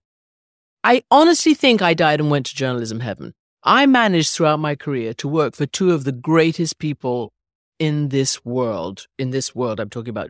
I 0.88 1.04
honestly 1.12 1.54
think 1.54 1.82
I 1.82 1.94
died 1.94 2.22
and 2.22 2.32
went 2.32 2.46
to 2.46 2.56
journalism 2.56 3.02
heaven. 3.02 3.34
I 3.62 3.86
managed 3.86 4.30
throughout 4.30 4.62
my 4.62 4.74
career 4.76 5.14
to 5.16 5.28
work 5.28 5.54
for 5.54 5.66
two 5.66 5.92
of 5.92 6.06
the 6.06 6.14
greatest 6.14 6.80
people 6.80 7.34
in 7.78 8.08
this 8.08 8.46
world. 8.46 9.06
In 9.20 9.32
this 9.32 9.54
world, 9.54 9.82
I'm 9.82 9.90
talking 9.90 10.12
about 10.12 10.30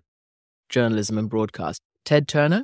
journalism 0.67 1.19
and 1.19 1.29
broadcast. 1.29 1.79
Ted 2.05 2.27
Turner 2.27 2.63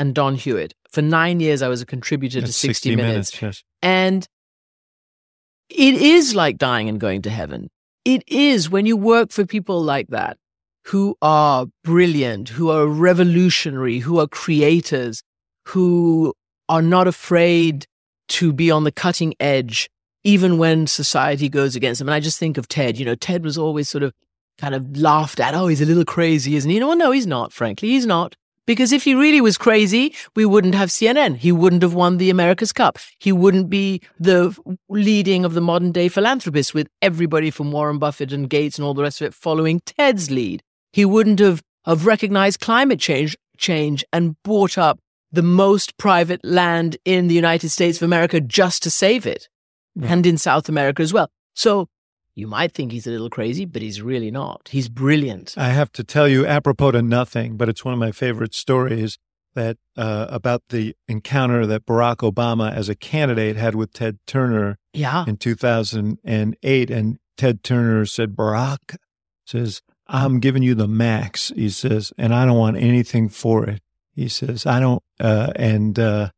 and 0.00 0.16
Don 0.16 0.34
Hewitt. 0.34 0.74
For 0.90 1.00
nine 1.00 1.38
years, 1.38 1.62
I 1.62 1.68
was 1.68 1.80
a 1.80 1.86
contributor 1.86 2.40
to 2.40 2.46
That's 2.46 2.56
60, 2.56 2.96
Minutes. 2.96 3.40
yes. 3.40 3.62
And 3.82 4.26
it 5.68 5.94
is 5.94 6.34
like 6.34 6.58
dying 6.58 6.88
and 6.88 6.98
going 6.98 7.22
to 7.22 7.30
heaven. 7.30 7.70
It 8.04 8.24
is 8.26 8.68
when 8.68 8.84
you 8.84 8.96
work 8.96 9.30
for 9.30 9.46
people 9.46 9.80
like 9.80 10.08
that 10.08 10.38
who 10.86 11.14
are 11.22 11.66
brilliant, 11.84 12.48
who 12.48 12.68
are 12.70 12.88
revolutionary, 12.88 14.00
who 14.00 14.18
are 14.18 14.26
creators, 14.26 15.22
who 15.66 16.34
are 16.68 16.82
not 16.82 17.08
afraid 17.08 17.86
to 18.28 18.52
be 18.52 18.70
on 18.70 18.84
the 18.84 18.92
cutting 18.92 19.34
edge, 19.40 19.88
even 20.24 20.58
when 20.58 20.86
society 20.86 21.48
goes 21.48 21.76
against 21.76 21.98
them. 21.98 22.08
And 22.08 22.14
I 22.14 22.20
just 22.20 22.38
think 22.38 22.58
of 22.58 22.68
Ted. 22.68 22.98
You 22.98 23.06
know, 23.06 23.14
Ted 23.14 23.44
was 23.44 23.56
always 23.56 23.88
sort 23.88 24.02
of 24.02 24.12
kind 24.58 24.74
of 24.74 24.96
laughed 24.96 25.40
at. 25.40 25.54
Oh, 25.54 25.68
he's 25.68 25.80
a 25.80 25.86
little 25.86 26.04
crazy, 26.04 26.56
isn't 26.56 26.70
he? 26.70 26.80
Well, 26.80 26.96
no, 26.96 27.10
he's 27.10 27.26
not, 27.26 27.52
frankly. 27.52 27.88
He's 27.90 28.06
not. 28.06 28.36
Because 28.66 28.92
if 28.92 29.04
he 29.04 29.14
really 29.14 29.40
was 29.40 29.56
crazy, 29.56 30.14
we 30.36 30.44
wouldn't 30.44 30.74
have 30.74 30.90
CNN. 30.90 31.38
He 31.38 31.52
wouldn't 31.52 31.80
have 31.80 31.94
won 31.94 32.18
the 32.18 32.28
America's 32.28 32.70
Cup. 32.70 32.98
He 33.18 33.32
wouldn't 33.32 33.70
be 33.70 34.02
the 34.20 34.54
leading 34.90 35.46
of 35.46 35.54
the 35.54 35.62
modern 35.62 35.90
day 35.90 36.08
philanthropists 36.08 36.74
with 36.74 36.86
everybody 37.00 37.50
from 37.50 37.72
Warren 37.72 37.98
Buffett 37.98 38.30
and 38.30 38.50
Gates 38.50 38.76
and 38.76 38.84
all 38.84 38.92
the 38.92 39.02
rest 39.02 39.22
of 39.22 39.26
it 39.26 39.32
following 39.32 39.80
Ted's 39.86 40.30
lead. 40.30 40.62
He 40.92 41.06
wouldn't 41.06 41.38
have, 41.38 41.62
have 41.86 42.04
recognized 42.04 42.60
climate 42.60 43.00
change, 43.00 43.38
change 43.56 44.04
and 44.12 44.36
bought 44.42 44.76
up 44.76 44.98
the 45.32 45.42
most 45.42 45.96
private 45.98 46.42
land 46.44 46.96
in 47.04 47.28
the 47.28 47.34
United 47.34 47.68
States 47.68 47.98
of 47.98 48.02
America 48.02 48.40
just 48.40 48.82
to 48.84 48.90
save 48.90 49.26
it 49.26 49.48
Yeah. 49.94 50.12
and 50.12 50.24
in 50.26 50.38
South 50.38 50.68
America 50.68 51.02
as 51.02 51.12
well. 51.12 51.28
So 51.54 51.88
you 52.34 52.46
might 52.46 52.72
think 52.72 52.92
he's 52.92 53.06
a 53.06 53.10
little 53.10 53.28
crazy, 53.30 53.64
but 53.64 53.82
he's 53.82 54.00
really 54.00 54.30
not. 54.30 54.68
He's 54.70 54.88
brilliant. 54.88 55.54
I 55.56 55.70
have 55.70 55.90
to 55.92 56.04
tell 56.04 56.28
you, 56.28 56.46
apropos 56.46 56.92
to 56.92 57.02
nothing, 57.02 57.56
but 57.56 57.68
it's 57.68 57.84
one 57.84 57.92
of 57.94 58.00
my 58.00 58.12
favorite 58.12 58.54
stories 58.54 59.18
that 59.54 59.76
uh, 59.96 60.26
about 60.30 60.62
the 60.68 60.94
encounter 61.08 61.66
that 61.66 61.84
Barack 61.84 62.18
Obama 62.18 62.72
as 62.72 62.88
a 62.88 62.94
candidate 62.94 63.56
had 63.56 63.74
with 63.74 63.92
Ted 63.92 64.18
Turner 64.26 64.78
Yeah. 64.92 65.24
in 65.26 65.36
2008. 65.36 66.90
And 66.90 67.18
Ted 67.36 67.62
Turner 67.62 68.06
said, 68.06 68.36
Barack 68.36 68.96
says, 69.46 69.82
I'm 70.06 70.40
giving 70.40 70.62
you 70.62 70.74
the 70.74 70.88
max. 70.88 71.52
He 71.54 71.68
says, 71.70 72.12
and 72.16 72.34
I 72.34 72.46
don't 72.46 72.56
want 72.58 72.76
anything 72.76 73.28
for 73.28 73.64
it. 73.68 73.80
He 74.18 74.26
says, 74.26 74.66
I 74.66 74.80
don't, 74.80 75.00
uh, 75.20 75.52
and 75.54 75.96
uh, 75.96 76.30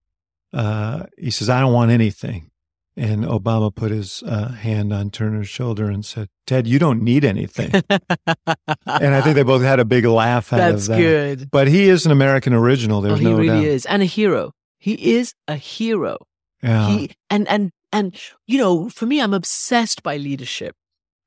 uh, 0.53 1.05
he 1.17 1.31
says, 1.31 1.49
I 1.49 1.61
don't 1.61 1.73
want 1.73 1.91
anything. 1.91 2.51
And 2.95 3.25
Obama 3.25 3.75
put 3.75 3.91
his 3.91 4.23
uh, 4.23 4.49
hand 4.49 4.93
on 4.93 5.09
Turner's 5.09 5.49
shoulder 5.49 5.89
and 5.89 6.05
said, 6.05 6.29
Ted, 6.47 6.67
you 6.67 6.79
don't 6.79 7.01
need 7.01 7.25
anything. 7.25 7.73
and 7.89 9.15
I 9.15 9.23
think 9.23 9.35
they 9.35 9.45
both 9.45 9.63
had 9.63 9.81
a 9.81 9.87
big 9.87 10.05
laugh 10.05 10.53
out 10.53 10.59
That's 10.59 10.89
of 10.89 10.97
that. 10.97 10.99
good. 10.99 11.51
But 11.51 11.69
he 11.69 11.89
is 11.89 12.05
an 12.05 12.13
American 12.13 12.53
original. 12.53 13.01
There's 13.01 13.15
oh, 13.15 13.17
he 13.17 13.25
no 13.25 13.39
really 13.39 13.49
doubt. 13.49 13.65
is. 13.65 13.87
And 13.87 14.03
a 14.03 14.05
hero. 14.05 14.53
He 14.79 15.15
is 15.15 15.33
a 15.49 15.57
hero. 15.57 16.19
Yeah. 16.63 16.87
He 16.89 17.13
and 17.31 17.49
and 17.49 17.71
and 17.95 18.15
you 18.47 18.59
know, 18.59 18.91
for 18.91 19.07
me, 19.07 19.23
I'm 19.23 19.33
obsessed 19.33 20.03
by 20.03 20.19
leadership, 20.19 20.77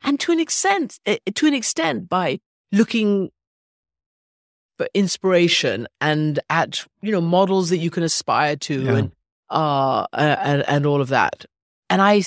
and 0.03 0.19
to 0.19 0.31
an 0.31 0.39
extent, 0.39 0.99
eh, 1.07 1.17
to 1.33 1.47
an 1.47 1.55
extent, 1.55 2.09
by 2.09 2.39
looking 2.71 3.31
inspiration 4.93 5.87
and 6.01 6.39
at 6.49 6.85
you 7.01 7.11
know 7.11 7.21
models 7.21 7.69
that 7.69 7.77
you 7.77 7.89
can 7.89 8.03
aspire 8.03 8.55
to, 8.57 8.81
Yeah. 8.83 8.95
and 8.97 9.11
uh 9.49 10.05
and, 10.13 10.63
and 10.67 10.85
all 10.85 11.01
of 11.01 11.09
that. 11.09 11.45
And 11.89 12.01
I 12.01 12.23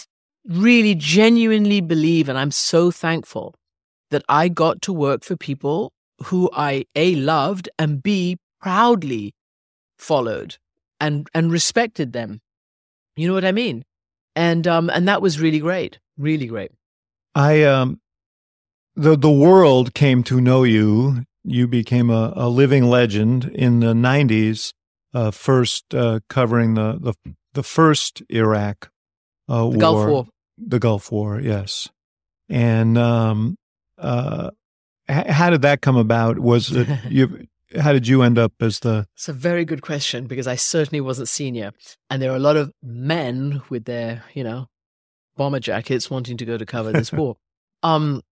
really 0.46 0.94
genuinely 0.94 1.80
believe, 1.80 2.28
and 2.28 2.38
I'm 2.38 2.50
so 2.52 2.90
thankful 2.90 3.54
that 4.10 4.22
I 4.28 4.48
got 4.48 4.80
to 4.82 4.92
work 4.92 5.24
for 5.24 5.36
people 5.36 5.92
who 6.24 6.48
I 6.52 6.84
a 6.94 7.14
loved 7.16 7.68
and 7.78 8.02
b 8.02 8.38
proudly 8.60 9.34
followed 9.98 10.56
and 11.00 11.28
and 11.34 11.50
respected 11.50 12.12
them. 12.12 12.40
You 13.16 13.28
know 13.28 13.34
what 13.34 13.44
I 13.44 13.52
mean? 13.52 13.84
And 14.34 14.66
um 14.66 14.90
and 14.90 15.08
that 15.08 15.22
was 15.22 15.40
really 15.40 15.58
great, 15.58 15.98
really 16.16 16.46
great. 16.46 16.70
I 17.34 17.62
um 17.64 18.00
the 18.94 19.16
the 19.16 19.30
world 19.30 19.94
came 19.94 20.22
to 20.24 20.40
know 20.40 20.62
you. 20.64 21.24
You 21.46 21.68
became 21.68 22.10
a, 22.10 22.32
a 22.36 22.48
living 22.48 22.84
legend 22.84 23.44
in 23.54 23.80
the 23.80 23.94
'90s. 23.94 24.72
Uh, 25.14 25.30
first 25.30 25.94
uh, 25.94 26.20
covering 26.28 26.74
the, 26.74 26.98
the 27.00 27.34
the 27.54 27.62
first 27.62 28.22
Iraq 28.28 28.90
uh, 29.48 29.70
The 29.70 29.78
Gulf 29.78 30.08
War. 30.08 30.26
the 30.58 30.78
Gulf 30.78 31.12
War, 31.12 31.40
yes. 31.40 31.88
And 32.48 32.98
um, 32.98 33.56
uh, 33.98 34.50
h- 35.08 35.26
how 35.28 35.50
did 35.50 35.62
that 35.62 35.80
come 35.80 35.96
about? 35.96 36.38
Was 36.38 36.70
it 36.76 36.88
you? 37.08 37.46
How 37.80 37.92
did 37.92 38.06
you 38.06 38.22
end 38.22 38.38
up 38.38 38.52
as 38.60 38.80
the? 38.80 39.06
It's 39.14 39.28
a 39.28 39.32
very 39.32 39.64
good 39.64 39.82
question 39.82 40.26
because 40.26 40.46
I 40.46 40.54
certainly 40.56 41.00
wasn't 41.00 41.28
senior, 41.28 41.72
and 42.10 42.20
there 42.20 42.32
are 42.32 42.36
a 42.36 42.40
lot 42.40 42.56
of 42.56 42.72
men 42.82 43.62
with 43.70 43.84
their 43.84 44.24
you 44.34 44.44
know 44.44 44.68
bomber 45.36 45.60
jackets 45.60 46.10
wanting 46.10 46.36
to 46.36 46.44
go 46.44 46.58
to 46.58 46.66
cover 46.66 46.92
this 46.92 47.12
war, 47.20 47.36
um, 47.82 48.22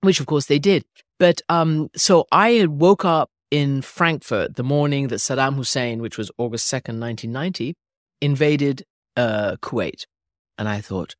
which 0.00 0.20
of 0.20 0.26
course 0.26 0.46
they 0.46 0.58
did. 0.58 0.84
But 1.18 1.40
um, 1.48 1.88
so 1.96 2.26
I 2.30 2.66
woke 2.66 3.04
up 3.04 3.30
in 3.50 3.82
Frankfurt 3.82 4.56
the 4.56 4.62
morning 4.62 5.08
that 5.08 5.16
Saddam 5.16 5.54
Hussein, 5.54 6.00
which 6.00 6.18
was 6.18 6.30
August 6.36 6.66
second, 6.66 6.98
nineteen 6.98 7.32
ninety, 7.32 7.74
invaded 8.20 8.84
uh, 9.16 9.56
Kuwait, 9.62 10.04
and 10.58 10.68
I 10.68 10.80
thought, 10.80 11.14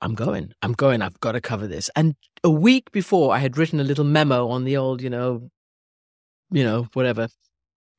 I'm 0.00 0.14
going, 0.14 0.52
I'm 0.62 0.72
going, 0.72 1.02
I've 1.02 1.20
got 1.20 1.32
to 1.32 1.40
cover 1.40 1.66
this. 1.66 1.90
And 1.94 2.14
a 2.42 2.50
week 2.50 2.90
before, 2.92 3.34
I 3.34 3.38
had 3.38 3.56
written 3.58 3.80
a 3.80 3.84
little 3.84 4.04
memo 4.04 4.48
on 4.48 4.64
the 4.64 4.76
old, 4.76 5.02
you 5.02 5.10
know, 5.10 5.50
you 6.50 6.64
know, 6.64 6.88
whatever 6.94 7.28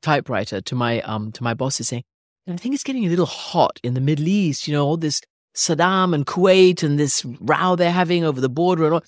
typewriter 0.01 0.61
to 0.61 0.75
my 0.75 1.01
um 1.01 1.31
to 1.33 1.43
my 1.43 1.53
bosses 1.53 1.89
saying, 1.89 2.03
I 2.47 2.55
think 2.55 2.73
it's 2.73 2.83
getting 2.83 3.05
a 3.05 3.09
little 3.09 3.25
hot 3.25 3.79
in 3.83 3.93
the 3.93 4.01
Middle 4.01 4.27
East. 4.27 4.67
You 4.67 4.73
know, 4.73 4.85
all 4.85 4.97
this 4.97 5.21
Saddam 5.55 6.15
and 6.15 6.25
Kuwait 6.25 6.83
and 6.83 6.97
this 6.97 7.23
row 7.25 7.75
they're 7.75 7.91
having 7.91 8.23
over 8.23 8.41
the 8.41 8.49
border 8.49 8.85
and 8.85 8.93
all. 8.95 9.03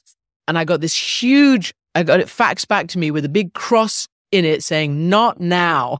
And 0.47 0.57
I 0.57 0.65
got 0.65 0.81
this 0.81 1.21
huge, 1.21 1.73
I 1.95 2.03
got 2.03 2.19
it 2.19 2.27
faxed 2.27 2.67
back 2.67 2.87
to 2.89 2.99
me 2.99 3.11
with 3.11 3.25
a 3.25 3.29
big 3.29 3.53
cross 3.53 4.07
in 4.31 4.45
it 4.45 4.63
saying, 4.63 5.09
"Not 5.09 5.39
now." 5.39 5.97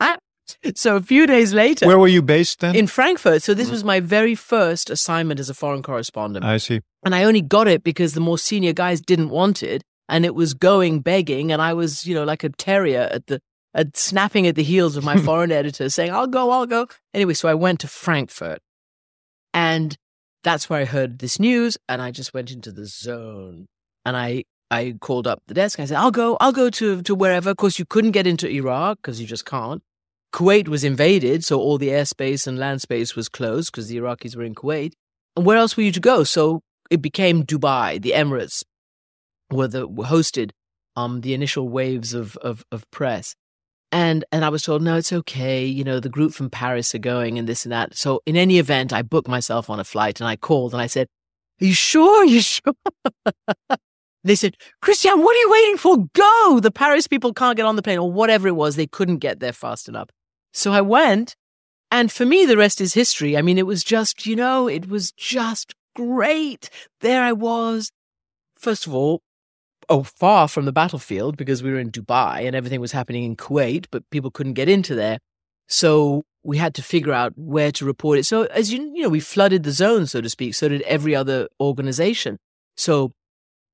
Ah. 0.00 0.16
So 0.74 0.96
a 0.96 1.02
few 1.02 1.26
days 1.26 1.52
later, 1.52 1.86
Where 1.86 1.98
were 1.98 2.08
you 2.08 2.22
based 2.22 2.60
then? 2.60 2.74
in 2.74 2.86
Frankfurt. 2.86 3.42
So 3.42 3.52
this 3.52 3.70
was 3.70 3.84
my 3.84 4.00
very 4.00 4.34
first 4.34 4.88
assignment 4.88 5.38
as 5.40 5.50
a 5.50 5.54
foreign 5.54 5.82
correspondent. 5.82 6.42
I 6.42 6.56
see. 6.56 6.80
And 7.04 7.14
I 7.14 7.24
only 7.24 7.42
got 7.42 7.68
it 7.68 7.84
because 7.84 8.14
the 8.14 8.20
more 8.20 8.38
senior 8.38 8.72
guys 8.72 9.02
didn't 9.02 9.28
want 9.28 9.62
it. 9.62 9.82
And 10.08 10.24
it 10.24 10.34
was 10.34 10.54
going 10.54 11.00
begging. 11.00 11.52
And 11.52 11.60
I 11.60 11.74
was, 11.74 12.06
you 12.06 12.14
know, 12.14 12.24
like 12.24 12.44
a 12.44 12.48
terrier 12.48 13.10
at 13.12 13.26
the, 13.26 13.40
at 13.74 13.94
snapping 13.98 14.46
at 14.46 14.56
the 14.56 14.62
heels 14.62 14.96
of 14.96 15.04
my 15.04 15.16
foreign 15.28 15.52
editor 15.52 15.90
saying, 15.90 16.12
I'll 16.12 16.26
go, 16.26 16.50
I'll 16.50 16.64
go. 16.66 16.86
Anyway, 17.12 17.34
so 17.34 17.46
I 17.46 17.54
went 17.54 17.80
to 17.80 17.88
Frankfurt. 17.88 18.60
And 19.52 19.96
that's 20.44 20.70
where 20.70 20.80
I 20.80 20.84
heard 20.86 21.18
this 21.18 21.38
news. 21.38 21.76
And 21.90 22.00
I 22.00 22.10
just 22.10 22.32
went 22.32 22.50
into 22.50 22.72
the 22.72 22.86
zone. 22.86 23.66
And 24.06 24.16
I, 24.16 24.44
I 24.70 24.94
called 25.00 25.26
up 25.26 25.42
the 25.46 25.54
desk. 25.54 25.80
I 25.80 25.86
said, 25.86 25.96
I'll 25.96 26.10
go, 26.10 26.36
I'll 26.40 26.52
go 26.52 26.70
to, 26.70 27.02
to 27.02 27.14
wherever. 27.14 27.50
Of 27.50 27.56
course, 27.56 27.78
you 27.78 27.84
couldn't 27.84 28.10
get 28.12 28.26
into 28.26 28.48
Iraq 28.48 28.98
because 28.98 29.20
you 29.20 29.26
just 29.26 29.46
can't. 29.46 29.82
Kuwait 30.32 30.68
was 30.68 30.84
invaded. 30.84 31.44
So 31.44 31.58
all 31.58 31.78
the 31.78 31.88
airspace 31.88 32.46
and 32.46 32.58
land 32.58 32.82
space 32.82 33.16
was 33.16 33.28
closed 33.28 33.72
because 33.72 33.88
the 33.88 33.96
Iraqis 33.96 34.36
were 34.36 34.44
in 34.44 34.54
Kuwait. 34.54 34.92
And 35.36 35.46
where 35.46 35.56
else 35.56 35.76
were 35.76 35.82
you 35.84 35.92
to 35.92 36.00
go? 36.00 36.24
So 36.24 36.60
it 36.90 37.00
became 37.00 37.44
Dubai, 37.44 38.00
the 38.00 38.12
Emirates 38.12 38.64
were 39.50 39.68
the 39.68 39.86
were 39.86 40.04
hosted 40.04 40.50
um 40.96 41.22
the 41.22 41.32
initial 41.32 41.68
waves 41.68 42.12
of, 42.12 42.36
of 42.38 42.64
of 42.70 42.90
press. 42.90 43.34
And 43.90 44.24
and 44.30 44.44
I 44.44 44.50
was 44.50 44.62
told, 44.62 44.82
no, 44.82 44.96
it's 44.96 45.12
okay. 45.12 45.64
You 45.64 45.84
know, 45.84 46.00
the 46.00 46.10
group 46.10 46.34
from 46.34 46.50
Paris 46.50 46.94
are 46.94 46.98
going 46.98 47.38
and 47.38 47.48
this 47.48 47.64
and 47.64 47.72
that. 47.72 47.96
So 47.96 48.20
in 48.26 48.36
any 48.36 48.58
event, 48.58 48.92
I 48.92 49.02
booked 49.02 49.28
myself 49.28 49.70
on 49.70 49.80
a 49.80 49.84
flight 49.84 50.20
and 50.20 50.28
I 50.28 50.36
called 50.36 50.74
and 50.74 50.82
I 50.82 50.86
said, 50.86 51.06
Are 51.62 51.64
you 51.64 51.72
sure? 51.72 52.22
Are 52.22 52.26
you 52.26 52.42
sure? 52.42 52.74
They 54.24 54.34
said, 54.34 54.56
Christiane, 54.82 55.22
what 55.22 55.36
are 55.36 55.40
you 55.40 55.50
waiting 55.50 55.76
for? 55.76 55.96
Go! 56.14 56.60
The 56.60 56.70
Paris 56.70 57.06
people 57.06 57.32
can't 57.32 57.56
get 57.56 57.66
on 57.66 57.76
the 57.76 57.82
plane 57.82 57.98
or 57.98 58.10
whatever 58.10 58.48
it 58.48 58.56
was. 58.56 58.76
They 58.76 58.86
couldn't 58.86 59.18
get 59.18 59.40
there 59.40 59.52
fast 59.52 59.88
enough. 59.88 60.10
So 60.52 60.72
I 60.72 60.80
went. 60.80 61.36
And 61.90 62.12
for 62.12 62.26
me, 62.26 62.44
the 62.44 62.56
rest 62.56 62.80
is 62.80 62.94
history. 62.94 63.36
I 63.36 63.42
mean, 63.42 63.56
it 63.56 63.66
was 63.66 63.82
just, 63.82 64.26
you 64.26 64.36
know, 64.36 64.68
it 64.68 64.88
was 64.88 65.12
just 65.12 65.74
great. 65.96 66.68
There 67.00 67.22
I 67.22 67.32
was. 67.32 67.90
First 68.58 68.86
of 68.86 68.94
all, 68.94 69.22
oh, 69.88 70.02
far 70.02 70.48
from 70.48 70.64
the 70.64 70.72
battlefield 70.72 71.36
because 71.36 71.62
we 71.62 71.70
were 71.70 71.78
in 71.78 71.90
Dubai 71.90 72.46
and 72.46 72.54
everything 72.54 72.80
was 72.80 72.92
happening 72.92 73.24
in 73.24 73.36
Kuwait, 73.36 73.86
but 73.90 74.08
people 74.10 74.30
couldn't 74.30 74.52
get 74.52 74.68
into 74.68 74.94
there. 74.94 75.18
So 75.66 76.24
we 76.42 76.58
had 76.58 76.74
to 76.74 76.82
figure 76.82 77.12
out 77.12 77.32
where 77.36 77.72
to 77.72 77.84
report 77.84 78.18
it. 78.18 78.26
So 78.26 78.44
as 78.44 78.72
you 78.72 78.92
you 78.94 79.02
know, 79.02 79.08
we 79.08 79.20
flooded 79.20 79.62
the 79.62 79.72
zone, 79.72 80.06
so 80.06 80.20
to 80.20 80.28
speak. 80.28 80.54
So 80.54 80.68
did 80.68 80.82
every 80.82 81.14
other 81.14 81.48
organization. 81.60 82.38
So 82.76 83.12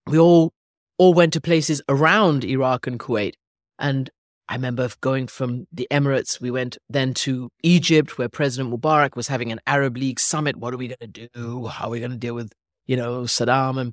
we 0.07 0.19
all 0.19 0.53
all 0.99 1.15
went 1.15 1.33
to 1.33 1.41
places 1.41 1.83
around 1.89 2.45
Iraq 2.45 2.87
and 2.87 3.01
Kuwait. 3.01 3.35
And 3.79 4.11
I 4.49 4.55
remember 4.55 4.89
going 5.01 5.27
from 5.27 5.67
the 5.73 5.89
Emirates, 5.91 6.41
we 6.41 6.51
went 6.51 6.79
then 6.89 7.15
to 7.15 7.51
Egypt, 7.63 8.19
where 8.19 8.29
President 8.29 8.73
Mubarak 8.73 9.17
was 9.17 9.29
having 9.29 9.51
an 9.51 9.61
Arab 9.67 9.97
League 9.97 10.21
summit. 10.21 10.57
What 10.57 10.75
are 10.75 10.77
we 10.77 10.89
going 10.89 11.13
to 11.13 11.29
do? 11.29 11.67
How 11.67 11.87
are 11.87 11.91
we 11.91 11.99
going 11.99 12.13
to 12.13 12.17
deal 12.17 12.35
with, 12.35 12.53
you 12.87 12.97
know, 12.97 13.23
Saddam? 13.23 13.81
And 13.81 13.93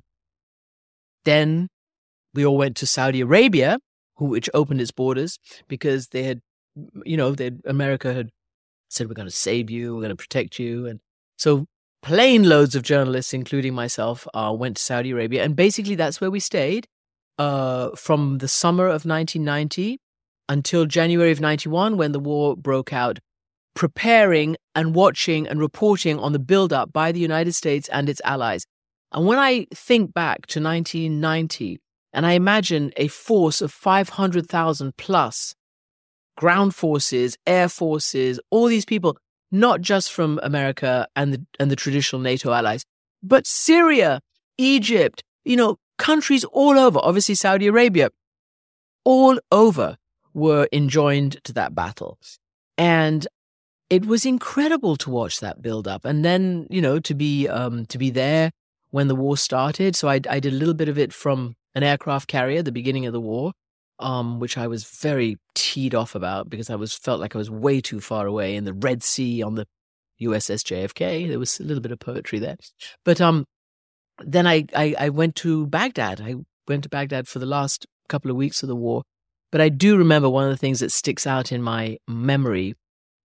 then 1.24 1.68
we 2.34 2.44
all 2.44 2.56
went 2.56 2.76
to 2.76 2.86
Saudi 2.86 3.20
Arabia, 3.20 3.78
which 4.18 4.50
opened 4.54 4.80
its 4.80 4.90
borders 4.90 5.38
because 5.68 6.08
they 6.08 6.22
had, 6.24 6.40
you 7.04 7.16
know, 7.16 7.32
they, 7.32 7.52
America 7.64 8.12
had 8.12 8.30
said, 8.90 9.08
we're 9.08 9.14
going 9.14 9.28
to 9.28 9.34
save 9.34 9.70
you, 9.70 9.94
we're 9.94 10.02
going 10.02 10.10
to 10.10 10.16
protect 10.16 10.58
you. 10.58 10.86
And 10.86 11.00
so 11.36 11.66
plane 12.02 12.48
loads 12.48 12.74
of 12.74 12.82
journalists, 12.82 13.32
including 13.32 13.74
myself, 13.74 14.26
uh, 14.34 14.54
went 14.56 14.76
to 14.76 14.82
Saudi 14.82 15.12
Arabia. 15.12 15.42
And 15.44 15.56
basically, 15.56 15.94
that's 15.94 16.20
where 16.20 16.30
we 16.30 16.40
stayed 16.40 16.86
uh, 17.38 17.90
from 17.96 18.38
the 18.38 18.48
summer 18.48 18.86
of 18.86 19.04
1990 19.04 19.98
until 20.48 20.84
January 20.84 21.30
of 21.30 21.40
91, 21.40 21.96
when 21.96 22.12
the 22.12 22.20
war 22.20 22.56
broke 22.56 22.92
out, 22.92 23.18
preparing 23.74 24.56
and 24.74 24.94
watching 24.94 25.46
and 25.46 25.60
reporting 25.60 26.18
on 26.18 26.32
the 26.32 26.38
buildup 26.38 26.92
by 26.92 27.12
the 27.12 27.20
United 27.20 27.54
States 27.54 27.88
and 27.88 28.08
its 28.08 28.20
allies. 28.24 28.66
And 29.12 29.26
when 29.26 29.38
I 29.38 29.66
think 29.72 30.12
back 30.12 30.46
to 30.48 30.60
1990, 30.60 31.78
and 32.12 32.26
I 32.26 32.32
imagine 32.32 32.92
a 32.96 33.08
force 33.08 33.62
of 33.62 33.72
500,000 33.72 34.96
plus 34.96 35.54
ground 36.36 36.74
forces, 36.74 37.36
air 37.46 37.68
forces, 37.68 38.40
all 38.50 38.66
these 38.66 38.84
people, 38.84 39.16
not 39.52 39.82
just 39.82 40.10
from 40.10 40.40
America 40.42 41.06
and 41.14 41.34
the, 41.34 41.46
and 41.60 41.70
the 41.70 41.76
traditional 41.76 42.20
NATO 42.20 42.52
allies, 42.52 42.84
but 43.22 43.46
Syria, 43.46 44.20
Egypt, 44.58 45.22
you 45.44 45.56
know, 45.56 45.76
countries 45.98 46.44
all 46.44 46.78
over, 46.78 46.98
obviously 47.02 47.34
Saudi 47.34 47.66
Arabia, 47.66 48.10
all 49.04 49.38
over 49.52 49.96
were 50.34 50.68
enjoined 50.72 51.42
to 51.44 51.52
that 51.52 51.74
battle. 51.74 52.18
And 52.78 53.28
it 53.90 54.06
was 54.06 54.24
incredible 54.24 54.96
to 54.96 55.10
watch 55.10 55.40
that 55.40 55.60
build 55.60 55.86
up. 55.86 56.04
And 56.06 56.24
then, 56.24 56.66
you 56.70 56.80
know, 56.80 56.98
to 57.00 57.14
be, 57.14 57.46
um, 57.46 57.84
to 57.86 57.98
be 57.98 58.10
there 58.10 58.50
when 58.90 59.08
the 59.08 59.14
war 59.14 59.36
started. 59.36 59.94
So 59.94 60.08
I, 60.08 60.20
I 60.28 60.40
did 60.40 60.52
a 60.52 60.56
little 60.56 60.74
bit 60.74 60.88
of 60.88 60.98
it 60.98 61.12
from 61.12 61.54
an 61.74 61.82
aircraft 61.82 62.26
carrier 62.26 62.62
the 62.62 62.72
beginning 62.72 63.06
of 63.06 63.12
the 63.12 63.20
war, 63.20 63.52
um, 64.02 64.40
which 64.40 64.58
I 64.58 64.66
was 64.66 64.84
very 64.84 65.38
teed 65.54 65.94
off 65.94 66.14
about 66.14 66.50
because 66.50 66.70
I 66.70 66.76
was 66.76 66.94
felt 66.94 67.20
like 67.20 67.34
I 67.34 67.38
was 67.38 67.50
way 67.50 67.80
too 67.80 68.00
far 68.00 68.26
away 68.26 68.56
in 68.56 68.64
the 68.64 68.72
Red 68.72 69.02
Sea 69.02 69.42
on 69.42 69.54
the 69.54 69.66
USS 70.20 70.62
JFK. 70.62 71.28
There 71.28 71.38
was 71.38 71.58
a 71.60 71.64
little 71.64 71.82
bit 71.82 71.92
of 71.92 71.98
poetry 71.98 72.38
there, 72.38 72.56
but 73.04 73.20
um, 73.20 73.46
then 74.18 74.46
I, 74.46 74.66
I 74.74 74.94
I 74.98 75.08
went 75.08 75.36
to 75.36 75.66
Baghdad. 75.66 76.20
I 76.20 76.36
went 76.68 76.84
to 76.84 76.88
Baghdad 76.88 77.28
for 77.28 77.38
the 77.38 77.46
last 77.46 77.86
couple 78.08 78.30
of 78.30 78.36
weeks 78.36 78.62
of 78.62 78.68
the 78.68 78.76
war, 78.76 79.02
but 79.50 79.60
I 79.60 79.68
do 79.68 79.96
remember 79.96 80.28
one 80.28 80.44
of 80.44 80.50
the 80.50 80.56
things 80.56 80.80
that 80.80 80.92
sticks 80.92 81.26
out 81.26 81.52
in 81.52 81.62
my 81.62 81.98
memory, 82.08 82.74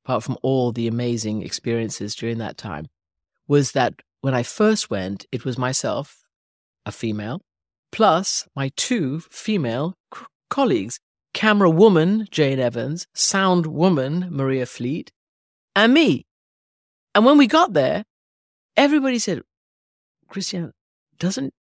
apart 0.05 0.23
from 0.23 0.37
all 0.41 0.71
the 0.71 0.87
amazing 0.87 1.41
experiences 1.41 2.15
during 2.15 2.37
that 2.37 2.57
time, 2.57 2.87
was 3.47 3.71
that 3.73 3.95
when 4.21 4.33
I 4.33 4.43
first 4.43 4.89
went, 4.89 5.25
it 5.31 5.45
was 5.45 5.57
myself, 5.57 6.23
a 6.85 6.91
female, 6.91 7.41
plus 7.91 8.47
my 8.55 8.71
two 8.75 9.21
female 9.31 9.96
colleagues 10.49 10.99
camera 11.37 11.69
woman, 11.69 12.27
Jane 12.31 12.59
Evans, 12.59 13.05
sound 13.13 13.67
woman, 13.67 14.27
Maria 14.31 14.65
Fleet, 14.65 15.11
and 15.75 15.93
me. 15.93 16.25
And 17.13 17.25
when 17.25 17.37
we 17.37 17.45
got 17.45 17.73
there, 17.73 18.03
everybody 18.75 19.19
said, 19.19 19.43
Christiane, 20.29 20.71
doesn't, 21.19 21.53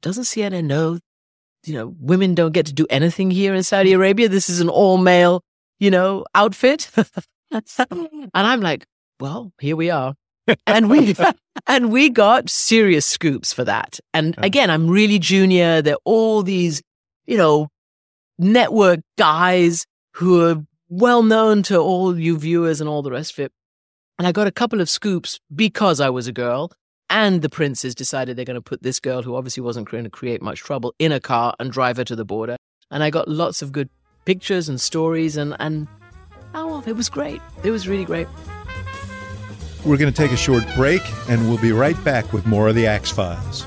doesn't 0.00 0.24
CNN 0.24 0.64
know, 0.64 0.98
you 1.64 1.74
know, 1.74 1.94
women 2.00 2.34
don't 2.34 2.52
get 2.52 2.64
to 2.66 2.72
do 2.72 2.86
anything 2.88 3.30
here 3.30 3.54
in 3.54 3.62
Saudi 3.62 3.92
Arabia? 3.92 4.30
This 4.30 4.48
is 4.48 4.62
an 4.62 4.70
all 4.70 4.96
male, 4.96 5.42
you 5.78 5.90
know, 5.90 6.24
outfit. 6.34 6.90
and 7.50 8.30
I'm 8.32 8.60
like, 8.60 8.86
well, 9.20 9.52
here 9.60 9.76
we 9.76 9.90
are. 9.90 10.14
and 10.66 10.88
we 10.88 11.14
and 11.66 11.92
we 11.92 12.08
got 12.08 12.48
serious 12.48 13.04
scoops 13.04 13.52
for 13.52 13.64
that. 13.64 14.00
And 14.14 14.34
again, 14.38 14.70
I'm 14.70 14.88
really 14.88 15.18
junior. 15.18 15.82
They're 15.82 15.96
all 16.06 16.42
these, 16.42 16.80
you 17.26 17.36
know, 17.36 17.68
network 18.38 19.00
guys 19.16 19.86
who 20.12 20.42
are 20.42 20.64
well 20.88 21.22
known 21.22 21.62
to 21.64 21.78
all 21.78 22.18
you 22.18 22.38
viewers 22.38 22.80
and 22.80 22.88
all 22.88 23.02
the 23.02 23.10
rest 23.10 23.32
of 23.32 23.40
it. 23.40 23.52
And 24.18 24.26
I 24.26 24.32
got 24.32 24.46
a 24.46 24.52
couple 24.52 24.80
of 24.80 24.88
scoops 24.88 25.38
because 25.54 26.00
I 26.00 26.10
was 26.10 26.26
a 26.26 26.32
girl. 26.32 26.72
And 27.10 27.40
the 27.40 27.48
princes 27.48 27.94
decided 27.94 28.36
they're 28.36 28.44
going 28.44 28.54
to 28.54 28.60
put 28.60 28.82
this 28.82 29.00
girl, 29.00 29.22
who 29.22 29.34
obviously 29.34 29.62
wasn't 29.62 29.88
going 29.88 30.04
to 30.04 30.10
create 30.10 30.42
much 30.42 30.60
trouble, 30.60 30.94
in 30.98 31.10
a 31.10 31.20
car 31.20 31.54
and 31.58 31.72
drive 31.72 31.96
her 31.96 32.04
to 32.04 32.14
the 32.14 32.24
border. 32.24 32.56
And 32.90 33.02
I 33.02 33.08
got 33.08 33.28
lots 33.28 33.62
of 33.62 33.72
good 33.72 33.88
pictures 34.26 34.68
and 34.68 34.78
stories, 34.78 35.38
and, 35.38 35.56
and 35.58 35.88
oh, 36.54 36.82
it 36.86 36.96
was 36.96 37.08
great. 37.08 37.40
It 37.64 37.70
was 37.70 37.88
really 37.88 38.04
great. 38.04 38.26
We're 39.86 39.96
going 39.96 40.12
to 40.12 40.16
take 40.16 40.32
a 40.32 40.36
short 40.36 40.64
break, 40.76 41.00
and 41.30 41.48
we'll 41.48 41.62
be 41.62 41.72
right 41.72 42.02
back 42.04 42.34
with 42.34 42.44
more 42.44 42.68
of 42.68 42.74
the 42.74 42.86
Axe 42.86 43.10
Files. 43.10 43.66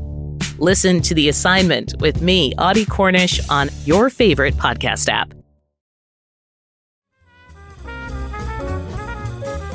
Listen 0.61 1.01
to 1.01 1.15
The 1.15 1.27
Assignment 1.27 1.95
with 2.01 2.21
me, 2.21 2.53
Audie 2.59 2.85
Cornish, 2.85 3.41
on 3.49 3.71
your 3.83 4.11
favorite 4.11 4.53
podcast 4.57 5.09
app. 5.09 5.33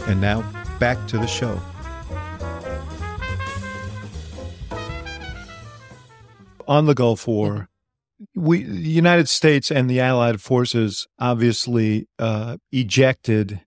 And 0.09 0.21
now, 0.21 0.49
back 0.79 1.05
to 1.09 1.19
the 1.19 1.27
show. 1.27 1.61
On 6.69 6.87
the 6.87 6.95
Gulf 6.95 7.27
War, 7.27 7.69
we, 8.37 8.63
the 8.63 8.89
United 8.89 9.29
States 9.29 9.73
and 9.73 9.91
the 9.91 9.99
Allied 9.99 10.41
forces 10.41 11.09
obviously 11.19 12.07
uh, 12.21 12.59
ejected 12.71 13.61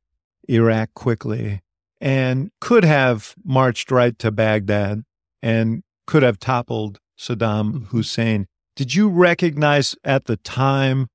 Iraq 0.48 0.94
quickly 0.94 1.64
and 2.00 2.50
could 2.62 2.86
have 2.86 3.36
marched 3.44 3.92
right 3.92 4.18
to 4.20 4.32
Baghdad 4.32 5.04
and 5.44 5.84
could 6.08 6.24
have 6.24 6.40
toppled 6.40 7.02
Saddam 7.20 7.88
Hussein. 7.88 8.48
Did 8.76 8.96
you 8.96 9.10
recognize 9.10 9.96
at 10.04 10.26
the 10.26 10.38
time 10.38 11.08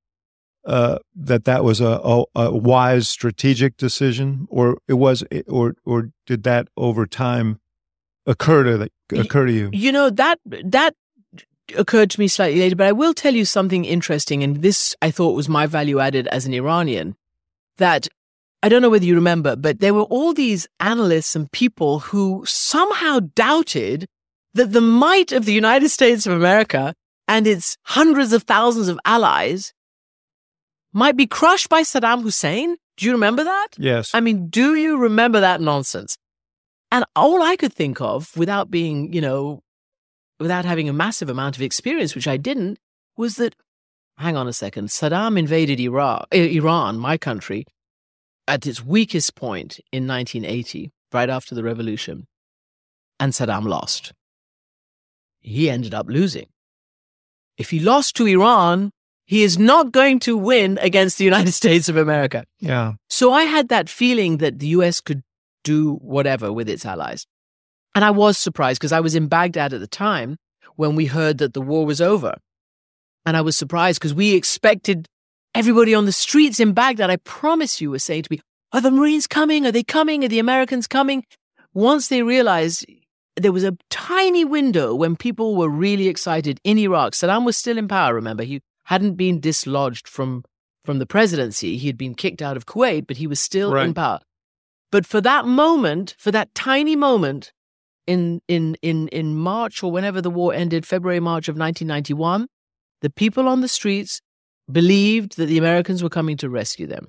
uh, 0.66 0.98
that 1.14 1.44
that 1.44 1.64
was 1.64 1.80
a, 1.80 2.00
a, 2.04 2.24
a, 2.34 2.56
wise 2.56 3.08
strategic 3.08 3.76
decision, 3.76 4.46
or 4.50 4.78
it 4.88 4.94
was, 4.94 5.22
or 5.46 5.74
or 5.84 6.10
did 6.26 6.42
that 6.44 6.68
over 6.76 7.06
time 7.06 7.60
occur 8.26 8.64
to 8.64 8.90
occur 9.18 9.46
to 9.46 9.52
you? 9.52 9.70
You 9.72 9.92
know 9.92 10.08
that 10.10 10.38
that 10.46 10.94
occurred 11.76 12.10
to 12.10 12.20
me 12.20 12.28
slightly 12.28 12.60
later, 12.60 12.76
but 12.76 12.86
I 12.86 12.92
will 12.92 13.14
tell 13.14 13.34
you 13.34 13.44
something 13.44 13.84
interesting, 13.84 14.42
and 14.42 14.62
this 14.62 14.96
I 15.02 15.10
thought 15.10 15.36
was 15.36 15.48
my 15.48 15.66
value 15.66 16.00
added 16.00 16.28
as 16.28 16.46
an 16.46 16.54
Iranian. 16.54 17.16
That 17.76 18.08
I 18.62 18.70
don't 18.70 18.80
know 18.80 18.90
whether 18.90 19.04
you 19.04 19.16
remember, 19.16 19.56
but 19.56 19.80
there 19.80 19.92
were 19.92 20.02
all 20.02 20.32
these 20.32 20.66
analysts 20.80 21.36
and 21.36 21.52
people 21.52 21.98
who 21.98 22.42
somehow 22.46 23.20
doubted 23.34 24.06
that 24.54 24.72
the 24.72 24.80
might 24.80 25.32
of 25.32 25.44
the 25.44 25.52
United 25.52 25.88
States 25.88 26.26
of 26.26 26.32
America 26.32 26.94
and 27.28 27.46
its 27.46 27.76
hundreds 27.84 28.32
of 28.32 28.44
thousands 28.44 28.88
of 28.88 28.98
allies 29.04 29.72
might 30.92 31.16
be 31.16 31.26
crushed 31.26 31.68
by 31.68 31.82
Saddam 31.82 32.22
Hussein. 32.22 32.76
Do 32.96 33.06
you 33.06 33.12
remember 33.12 33.44
that? 33.44 33.68
Yes. 33.76 34.12
I 34.14 34.20
mean, 34.20 34.48
do 34.48 34.74
you 34.76 34.96
remember 34.96 35.40
that 35.40 35.60
nonsense? 35.60 36.16
And 36.92 37.04
all 37.16 37.42
I 37.42 37.56
could 37.56 37.72
think 37.72 38.00
of, 38.00 38.36
without 38.36 38.70
being, 38.70 39.12
you 39.12 39.20
know, 39.20 39.62
without 40.38 40.64
having 40.64 40.88
a 40.88 40.92
massive 40.92 41.28
amount 41.28 41.56
of 41.56 41.62
experience, 41.62 42.14
which 42.14 42.28
I 42.28 42.36
didn't, 42.36 42.78
was 43.16 43.36
that, 43.36 43.56
hang 44.18 44.36
on 44.36 44.46
a 44.46 44.52
second, 44.52 44.88
Saddam 44.88 45.36
invaded 45.36 45.80
Iraq, 45.80 46.28
eh, 46.30 46.56
Iran, 46.56 46.98
my 46.98 47.18
country, 47.18 47.64
at 48.46 48.66
its 48.66 48.84
weakest 48.84 49.34
point 49.34 49.80
in 49.90 50.06
1980, 50.06 50.92
right 51.12 51.30
after 51.30 51.56
the 51.56 51.64
revolution, 51.64 52.26
and 53.18 53.32
Saddam 53.32 53.66
lost. 53.66 54.12
He 55.44 55.70
ended 55.70 55.94
up 55.94 56.06
losing. 56.08 56.46
If 57.56 57.70
he 57.70 57.78
lost 57.78 58.16
to 58.16 58.26
Iran, 58.26 58.90
he 59.26 59.42
is 59.42 59.58
not 59.58 59.92
going 59.92 60.18
to 60.20 60.36
win 60.36 60.78
against 60.80 61.18
the 61.18 61.24
United 61.24 61.52
States 61.60 61.88
of 61.88 61.96
America. 61.96 62.44
Yeah. 62.58 62.94
So 63.08 63.32
I 63.32 63.44
had 63.44 63.68
that 63.68 63.88
feeling 63.88 64.38
that 64.38 64.58
the 64.58 64.68
US 64.68 65.00
could 65.00 65.22
do 65.62 65.94
whatever 65.96 66.52
with 66.52 66.68
its 66.68 66.84
allies. 66.84 67.26
And 67.94 68.04
I 68.04 68.10
was 68.10 68.36
surprised 68.38 68.80
because 68.80 68.92
I 68.92 69.00
was 69.00 69.14
in 69.14 69.28
Baghdad 69.28 69.72
at 69.72 69.80
the 69.80 69.86
time 69.86 70.36
when 70.76 70.96
we 70.96 71.06
heard 71.06 71.38
that 71.38 71.54
the 71.54 71.60
war 71.60 71.86
was 71.86 72.00
over. 72.00 72.34
And 73.24 73.36
I 73.36 73.42
was 73.42 73.56
surprised 73.56 74.00
because 74.00 74.14
we 74.14 74.34
expected 74.34 75.06
everybody 75.54 75.94
on 75.94 76.06
the 76.06 76.12
streets 76.12 76.58
in 76.58 76.72
Baghdad, 76.72 77.10
I 77.10 77.16
promise 77.16 77.80
you, 77.80 77.90
was 77.90 78.02
saying 78.02 78.24
to 78.24 78.32
me, 78.32 78.40
Are 78.72 78.80
the 78.80 78.90
Marines 78.90 79.26
coming? 79.26 79.66
Are 79.66 79.72
they 79.72 79.84
coming? 79.84 80.24
Are 80.24 80.28
the 80.28 80.38
Americans 80.38 80.86
coming? 80.86 81.24
Once 81.72 82.08
they 82.08 82.22
realized 82.22 82.84
there 83.36 83.52
was 83.52 83.64
a 83.64 83.76
tiny 83.90 84.44
window 84.44 84.94
when 84.94 85.16
people 85.16 85.56
were 85.56 85.68
really 85.68 86.08
excited 86.08 86.60
in 86.64 86.78
Iraq. 86.78 87.12
Saddam 87.12 87.44
was 87.44 87.56
still 87.56 87.78
in 87.78 87.88
power, 87.88 88.14
remember? 88.14 88.44
He 88.44 88.60
hadn't 88.84 89.14
been 89.14 89.40
dislodged 89.40 90.06
from, 90.06 90.44
from 90.84 90.98
the 90.98 91.06
presidency. 91.06 91.76
He 91.76 91.86
had 91.86 91.98
been 91.98 92.14
kicked 92.14 92.42
out 92.42 92.56
of 92.56 92.66
Kuwait, 92.66 93.06
but 93.06 93.16
he 93.16 93.26
was 93.26 93.40
still 93.40 93.72
Right. 93.72 93.86
in 93.86 93.94
power. 93.94 94.20
But 94.92 95.06
for 95.06 95.20
that 95.22 95.46
moment, 95.46 96.14
for 96.18 96.30
that 96.30 96.54
tiny 96.54 96.94
moment 96.94 97.52
in, 98.06 98.40
in, 98.46 98.76
in, 98.82 99.08
in 99.08 99.34
March 99.34 99.82
or 99.82 99.90
whenever 99.90 100.20
the 100.20 100.30
war 100.30 100.54
ended, 100.54 100.86
February, 100.86 101.18
March 101.20 101.48
of 101.48 101.56
1991, 101.56 102.46
the 103.00 103.10
people 103.10 103.48
on 103.48 103.60
the 103.60 103.68
streets 103.68 104.20
believed 104.70 105.36
that 105.36 105.46
the 105.46 105.58
Americans 105.58 106.02
were 106.02 106.08
coming 106.08 106.36
to 106.36 106.48
rescue 106.48 106.86
them. 106.86 107.08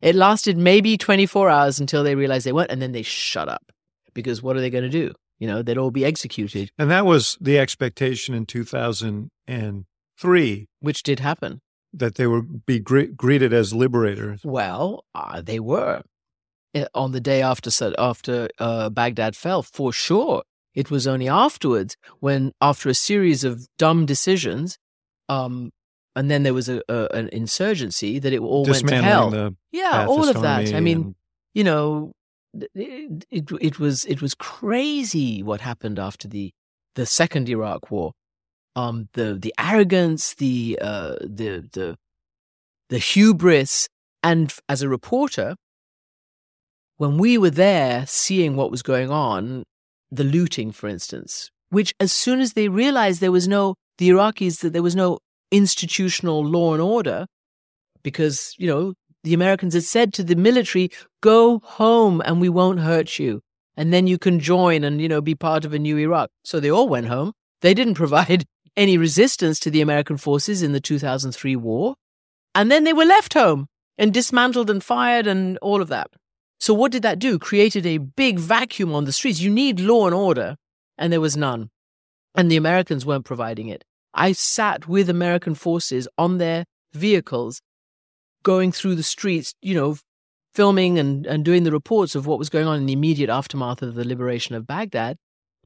It 0.00 0.14
lasted 0.14 0.56
maybe 0.56 0.96
24 0.96 1.50
hours 1.50 1.80
until 1.80 2.04
they 2.04 2.14
realized 2.14 2.46
they 2.46 2.52
weren't, 2.52 2.70
and 2.70 2.80
then 2.80 2.92
they 2.92 3.02
shut 3.02 3.48
up. 3.48 3.72
Because 4.14 4.42
what 4.42 4.56
are 4.56 4.60
they 4.60 4.70
going 4.70 4.84
to 4.84 4.88
do? 4.90 5.12
You 5.38 5.46
know, 5.46 5.62
they'd 5.62 5.78
all 5.78 5.90
be 5.92 6.04
executed, 6.04 6.70
And 6.78 6.90
that 6.90 7.06
was 7.06 7.38
the 7.40 7.58
expectation 7.58 8.34
in 8.34 8.44
2003 8.46 10.66
which 10.80 11.02
did 11.02 11.20
happen. 11.20 11.60
that 11.92 12.16
they 12.16 12.26
would 12.26 12.66
be 12.66 12.78
gre- 12.78 13.12
greeted 13.16 13.52
as 13.52 13.72
liberators. 13.72 14.40
Well, 14.44 15.04
uh, 15.14 15.40
they 15.40 15.58
were 15.60 16.02
Uh, 16.74 16.84
on 16.94 17.12
the 17.12 17.20
day 17.20 17.40
after 17.40 17.70
after 17.98 18.48
uh, 18.58 18.90
Baghdad 18.90 19.34
fell, 19.36 19.62
for 19.62 19.90
sure. 19.92 20.42
It 20.74 20.90
was 20.90 21.06
only 21.06 21.28
afterwards 21.28 21.96
when, 22.20 22.52
after 22.60 22.88
a 22.90 22.94
series 22.94 23.42
of 23.42 23.66
dumb 23.78 24.04
decisions, 24.06 24.76
um, 25.30 25.70
and 26.14 26.30
then 26.30 26.42
there 26.42 26.52
was 26.54 26.68
a, 26.68 26.82
a 26.88 27.08
an 27.14 27.28
insurgency 27.32 28.18
that 28.20 28.32
it 28.32 28.40
all 28.40 28.64
went 28.66 28.86
to 28.88 29.02
hell. 29.02 29.30
the 29.30 29.56
yeah, 29.72 30.04
all 30.06 30.28
of 30.28 30.42
that. 30.42 30.74
I 30.74 30.80
mean, 30.80 30.96
and- 30.98 31.14
you 31.54 31.64
know, 31.64 32.12
it, 32.74 33.50
it 33.60 33.78
was 33.78 34.04
it 34.04 34.22
was 34.22 34.34
crazy 34.34 35.42
what 35.42 35.60
happened 35.60 35.98
after 35.98 36.28
the 36.28 36.52
the 36.94 37.06
second 37.06 37.48
Iraq 37.48 37.90
War. 37.90 38.12
Um, 38.76 39.08
the 39.14 39.34
the 39.34 39.54
arrogance, 39.58 40.34
the 40.34 40.78
uh, 40.80 41.16
the 41.20 41.68
the 41.72 41.96
the 42.90 42.98
hubris, 42.98 43.88
and 44.22 44.52
as 44.68 44.82
a 44.82 44.88
reporter, 44.88 45.56
when 46.96 47.18
we 47.18 47.38
were 47.38 47.50
there 47.50 48.06
seeing 48.06 48.56
what 48.56 48.70
was 48.70 48.82
going 48.82 49.10
on, 49.10 49.64
the 50.10 50.24
looting, 50.24 50.72
for 50.72 50.88
instance, 50.88 51.50
which 51.70 51.94
as 52.00 52.12
soon 52.12 52.40
as 52.40 52.52
they 52.52 52.68
realized 52.68 53.20
there 53.20 53.32
was 53.32 53.48
no 53.48 53.74
the 53.98 54.10
Iraqis 54.10 54.60
that 54.60 54.72
there 54.72 54.82
was 54.82 54.96
no 54.96 55.18
institutional 55.50 56.44
law 56.44 56.72
and 56.72 56.82
order, 56.82 57.26
because 58.02 58.54
you 58.58 58.66
know 58.66 58.94
the 59.24 59.34
Americans 59.34 59.74
had 59.74 59.84
said 59.84 60.12
to 60.14 60.22
the 60.22 60.36
military, 60.36 60.90
"Go 61.20 61.60
home, 61.60 62.22
and 62.24 62.40
we 62.40 62.48
won't 62.48 62.80
hurt 62.80 63.18
you, 63.18 63.42
and 63.76 63.92
then 63.92 64.06
you 64.06 64.18
can 64.18 64.40
join 64.40 64.84
and 64.84 65.00
you 65.00 65.08
know 65.08 65.20
be 65.20 65.34
part 65.34 65.64
of 65.64 65.72
a 65.72 65.78
new 65.78 65.98
Iraq." 65.98 66.30
So 66.44 66.60
they 66.60 66.70
all 66.70 66.88
went 66.88 67.08
home. 67.08 67.32
They 67.60 67.74
didn't 67.74 67.94
provide 68.02 68.44
any 68.76 68.96
resistance 68.96 69.58
to 69.60 69.70
the 69.70 69.80
American 69.80 70.16
forces 70.16 70.62
in 70.62 70.72
the 70.72 70.80
2003 70.80 71.56
war, 71.56 71.94
and 72.54 72.70
then 72.70 72.84
they 72.84 72.92
were 72.92 73.04
left 73.04 73.34
home 73.34 73.66
and 73.98 74.14
dismantled 74.14 74.70
and 74.70 74.82
fired 74.82 75.26
and 75.26 75.58
all 75.58 75.82
of 75.82 75.88
that. 75.88 76.08
So 76.60 76.74
what 76.74 76.92
did 76.92 77.02
that 77.02 77.18
do? 77.18 77.38
Created 77.38 77.86
a 77.86 77.98
big 77.98 78.38
vacuum 78.38 78.94
on 78.94 79.04
the 79.04 79.12
streets. 79.12 79.40
You 79.40 79.50
need 79.50 79.80
law 79.80 80.06
and 80.06 80.14
order, 80.14 80.56
and 80.96 81.12
there 81.12 81.20
was 81.20 81.36
none, 81.36 81.70
and 82.34 82.50
the 82.50 82.56
Americans 82.56 83.06
weren't 83.06 83.24
providing 83.24 83.68
it. 83.68 83.84
I 84.14 84.32
sat 84.32 84.88
with 84.88 85.10
American 85.10 85.54
forces 85.54 86.08
on 86.16 86.38
their 86.38 86.64
vehicles 86.92 87.60
going 88.42 88.72
through 88.72 88.94
the 88.94 89.02
streets, 89.02 89.54
you 89.60 89.74
know, 89.74 89.96
filming 90.54 90.98
and, 90.98 91.26
and 91.26 91.44
doing 91.44 91.64
the 91.64 91.72
reports 91.72 92.14
of 92.14 92.26
what 92.26 92.38
was 92.38 92.48
going 92.48 92.66
on 92.66 92.78
in 92.78 92.86
the 92.86 92.92
immediate 92.92 93.30
aftermath 93.30 93.82
of 93.82 93.94
the 93.94 94.06
liberation 94.06 94.54
of 94.54 94.66
Baghdad, 94.66 95.16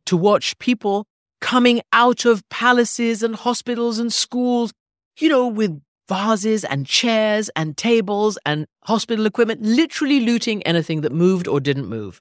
to 0.06 0.16
watch 0.16 0.58
people 0.58 1.06
coming 1.40 1.80
out 1.92 2.24
of 2.24 2.48
palaces 2.48 3.22
and 3.22 3.34
hospitals 3.34 3.98
and 3.98 4.12
schools, 4.12 4.72
you 5.18 5.28
know, 5.28 5.46
with 5.46 5.80
vases 6.08 6.64
and 6.64 6.86
chairs 6.86 7.48
and 7.56 7.76
tables 7.76 8.38
and 8.44 8.66
hospital 8.84 9.26
equipment, 9.26 9.62
literally 9.62 10.20
looting 10.20 10.62
anything 10.64 11.00
that 11.02 11.12
moved 11.12 11.48
or 11.48 11.60
didn't 11.60 11.86
move. 11.86 12.20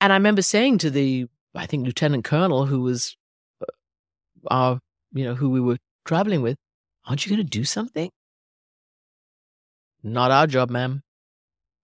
And 0.00 0.12
I 0.12 0.16
remember 0.16 0.42
saying 0.42 0.78
to 0.78 0.90
the, 0.90 1.26
I 1.54 1.66
think, 1.66 1.86
Lieutenant 1.86 2.24
Colonel 2.24 2.66
who 2.66 2.80
was 2.80 3.16
uh, 3.62 3.66
our, 4.50 4.80
you 5.12 5.24
know, 5.24 5.34
who 5.34 5.50
we 5.50 5.60
were 5.60 5.78
traveling 6.04 6.42
with, 6.42 6.56
aren't 7.06 7.24
you 7.24 7.30
going 7.30 7.44
to 7.44 7.58
do 7.58 7.64
something? 7.64 8.10
Not 10.02 10.30
our 10.30 10.46
job, 10.46 10.70
ma'am. 10.70 11.02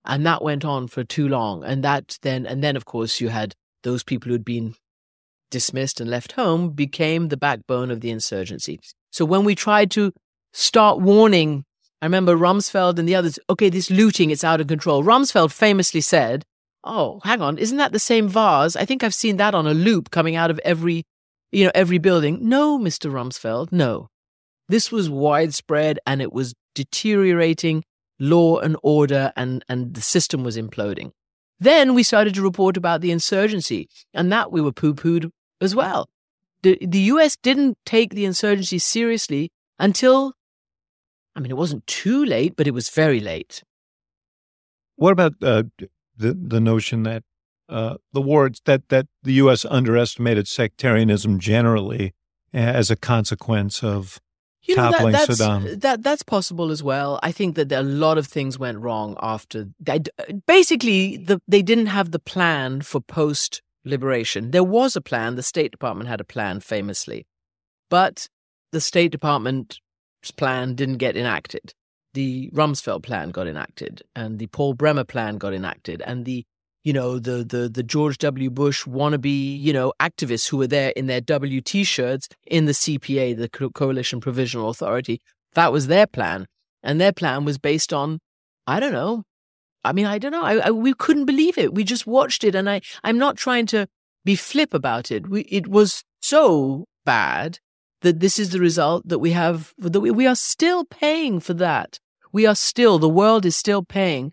And 0.05 0.27
that 0.27 0.43
went 0.43 0.65
on 0.65 0.87
for 0.89 1.03
too 1.03 1.29
long. 1.29 1.65
And 1.65 1.83
that 1.83 2.19
then, 2.23 2.47
and 2.47 2.63
then, 2.63 2.77
of 2.77 2.85
course, 2.85 3.21
you 3.21 3.29
had 3.29 3.55
those 3.83 4.03
people 4.03 4.29
who 4.29 4.35
had 4.35 4.45
been 4.45 4.75
dismissed 5.51 6.01
and 6.01 6.11
left 6.11 6.33
home 6.33 6.71
became 6.71 7.29
the 7.29 7.37
backbone 7.37 7.91
of 7.91 8.01
the 8.01 8.11
insurgency. 8.11 8.81
So 9.11 9.25
when 9.25 9.45
we 9.45 9.55
tried 9.55 9.91
to 9.93 10.13
start 10.53 11.01
warning, 11.01 11.65
I 12.03 12.07
remember 12.07 12.37
Rumsfeld 12.37 12.99
and 12.99 13.09
the 13.09 13.15
others, 13.15 13.39
okay, 13.49 13.71
this 13.71 13.91
looting, 13.91 14.31
it's 14.31 14.45
out 14.45 14.61
of 14.61 14.67
control. 14.67 15.03
Rumsfeld 15.05 15.53
famously 15.53 16.01
said, 16.01 16.45
Oh, 16.87 17.21
hang 17.25 17.41
on, 17.41 17.57
isn't 17.57 17.79
that 17.79 17.93
the 17.93 17.99
same 17.99 18.29
vase? 18.29 18.77
I 18.77 18.85
think 18.85 19.03
I've 19.03 19.15
seen 19.15 19.39
that 19.39 19.55
on 19.55 19.67
a 19.67 19.73
loop 19.73 20.11
coming 20.11 20.37
out 20.37 20.51
of 20.51 20.61
every, 20.65 21.05
you 21.51 21.65
know, 21.65 21.71
every 21.75 21.97
building. 21.97 22.41
No, 22.43 22.79
Mr. 22.79 23.11
Rumsfeld, 23.11 23.73
no. 23.73 24.09
This 24.69 24.93
was 24.93 25.09
widespread 25.09 25.99
and 26.07 26.21
it 26.21 26.33
was 26.33 26.53
deteriorating 26.75 27.85
law 28.19 28.59
and 28.59 28.77
order 28.83 29.33
and, 29.37 29.65
and 29.69 29.95
the 29.95 30.01
system 30.01 30.45
was 30.45 30.57
imploding. 30.57 31.13
Then 31.61 31.95
we 31.95 32.03
started 32.03 32.35
to 32.35 32.43
report 32.43 32.77
about 32.77 33.01
the 33.01 33.11
insurgency, 33.11 33.89
and 34.13 34.31
that 34.33 34.51
we 34.51 34.61
were 34.61 34.73
poo 34.73 34.95
pooed 34.95 35.31
as 35.61 35.75
well. 35.75 36.09
The, 36.63 36.79
the 36.81 37.01
US 37.13 37.37
didn't 37.37 37.79
take 37.87 38.15
the 38.15 38.25
insurgency 38.25 38.79
seriously 38.79 39.51
until, 39.79 40.35
I 41.37 41.41
mean, 41.41 41.51
it 41.51 41.57
wasn't 41.57 41.87
too 41.87 42.25
late, 42.25 42.55
but 42.57 42.67
it 42.67 42.75
was 42.75 42.89
very 42.89 43.21
late. 43.21 43.63
What 44.97 45.13
about 45.13 45.35
uh, 45.43 45.65
the 46.17 46.35
the 46.35 46.61
notion 46.61 47.03
that 47.03 47.25
uh, 47.69 47.97
the 48.13 48.21
war 48.21 48.51
that 48.65 48.89
that 48.89 49.07
the 49.23 49.33
U.S. 49.35 49.65
underestimated 49.65 50.47
sectarianism 50.47 51.39
generally 51.39 52.15
as 52.53 52.91
a 52.91 52.97
consequence 52.97 53.83
of 53.83 54.21
You 54.65 54.77
know, 54.77 54.85
that, 54.85 54.93
toppling 54.93 55.13
that's, 55.13 55.41
Saddam? 55.41 55.81
That, 55.81 56.03
that's 56.03 56.23
possible 56.23 56.71
as 56.71 56.83
well. 56.83 57.21
I 57.23 57.33
think 57.33 57.57
that 57.57 57.71
a 57.71 57.83
lot 57.83 58.19
of 58.19 58.27
things 58.27 58.59
went 58.59 58.79
wrong 58.79 59.17
after. 59.21 59.69
that. 59.81 60.09
Basically, 60.47 61.19
the, 61.19 61.41
they 61.47 61.63
didn't 61.63 61.87
have 61.87 62.11
the 62.11 62.19
plan 62.19 62.81
for 62.81 63.01
post 63.01 63.63
liberation. 63.85 64.51
There 64.51 64.65
was 64.65 64.97
a 64.97 65.01
plan. 65.01 65.35
The 65.35 65.43
State 65.43 65.71
Department 65.71 66.09
had 66.09 66.21
a 66.21 66.25
plan 66.25 66.61
famously, 66.61 67.27
but 67.91 68.29
the 68.73 68.81
State 68.81 69.13
Department's 69.13 69.81
plan 70.37 70.75
didn't 70.75 70.99
get 70.99 71.17
enacted. 71.17 71.75
The 72.15 72.51
Rumsfeld 72.55 73.03
plan 73.03 73.31
got 73.31 73.47
enacted, 73.47 74.03
and 74.17 74.39
the 74.39 74.47
Paul 74.47 74.75
Bremer 74.75 75.05
plan 75.05 75.37
got 75.37 75.53
enacted, 75.53 76.03
and 76.07 76.25
the 76.25 76.45
you 76.85 76.93
know 76.93 77.19
the 77.19 77.43
the 77.43 77.69
the 77.69 77.83
George 77.83 78.19
W. 78.19 78.51
Bush 78.51 78.85
wannabe 78.85 79.61
you 79.61 79.73
know 79.73 79.93
activists 80.01 80.49
who 80.49 80.59
were 80.59 80.67
there 80.67 80.91
in 80.91 81.07
their 81.07 81.21
W 81.21 81.61
T-shirts 81.61 82.29
in 82.47 82.67
the 82.67 82.73
CPA, 82.73 83.37
the 83.37 83.49
Co- 83.49 83.71
Coalition 83.71 84.21
Provisional 84.21 84.69
Authority. 84.69 85.21
That 85.55 85.73
was 85.73 85.87
their 85.87 86.07
plan, 86.07 86.47
and 86.83 87.01
their 87.01 87.13
plan 87.13 87.45
was 87.45 87.59
based 87.59 87.93
on 87.93 88.21
I 88.67 88.79
don't 88.81 88.93
know. 88.93 89.25
I 89.85 89.93
mean, 89.93 90.07
I 90.07 90.19
don't 90.19 90.33
know. 90.33 90.45
I, 90.45 90.57
I, 90.69 90.71
we 90.71 90.95
couldn't 90.95 91.27
believe 91.27 91.59
it. 91.59 91.75
We 91.75 91.85
just 91.85 92.07
watched 92.07 92.45
it, 92.45 92.55
and 92.55 92.69
I 92.69 92.83
I'm 93.03 93.19
not 93.19 93.37
trying 93.37 93.67
to 93.67 93.87
be 94.25 94.37
flip 94.37 94.75
about 94.75 95.11
it. 95.11 95.29
We, 95.29 95.43
it 95.43 95.67
was 95.67 96.05
so 96.21 96.85
bad 97.05 97.59
that 98.03 98.21
this 98.21 98.39
is 98.39 98.51
the 98.51 98.61
result 98.61 99.09
that 99.09 99.19
we 99.19 99.31
have. 99.31 99.73
That 99.79 100.01
we, 100.01 100.11
we 100.11 100.27
are 100.27 100.37
still 100.37 100.85
paying 100.85 101.41
for 101.41 101.55
that. 101.55 101.99
We 102.31 102.47
are 102.47 102.55
still. 102.55 102.99
The 102.99 103.09
world 103.09 103.47
is 103.47 103.57
still 103.57 103.83
paying 103.83 104.33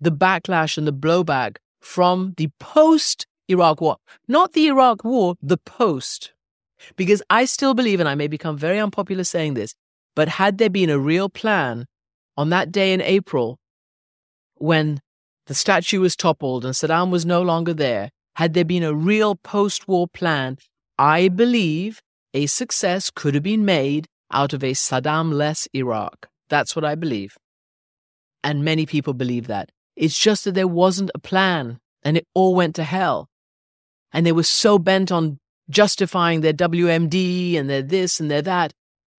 the 0.00 0.10
backlash 0.10 0.76
and 0.76 0.86
the 0.86 0.92
blowback 0.92 1.58
from 1.82 2.34
the 2.36 2.48
post 2.58 3.26
Iraq 3.48 3.80
war, 3.80 3.96
not 4.28 4.52
the 4.52 4.66
Iraq 4.68 5.04
war, 5.04 5.34
the 5.42 5.58
post. 5.58 6.32
Because 6.96 7.22
I 7.28 7.44
still 7.44 7.74
believe, 7.74 8.00
and 8.00 8.08
I 8.08 8.14
may 8.14 8.28
become 8.28 8.56
very 8.56 8.78
unpopular 8.78 9.24
saying 9.24 9.54
this, 9.54 9.74
but 10.16 10.28
had 10.28 10.58
there 10.58 10.70
been 10.70 10.90
a 10.90 10.98
real 10.98 11.28
plan 11.28 11.86
on 12.36 12.50
that 12.50 12.72
day 12.72 12.92
in 12.92 13.00
April 13.00 13.58
when 14.56 15.00
the 15.46 15.54
statue 15.54 16.00
was 16.00 16.16
toppled 16.16 16.64
and 16.64 16.74
Saddam 16.74 17.10
was 17.10 17.26
no 17.26 17.42
longer 17.42 17.74
there, 17.74 18.10
had 18.36 18.54
there 18.54 18.64
been 18.64 18.82
a 18.82 18.94
real 18.94 19.34
post 19.36 19.86
war 19.88 20.08
plan, 20.08 20.56
I 20.98 21.28
believe 21.28 22.00
a 22.32 22.46
success 22.46 23.10
could 23.10 23.34
have 23.34 23.42
been 23.42 23.64
made 23.64 24.06
out 24.30 24.52
of 24.52 24.64
a 24.64 24.72
Saddam 24.72 25.32
less 25.32 25.68
Iraq. 25.74 26.28
That's 26.48 26.74
what 26.74 26.84
I 26.84 26.94
believe. 26.94 27.36
And 28.44 28.64
many 28.64 28.86
people 28.86 29.14
believe 29.14 29.46
that. 29.48 29.70
It's 30.02 30.18
just 30.18 30.44
that 30.44 30.56
there 30.56 30.66
wasn't 30.66 31.12
a 31.14 31.20
plan 31.20 31.78
and 32.02 32.16
it 32.16 32.26
all 32.34 32.56
went 32.56 32.74
to 32.74 32.82
hell. 32.82 33.28
And 34.12 34.26
they 34.26 34.32
were 34.32 34.42
so 34.42 34.76
bent 34.76 35.12
on 35.12 35.38
justifying 35.70 36.40
their 36.40 36.52
WMD 36.52 37.56
and 37.56 37.70
their 37.70 37.82
this 37.82 38.18
and 38.18 38.28
their 38.28 38.42
that. 38.42 38.72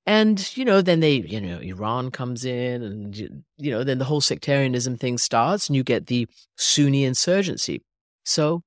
And, 0.06 0.58
you 0.58 0.66
know, 0.66 0.82
then 0.82 1.00
they, 1.00 1.22
you 1.22 1.40
know, 1.40 1.60
Iran 1.60 2.12
comes 2.12 2.44
in 2.44 2.84
and, 2.84 3.16
you 3.16 3.72
know, 3.72 3.86
then 3.86 3.98
the 3.98 4.04
whole 4.04 4.20
sectarianism 4.20 4.98
thing 4.98 5.18
starts 5.18 5.70
and 5.70 5.76
you 5.78 5.84
get 5.84 6.08
the 6.08 6.28
Sunni 6.58 7.06
insurgency. 7.06 7.82
So 8.26 8.62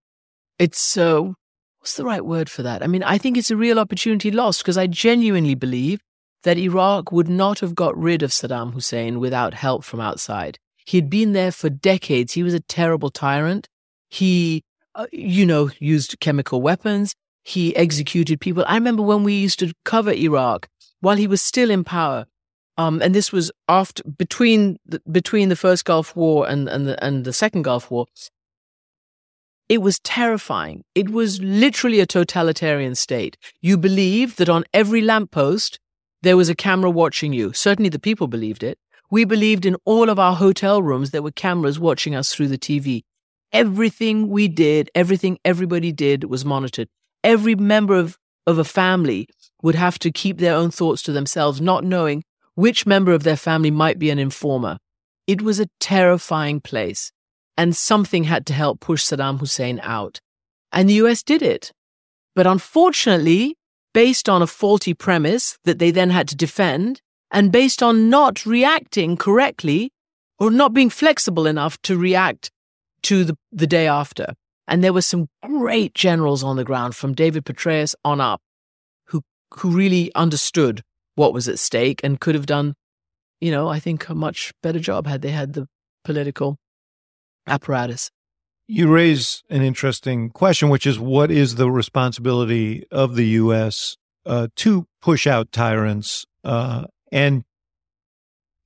it's, 0.59 0.97
uh, 0.97 1.21
what's 1.81 1.97
the 1.97 2.05
right 2.07 2.25
word 2.25 2.49
for 2.49 2.62
that? 2.62 2.83
I 2.83 2.87
mean, 2.87 3.03
I 3.03 3.19
think 3.19 3.37
it's 3.37 3.51
a 3.51 3.59
real 3.59 3.79
opportunity 3.79 4.31
lost 4.31 4.62
because 4.62 4.79
I 4.79 4.87
genuinely 4.87 5.55
believe 5.55 6.01
that 6.45 6.57
Iraq 6.57 7.12
would 7.12 7.29
not 7.29 7.59
have 7.59 7.75
got 7.75 7.95
rid 7.95 8.23
of 8.23 8.31
Saddam 8.31 8.73
Hussein 8.73 9.21
without 9.21 9.53
help 9.53 9.85
from 9.85 10.01
outside. 10.01 10.59
He'd 10.87 11.11
been 11.11 11.32
there 11.32 11.51
for 11.51 11.68
decades. 11.68 12.32
He 12.32 12.45
was 12.45 12.55
a 12.55 12.61
terrible 12.61 13.11
tyrant. 13.11 13.68
He, 14.09 14.62
uh, 14.95 15.07
you 15.12 15.45
know, 15.45 15.70
used 15.80 16.18
chemical 16.20 16.62
weapons. 16.62 17.14
He 17.43 17.74
executed 17.76 18.41
people. 18.41 18.64
I 18.66 18.74
remember 18.74 19.03
when 19.03 19.24
we 19.24 19.34
used 19.34 19.59
to 19.59 19.72
cover 19.84 20.12
Iraq 20.12 20.68
while 21.01 21.16
he 21.16 21.26
was 21.26 21.43
still 21.43 21.70
in 21.70 21.82
power. 21.82 22.26
Um, 22.78 23.03
and 23.03 23.14
this 23.14 23.32
was 23.32 23.51
after 23.68 24.03
between 24.05 24.78
the, 24.87 25.01
between 25.11 25.49
the 25.49 25.57
first 25.57 25.84
Gulf 25.84 26.14
War 26.14 26.49
and 26.49 26.68
and 26.68 26.87
the, 26.87 27.05
and 27.05 27.24
the 27.24 27.32
second 27.32 27.62
Gulf 27.62 27.91
War. 27.91 28.07
It 29.68 29.82
was 29.82 29.99
terrifying. 30.01 30.84
It 30.95 31.09
was 31.11 31.41
literally 31.41 31.99
a 31.99 32.07
totalitarian 32.07 32.95
state. 32.95 33.37
You 33.61 33.76
believed 33.76 34.39
that 34.39 34.49
on 34.49 34.64
every 34.72 35.01
lamppost 35.01 35.80
there 36.22 36.37
was 36.37 36.49
a 36.49 36.55
camera 36.55 36.91
watching 36.91 37.32
you. 37.32 37.53
Certainly 37.53 37.89
the 37.89 37.99
people 37.99 38.28
believed 38.28 38.62
it. 38.62 38.78
We 39.11 39.25
believed 39.25 39.65
in 39.65 39.77
all 39.85 40.09
of 40.09 40.19
our 40.19 40.35
hotel 40.35 40.83
rooms 40.83 41.11
there 41.11 41.23
were 41.23 41.31
cameras 41.31 41.79
watching 41.79 42.15
us 42.15 42.35
through 42.35 42.49
the 42.49 42.59
TV. 42.59 43.03
Everything 43.53 44.29
we 44.29 44.49
did, 44.49 44.91
everything 44.95 45.39
everybody 45.45 45.93
did 45.93 46.25
was 46.25 46.45
monitored. 46.45 46.89
Every 47.23 47.55
member 47.55 47.95
of, 47.95 48.19
of 48.47 48.59
a 48.59 48.65
family 48.65 49.29
would 49.63 49.77
have 49.77 49.99
to 50.01 50.11
keep 50.11 50.39
their 50.39 50.55
own 50.55 50.71
thoughts 50.71 51.03
to 51.03 51.13
themselves, 51.13 51.61
not 51.61 51.85
knowing 51.85 52.25
which 52.55 52.87
member 52.87 53.13
of 53.13 53.23
their 53.23 53.37
family 53.37 53.71
might 53.71 53.99
be 53.99 54.11
an 54.11 54.19
informer. 54.19 54.79
It 55.27 55.43
was 55.43 55.61
a 55.61 55.69
terrifying 55.81 56.61
place, 56.61 57.13
and 57.57 57.77
something 57.77 58.25
had 58.25 58.47
to 58.47 58.53
help 58.53 58.81
push 58.81 59.05
Saddam 59.05 59.39
Hussein 59.39 59.81
out. 59.83 60.21
And 60.73 60.89
the 60.89 60.95
US 60.95 61.23
did 61.23 61.43
it. 61.43 61.73
But 62.35 62.47
unfortunately, 62.47 63.57
based 63.95 64.29
on 64.29 64.43
a 64.43 64.47
faulty 64.47 64.95
premise 64.95 65.59
that 65.65 65.79
they 65.79 65.91
then 65.91 66.11
had 66.11 66.29
to 66.29 66.37
defend, 66.37 67.01
and 67.31 67.53
based 67.53 67.83
on 67.83 68.09
not 68.09 68.47
reacting 68.47 69.16
correctly 69.16 69.91
or 70.39 70.51
not 70.51 70.74
being 70.74 70.91
flexible 70.91 71.47
enough 71.47 71.81
to 71.83 71.97
react 71.97 72.51
to 73.03 73.24
the, 73.24 73.37
the 73.53 73.66
day 73.66 73.87
after. 73.87 74.35
And 74.68 74.83
there 74.83 74.93
were 74.93 75.03
some 75.03 75.29
great 75.43 75.95
generals 75.95 76.43
on 76.43 76.57
the 76.57 76.64
ground 76.64 76.95
from 76.95 77.14
David 77.14 77.45
Petraeus 77.45 77.95
on 78.05 78.20
up 78.20 78.41
who, 79.07 79.22
who 79.55 79.70
really 79.70 80.12
understood 80.14 80.83
what 81.14 81.33
was 81.33 81.49
at 81.49 81.59
stake 81.59 82.01
and 82.03 82.20
could 82.20 82.35
have 82.35 82.47
done, 82.47 82.74
you 83.41 83.51
know, 83.51 83.68
I 83.68 83.79
think 83.79 84.09
a 84.09 84.14
much 84.14 84.53
better 84.62 84.81
job 84.81 85.07
had 85.07 85.22
they 85.22 85.31
had 85.31 85.53
the 85.53 85.66
political 86.05 86.59
apparatus. 87.47 88.11
You 88.68 88.93
raise 88.93 89.45
an 89.49 89.62
interesting 89.62 90.31
question, 90.31 90.68
which 90.68 90.87
is 90.87 90.99
what 90.99 91.31
is 91.31 91.55
the 91.55 91.70
responsibility 91.70 92.85
of 92.91 93.14
the 93.14 93.27
U.S. 93.27 93.97
Uh, 94.24 94.49
to 94.57 94.87
push 95.01 95.27
out 95.29 95.53
tyrants 95.53 96.27
uh, 96.43 96.87
and 97.13 97.45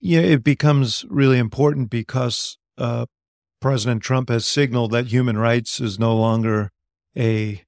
yeah, 0.00 0.20
it 0.20 0.42
becomes 0.42 1.04
really 1.08 1.38
important 1.38 1.90
because 1.90 2.58
uh, 2.78 3.06
President 3.60 4.02
Trump 4.02 4.28
has 4.30 4.46
signaled 4.46 4.92
that 4.92 5.06
human 5.06 5.36
rights 5.36 5.80
is 5.80 5.98
no 5.98 6.16
longer 6.16 6.70
a 7.16 7.62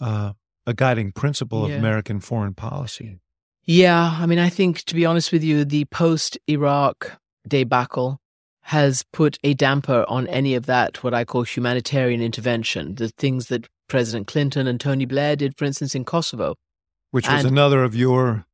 uh, 0.00 0.32
a 0.66 0.74
guiding 0.74 1.12
principle 1.12 1.68
yeah. 1.68 1.74
of 1.74 1.80
American 1.80 2.20
foreign 2.20 2.54
policy. 2.54 3.20
Yeah, 3.64 4.16
I 4.18 4.26
mean, 4.26 4.38
I 4.38 4.48
think 4.48 4.82
to 4.84 4.94
be 4.94 5.04
honest 5.04 5.30
with 5.32 5.44
you, 5.44 5.64
the 5.64 5.84
post 5.86 6.38
Iraq 6.46 7.18
debacle 7.46 8.20
has 8.62 9.04
put 9.12 9.38
a 9.42 9.54
damper 9.54 10.04
on 10.08 10.26
any 10.28 10.54
of 10.54 10.66
that, 10.66 11.02
what 11.02 11.14
I 11.14 11.24
call 11.24 11.42
humanitarian 11.42 12.20
intervention, 12.20 12.96
the 12.96 13.08
things 13.08 13.46
that 13.48 13.66
President 13.88 14.26
Clinton 14.26 14.66
and 14.66 14.78
Tony 14.78 15.06
Blair 15.06 15.36
did, 15.36 15.56
for 15.56 15.64
instance, 15.64 15.94
in 15.94 16.04
Kosovo. 16.04 16.54
Which 17.10 17.26
was 17.26 17.44
and 17.44 17.52
another 17.52 17.82
of 17.82 17.94
your 17.94 18.46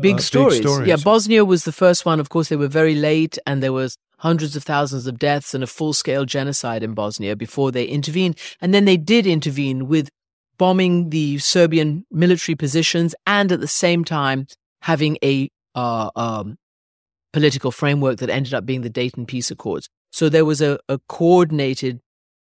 Big, 0.00 0.16
uh, 0.16 0.18
stories. 0.18 0.58
big 0.58 0.68
stories. 0.68 0.88
Yeah, 0.88 0.96
Bosnia 0.96 1.44
was 1.44 1.64
the 1.64 1.72
first 1.72 2.06
one. 2.06 2.18
Of 2.20 2.28
course, 2.28 2.48
they 2.48 2.56
were 2.56 2.68
very 2.68 2.94
late, 2.94 3.38
and 3.46 3.62
there 3.62 3.72
was 3.72 3.98
hundreds 4.18 4.56
of 4.56 4.62
thousands 4.62 5.06
of 5.06 5.18
deaths 5.18 5.52
and 5.54 5.62
a 5.62 5.66
full-scale 5.66 6.24
genocide 6.24 6.82
in 6.82 6.94
Bosnia 6.94 7.36
before 7.36 7.70
they 7.72 7.84
intervened. 7.84 8.38
And 8.60 8.72
then 8.72 8.84
they 8.84 8.96
did 8.96 9.26
intervene 9.26 9.88
with 9.88 10.08
bombing 10.58 11.10
the 11.10 11.38
Serbian 11.38 12.06
military 12.10 12.54
positions, 12.54 13.14
and 13.26 13.52
at 13.52 13.60
the 13.60 13.68
same 13.68 14.04
time 14.04 14.46
having 14.82 15.18
a 15.22 15.48
uh, 15.74 16.10
um, 16.16 16.56
political 17.32 17.70
framework 17.70 18.18
that 18.18 18.30
ended 18.30 18.54
up 18.54 18.64
being 18.64 18.82
the 18.82 18.90
Dayton 18.90 19.26
Peace 19.26 19.50
Accords. 19.50 19.88
So 20.10 20.28
there 20.28 20.44
was 20.44 20.60
a, 20.60 20.78
a 20.88 20.98
coordinated, 21.08 22.00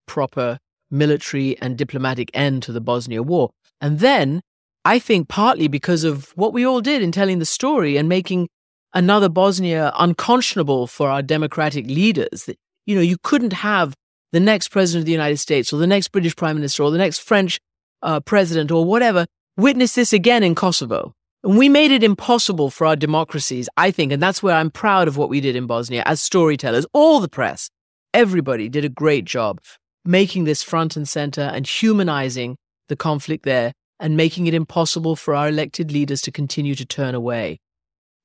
proper 0.07 0.59
military 0.90 1.59
and 1.59 1.76
diplomatic 1.76 2.30
end 2.32 2.62
to 2.62 2.72
the 2.72 2.80
Bosnia 2.80 3.22
War. 3.22 3.51
And 3.80 3.99
then 3.99 4.40
I 4.87 5.01
think 5.01 5.26
partly 5.26 5.66
because 5.66 6.05
of 6.05 6.30
what 6.37 6.53
we 6.53 6.64
all 6.64 6.80
did 6.80 7.03
in 7.03 7.11
telling 7.11 7.41
the 7.41 7.45
story 7.45 7.97
and 7.97 8.09
making 8.09 8.49
another 8.95 9.28
Bosnia 9.28 9.93
unconscionable 9.99 10.87
for 10.87 11.11
our 11.11 11.22
democratic 11.22 11.87
leaders. 11.89 12.49
You 12.87 12.95
know, 12.95 13.01
you 13.01 13.16
couldn't 13.20 13.53
have 13.53 13.95
the 14.30 14.39
next 14.39 14.68
president 14.68 15.03
of 15.03 15.07
the 15.07 15.12
United 15.12 15.39
States 15.39 15.72
or 15.72 15.78
the 15.78 15.89
next 15.89 16.12
British 16.12 16.37
prime 16.37 16.55
minister 16.55 16.84
or 16.84 16.93
the 16.93 16.99
next 16.99 17.18
French 17.18 17.59
uh, 18.03 18.20
president 18.20 18.70
or 18.70 18.84
whatever 18.84 19.26
witness 19.57 19.97
this 19.97 20.12
again 20.12 20.45
in 20.45 20.55
Kosovo. 20.55 21.12
And 21.43 21.59
we 21.59 21.68
made 21.68 21.91
it 21.91 22.05
impossible 22.05 22.70
for 22.70 22.87
our 22.87 22.95
democracies, 22.95 23.68
I 23.76 23.91
think, 23.91 24.12
and 24.12 24.22
that's 24.22 24.41
where 24.41 24.55
I'm 24.55 24.70
proud 24.70 25.09
of 25.09 25.16
what 25.16 25.28
we 25.28 25.41
did 25.41 25.57
in 25.57 25.66
Bosnia 25.66 26.05
as 26.07 26.22
storytellers. 26.22 26.87
All 26.93 27.18
the 27.18 27.28
press, 27.28 27.70
everybody 28.14 28.68
did 28.68 28.84
a 28.84 28.89
great 28.89 29.24
job 29.24 29.61
making 30.05 30.45
this 30.45 30.62
front 30.62 30.95
and 30.95 31.09
center 31.09 31.41
and 31.41 31.66
humanizing 31.66 32.57
the 32.89 32.95
conflict 32.95 33.45
there 33.45 33.72
and 33.99 34.16
making 34.16 34.47
it 34.47 34.55
impossible 34.55 35.16
for 35.16 35.34
our 35.34 35.49
elected 35.49 35.90
leaders 35.90 36.20
to 36.22 36.30
continue 36.30 36.74
to 36.74 36.84
turn 36.84 37.14
away. 37.14 37.59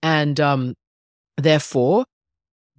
And 0.04 0.40
um, 0.40 0.76
therefore, 1.38 2.06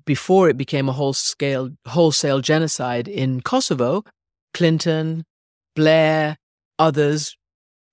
before 0.05 0.49
it 0.49 0.57
became 0.57 0.89
a 0.89 0.93
whole 0.93 1.13
scale, 1.13 1.71
wholesale 1.87 2.41
genocide 2.41 3.09
in 3.09 3.41
Kosovo, 3.41 4.05
Clinton, 4.53 5.25
Blair, 5.75 6.37
others 6.79 7.37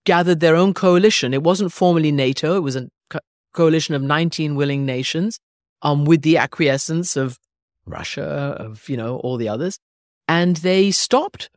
gathered 0.05 0.39
their 0.39 0.55
own 0.55 0.73
coalition. 0.73 1.33
It 1.33 1.43
wasn't 1.43 1.71
formally 1.71 2.11
NATO, 2.11 2.55
it 2.55 2.61
was 2.61 2.75
a 2.75 2.89
co- 3.09 3.19
coalition 3.53 3.95
of 3.95 4.01
19 4.01 4.55
willing 4.55 4.85
nations 4.85 5.39
um, 5.81 6.05
with 6.05 6.23
the 6.23 6.37
acquiescence 6.37 7.15
of 7.15 7.37
Russia, 7.85 8.23
of, 8.59 8.89
you 8.89 8.97
know, 8.97 9.17
all 9.17 9.37
the 9.37 9.49
others. 9.49 9.79
And 10.27 10.57
they 10.57 10.91
stopped 10.91 11.49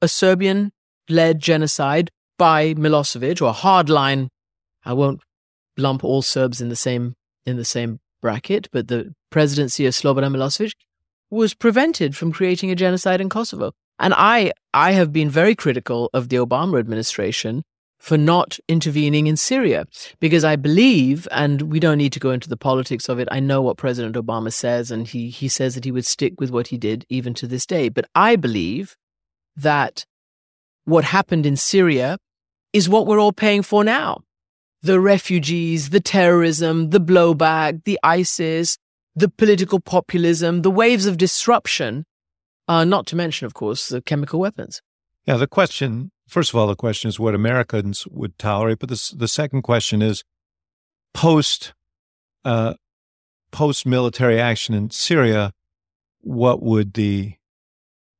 a 0.00 0.08
Serbian 0.08 0.72
led 1.08 1.40
genocide 1.40 2.10
by 2.38 2.74
Milosevic 2.74 3.40
or 3.42 3.52
hardline. 3.52 4.28
I 4.84 4.92
won't 4.92 5.20
lump 5.76 6.04
all 6.04 6.22
Serbs 6.22 6.60
in 6.60 6.68
the 6.68 6.76
same 6.76 7.14
in 7.46 7.56
the 7.56 7.64
same 7.64 8.00
bracket, 8.22 8.68
but 8.72 8.88
the 8.88 9.14
presidency 9.30 9.86
of 9.86 9.94
Slobodan 9.94 10.34
Milosevic 10.34 10.72
was 11.30 11.54
prevented 11.54 12.16
from 12.16 12.32
creating 12.32 12.70
a 12.70 12.74
genocide 12.74 13.20
in 13.20 13.28
Kosovo. 13.28 13.72
And 13.98 14.14
I 14.16 14.52
I 14.72 14.92
have 14.92 15.12
been 15.12 15.30
very 15.30 15.54
critical 15.54 16.10
of 16.12 16.28
the 16.28 16.36
Obama 16.36 16.78
administration 16.78 17.62
for 17.98 18.18
not 18.18 18.58
intervening 18.68 19.26
in 19.26 19.36
Syria 19.36 19.86
because 20.20 20.44
I 20.44 20.56
believe 20.56 21.26
and 21.30 21.62
we 21.62 21.80
don't 21.80 21.98
need 21.98 22.12
to 22.12 22.20
go 22.20 22.32
into 22.32 22.48
the 22.48 22.56
politics 22.56 23.08
of 23.08 23.18
it. 23.18 23.28
I 23.30 23.40
know 23.40 23.62
what 23.62 23.78
President 23.78 24.16
Obama 24.16 24.52
says 24.52 24.90
and 24.90 25.06
he 25.06 25.30
he 25.30 25.48
says 25.48 25.74
that 25.74 25.84
he 25.84 25.92
would 25.92 26.06
stick 26.06 26.34
with 26.38 26.50
what 26.50 26.68
he 26.68 26.76
did 26.76 27.06
even 27.08 27.34
to 27.34 27.46
this 27.46 27.66
day, 27.66 27.88
but 27.88 28.04
I 28.14 28.36
believe 28.36 28.96
that 29.56 30.04
what 30.84 31.04
happened 31.04 31.46
in 31.46 31.56
Syria 31.56 32.18
is 32.72 32.88
what 32.88 33.06
we're 33.06 33.20
all 33.20 33.32
paying 33.32 33.62
for 33.62 33.84
now. 33.84 34.22
The 34.82 35.00
refugees, 35.00 35.90
the 35.90 36.00
terrorism, 36.00 36.90
the 36.90 37.00
blowback, 37.00 37.84
the 37.84 37.98
ISIS, 38.02 38.76
the 39.16 39.28
political 39.28 39.80
populism, 39.80 40.62
the 40.62 40.70
waves 40.70 41.06
of 41.06 41.16
disruption, 41.16 42.04
uh, 42.68 42.84
not 42.84 43.06
to 43.06 43.16
mention, 43.16 43.46
of 43.46 43.54
course, 43.54 43.88
the 43.88 44.02
chemical 44.02 44.40
weapons. 44.40 44.82
Yeah, 45.26 45.36
the 45.36 45.46
question 45.46 46.10
first 46.28 46.50
of 46.50 46.56
all, 46.56 46.66
the 46.66 46.76
question 46.76 47.08
is 47.08 47.20
what 47.20 47.34
Americans 47.34 48.06
would 48.08 48.38
tolerate, 48.38 48.78
but 48.78 48.88
the 48.88 49.12
the 49.16 49.28
second 49.28 49.62
question 49.62 50.02
is 50.02 50.24
post 51.12 51.74
uh, 52.44 52.74
post 53.50 53.86
military 53.86 54.40
action 54.40 54.74
in 54.74 54.90
Syria, 54.90 55.52
what 56.20 56.62
would 56.62 56.94
the 56.94 57.34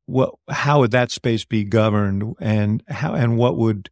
what 0.07 0.35
how 0.49 0.81
would 0.81 0.91
that 0.91 1.11
space 1.11 1.45
be 1.45 1.65
governed, 1.65 2.35
and 2.41 2.83
how 2.89 3.15
and 3.15 3.37
what 3.37 3.57
would 3.57 3.91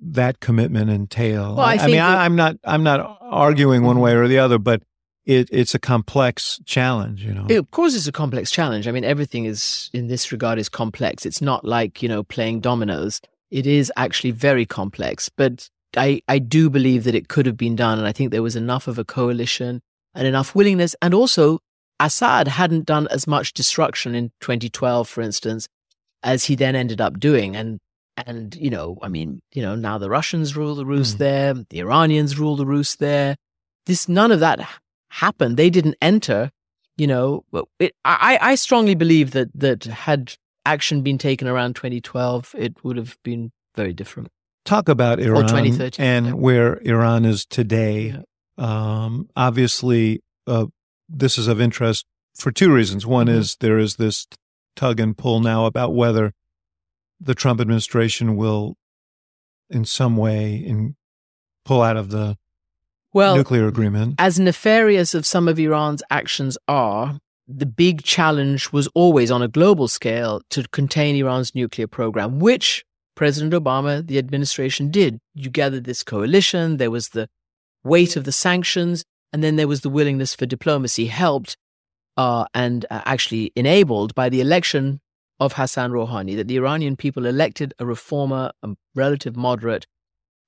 that 0.00 0.40
commitment 0.40 0.90
entail? 0.90 1.56
Well, 1.56 1.66
I 1.66 1.74
I, 1.74 1.86
mean, 1.86 1.98
I, 2.00 2.24
I'm 2.24 2.36
not 2.36 2.56
I'm 2.64 2.82
not 2.82 3.18
arguing 3.20 3.82
one 3.82 3.96
mm-hmm. 3.96 4.04
way 4.04 4.14
or 4.14 4.28
the 4.28 4.38
other, 4.38 4.58
but 4.58 4.82
it, 5.24 5.48
it's 5.50 5.74
a 5.74 5.78
complex 5.78 6.60
challenge, 6.64 7.24
you 7.24 7.32
know. 7.32 7.46
It, 7.48 7.56
of 7.56 7.70
course, 7.70 7.94
it's 7.94 8.06
a 8.06 8.12
complex 8.12 8.50
challenge. 8.50 8.86
I 8.86 8.92
mean, 8.92 9.04
everything 9.04 9.46
is 9.46 9.90
in 9.92 10.08
this 10.08 10.30
regard 10.32 10.58
is 10.58 10.68
complex. 10.68 11.24
It's 11.24 11.40
not 11.40 11.64
like 11.64 12.02
you 12.02 12.08
know 12.08 12.22
playing 12.22 12.60
dominoes. 12.60 13.20
It 13.50 13.66
is 13.66 13.92
actually 13.96 14.32
very 14.32 14.66
complex. 14.66 15.28
But 15.28 15.68
I 15.96 16.22
I 16.28 16.38
do 16.38 16.70
believe 16.70 17.04
that 17.04 17.14
it 17.14 17.28
could 17.28 17.46
have 17.46 17.56
been 17.56 17.76
done, 17.76 17.98
and 17.98 18.06
I 18.06 18.12
think 18.12 18.30
there 18.30 18.42
was 18.42 18.56
enough 18.56 18.86
of 18.88 18.98
a 18.98 19.04
coalition 19.04 19.80
and 20.14 20.26
enough 20.26 20.54
willingness, 20.54 20.94
and 21.00 21.14
also 21.14 21.60
Assad 22.04 22.48
hadn't 22.48 22.86
done 22.86 23.08
as 23.08 23.26
much 23.26 23.52
destruction 23.52 24.14
in 24.14 24.30
2012, 24.40 25.08
for 25.08 25.20
instance, 25.20 25.68
as 26.22 26.44
he 26.44 26.54
then 26.54 26.76
ended 26.76 27.00
up 27.00 27.18
doing, 27.18 27.56
and. 27.56 27.78
And 28.16 28.54
you 28.54 28.70
know, 28.70 28.96
I 29.02 29.08
mean, 29.08 29.40
you 29.52 29.60
know, 29.60 29.74
now 29.74 29.98
the 29.98 30.08
Russians 30.08 30.56
rule 30.56 30.76
the 30.76 30.86
roost 30.86 31.16
Mm. 31.16 31.18
there, 31.18 31.54
the 31.68 31.80
Iranians 31.80 32.38
rule 32.38 32.54
the 32.54 32.64
roost 32.64 33.00
there. 33.00 33.34
This 33.86 34.08
none 34.08 34.30
of 34.30 34.38
that 34.38 34.60
happened. 35.10 35.56
They 35.56 35.68
didn't 35.68 35.96
enter 36.00 36.52
you 36.96 37.06
know, 37.06 37.44
it, 37.78 37.92
I, 38.04 38.38
I 38.40 38.54
strongly 38.54 38.94
believe 38.94 39.32
that 39.32 39.48
that 39.54 39.84
had 39.84 40.34
action 40.64 41.02
been 41.02 41.18
taken 41.18 41.48
around 41.48 41.74
2012, 41.76 42.54
it 42.56 42.84
would 42.84 42.96
have 42.96 43.18
been 43.22 43.50
very 43.74 43.92
different. 43.92 44.28
Talk 44.64 44.88
about 44.88 45.20
Iran 45.20 45.42
2013, 45.42 46.04
and 46.04 46.26
yeah. 46.26 46.32
where 46.32 46.78
Iran 46.82 47.24
is 47.24 47.44
today. 47.44 48.14
Yeah. 48.56 49.04
Um, 49.04 49.28
obviously, 49.36 50.20
uh, 50.46 50.66
this 51.08 51.38
is 51.38 51.48
of 51.48 51.60
interest 51.60 52.06
for 52.34 52.50
two 52.50 52.72
reasons. 52.72 53.06
One 53.06 53.26
Mhm. 53.26 53.36
is 53.38 53.56
there 53.60 53.78
is 53.78 53.96
this 53.96 54.26
tug 54.76 54.98
and 55.00 55.16
pull 55.16 55.40
now 55.40 55.66
about 55.66 55.94
whether 55.94 56.32
the 57.20 57.34
Trump 57.34 57.60
administration 57.60 58.36
will, 58.36 58.76
in 59.70 59.84
some 59.84 60.16
way, 60.16 60.56
in 60.56 60.96
pull 61.64 61.80
out 61.82 61.96
of 61.96 62.10
the 62.10 62.36
Well, 63.12 63.36
nuclear 63.36 63.66
agreement. 63.68 64.16
as 64.18 64.38
nefarious 64.38 65.14
as 65.14 65.26
some 65.26 65.48
of 65.48 65.58
Iran's 65.58 66.02
actions 66.10 66.58
are, 66.68 67.18
the 67.46 67.66
big 67.66 68.02
challenge 68.02 68.72
was 68.72 68.88
always 68.88 69.30
on 69.30 69.42
a 69.42 69.48
global 69.48 69.86
scale 69.88 70.40
to 70.50 70.64
contain 70.68 71.14
Iran's 71.16 71.54
nuclear 71.54 71.86
program, 71.86 72.38
which 72.40 72.84
President 73.14 73.52
Obama, 73.54 74.04
the 74.06 74.18
administration 74.18 74.90
did. 74.90 75.20
You 75.34 75.48
gathered 75.50 75.84
this 75.84 76.02
coalition, 76.02 76.78
there 76.78 76.90
was 76.90 77.10
the 77.10 77.28
weight 77.84 78.16
of 78.16 78.24
the 78.24 78.32
sanctions, 78.32 79.04
and 79.34 79.42
then 79.42 79.56
there 79.56 79.66
was 79.68 79.80
the 79.82 79.90
willingness 79.90 80.32
for 80.34 80.46
diplomacy, 80.46 81.06
helped 81.06 81.56
uh, 82.16 82.44
and 82.54 82.86
uh, 82.90 83.02
actually 83.04 83.52
enabled 83.56 84.14
by 84.14 84.28
the 84.28 84.40
election 84.40 85.00
of 85.40 85.54
Hassan 85.54 85.90
Rouhani, 85.90 86.36
that 86.36 86.46
the 86.46 86.56
Iranian 86.56 86.94
people 86.96 87.26
elected 87.26 87.74
a 87.80 87.84
reformer, 87.84 88.52
a 88.62 88.68
relative 88.94 89.34
moderate, 89.36 89.86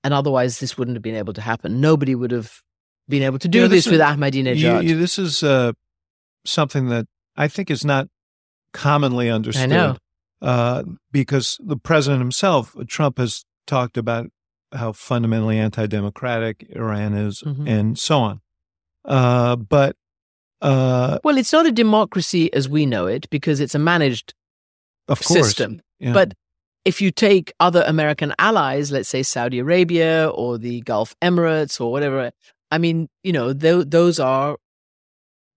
and 0.05 0.15
otherwise 0.15 0.61
this 0.61 0.79
wouldn't 0.79 0.95
have 0.97 1.03
been 1.03 1.17
able 1.17 1.33
to 1.33 1.41
happen. 1.41 1.81
Nobody 1.81 2.15
would 2.15 2.31
have 2.31 2.63
been 3.09 3.25
able 3.25 3.41
to 3.41 3.49
do 3.49 3.63
Yeah, 3.63 3.67
this, 3.67 3.85
this 3.87 3.91
with 3.93 4.01
Ahmadinejad. 4.01 4.57
You- 4.85 4.91
you- 4.91 4.99
this 4.99 5.19
is 5.19 5.43
uh, 5.43 5.73
something 6.45 6.87
that 6.89 7.07
I 7.37 7.49
think 7.49 7.71
is 7.71 7.85
not 7.85 8.07
commonly 8.73 9.29
understood. 9.31 9.71
know. 9.71 9.97
Uh, 10.41 10.83
because 11.11 11.59
the 11.65 11.77
president 11.79 12.21
himself, 12.21 12.75
Trump, 12.87 13.19
has 13.19 13.45
talked 13.67 13.97
about 13.97 14.27
how 14.73 14.93
fundamentally 14.93 15.59
anti-democratic 15.59 16.67
Iran 16.71 17.15
is, 17.15 17.43
Mhm. 17.43 17.69
and 17.69 17.99
so 17.99 18.21
on. 18.21 18.41
Uh, 19.07 19.57
but 19.57 19.97
uh, 20.63 21.19
well, 21.23 21.39
it's 21.39 21.53
not 21.53 21.67
a 21.67 21.73
democracy 21.73 22.53
as 22.53 22.69
we 22.69 22.87
know 22.87 23.07
it 23.07 23.29
because 23.31 23.61
it's 23.61 23.75
a 23.75 23.79
managed 23.79 24.35
of 25.09 25.23
course, 25.23 25.49
system. 25.49 25.81
yeah. 25.99 26.13
But 26.13 26.35
if 26.85 27.01
you 27.01 27.11
take 27.11 27.53
other 27.61 27.85
American 27.87 28.33
allies, 28.39 28.91
let's 28.93 29.09
say 29.09 29.23
Saudi 29.23 29.59
Arabia 29.59 30.29
or 30.29 30.59
the 30.59 30.81
Gulf 30.83 31.15
Emirates 31.23 31.81
or 31.81 31.91
whatever, 31.93 32.31
I 32.71 32.79
mean, 32.79 33.09
you 33.23 33.33
know, 33.33 33.53
th- 33.53 33.87
those 33.89 34.19
are 34.19 34.57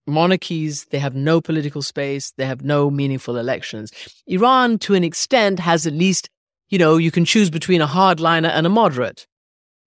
monarchies. 0.06 0.86
They 0.86 0.98
have 0.98 1.14
no 1.14 1.40
political 1.40 1.82
space. 1.82 2.32
They 2.36 2.46
have 2.46 2.62
no 2.62 2.90
meaningful 2.90 3.36
elections. 3.36 3.92
Iran, 4.26 4.78
to 4.80 4.94
an 4.94 5.04
extent, 5.04 5.60
has 5.60 5.86
at 5.86 5.92
least, 5.92 6.28
you 6.68 6.78
know, 6.78 6.96
you 6.96 7.10
can 7.10 7.24
choose 7.24 7.50
between 7.50 7.80
a 7.80 7.86
hardliner 7.86 8.50
and 8.50 8.66
a 8.66 8.70
moderate. 8.70 9.26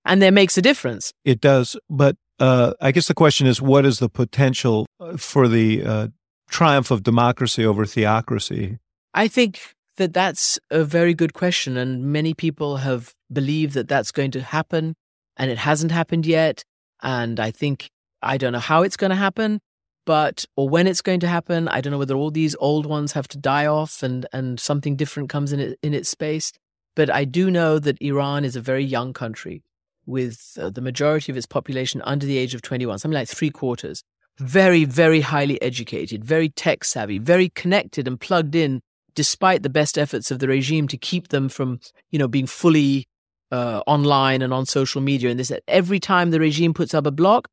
And 0.05 0.22
there 0.22 0.32
makes 0.32 0.57
a 0.57 0.61
difference. 0.61 1.14
it 1.24 1.39
does. 1.39 1.78
But 1.89 2.18
uh, 2.39 2.73
I 2.81 2.91
guess 2.91 3.07
the 3.07 3.13
question 3.13 3.47
is, 3.47 3.61
what 3.61 3.86
is 3.86 3.99
the 3.99 4.09
potential 4.09 4.86
uh, 4.99 5.17
for 5.17 5.47
the 5.47 5.84
uh, 5.84 6.07
triumph 6.49 6.91
of 6.91 7.03
democracy 7.03 7.65
over 7.65 7.86
theocracy? 7.86 8.79
I 9.13 9.27
think 9.27 9.75
that 9.97 10.13
that's 10.13 10.59
a 10.71 10.84
very 10.84 11.13
good 11.13 11.34
question. 11.34 11.77
And 11.77 12.05
many 12.05 12.34
people 12.34 12.77
have 12.77 13.13
believed 13.31 13.73
that 13.73 13.88
that's 13.88 14.11
going 14.11 14.31
to 14.31 14.41
happen, 14.41 14.95
and 15.38 15.51
it 15.51 15.59
hasn't 15.59 15.91
happened 15.91 16.25
yet. 16.25 16.63
And 17.01 17.39
I 17.39 17.51
think, 17.51 17.89
I 18.21 18.38
don't 18.38 18.53
know 18.53 18.59
how 18.59 18.84
it's 18.84 18.97
going 18.97 19.11
to 19.11 19.15
happen, 19.15 19.59
but, 20.05 20.45
or 20.55 20.69
when 20.69 20.88
it's 20.88 21.01
going 21.01 21.19
to 21.19 21.27
happen. 21.27 21.67
I 21.67 21.81
don't 21.81 21.91
know 21.91 21.97
whether 21.99 22.15
all 22.15 22.31
these 22.31 22.55
old 22.59 22.86
ones 22.86 23.11
have 23.13 23.27
to 23.29 23.38
die 23.38 23.67
off 23.67 24.01
and, 24.01 24.25
and 24.34 24.59
something 24.59 24.95
different 24.95 25.29
comes 25.29 25.53
in, 25.53 25.59
it, 25.59 25.79
in 25.84 25.93
its 25.93 26.09
space. 26.09 26.51
But 26.95 27.09
I 27.09 27.25
do 27.25 27.51
know 27.51 27.79
that 27.79 28.01
Iran 28.01 28.45
is 28.45 28.55
a 28.55 28.61
very 28.61 28.84
young 28.84 29.13
country 29.13 29.63
with 30.06 30.58
uh, 30.60 30.70
the 30.70 30.82
majority 30.82 31.32
of 31.32 31.38
its 31.38 31.45
population 31.45 32.01
under 32.04 32.26
the 32.26 32.38
age 32.38 32.54
of 32.54 32.62
21, 32.62 32.99
something 32.99 33.14
like 33.14 33.28
three 33.28 33.49
quarters. 33.49 34.04
Very, 34.39 34.84
very 34.86 35.22
highly 35.22 35.62
educated, 35.62 36.24
very 36.26 36.49
tech 36.49 36.84
savvy, 36.84 37.20
very 37.20 37.49
connected 37.49 38.08
and 38.08 38.20
plugged 38.20 38.56
in 38.56 38.82
despite 39.16 39.62
the 39.62 39.70
best 39.70 39.97
efforts 39.97 40.32
of 40.32 40.39
the 40.39 40.47
regime 40.47 40.88
to 40.88 40.97
keep 40.97 41.28
them 41.28 41.47
from, 41.49 41.80
you 42.10 42.18
know, 42.18 42.28
being 42.28 42.47
fully 42.47 43.06
uh, 43.51 43.84
online 43.86 44.41
and 44.41 44.51
on 44.51 44.66
social 44.66 45.01
media. 45.01 45.30
And 45.30 45.39
this, 45.39 45.51
every 45.68 45.99
time 45.99 46.32
the 46.32 46.39
regime 46.39 46.74
puts 46.74 46.95
up 46.95 47.06
a 47.06 47.12
block, 47.12 47.47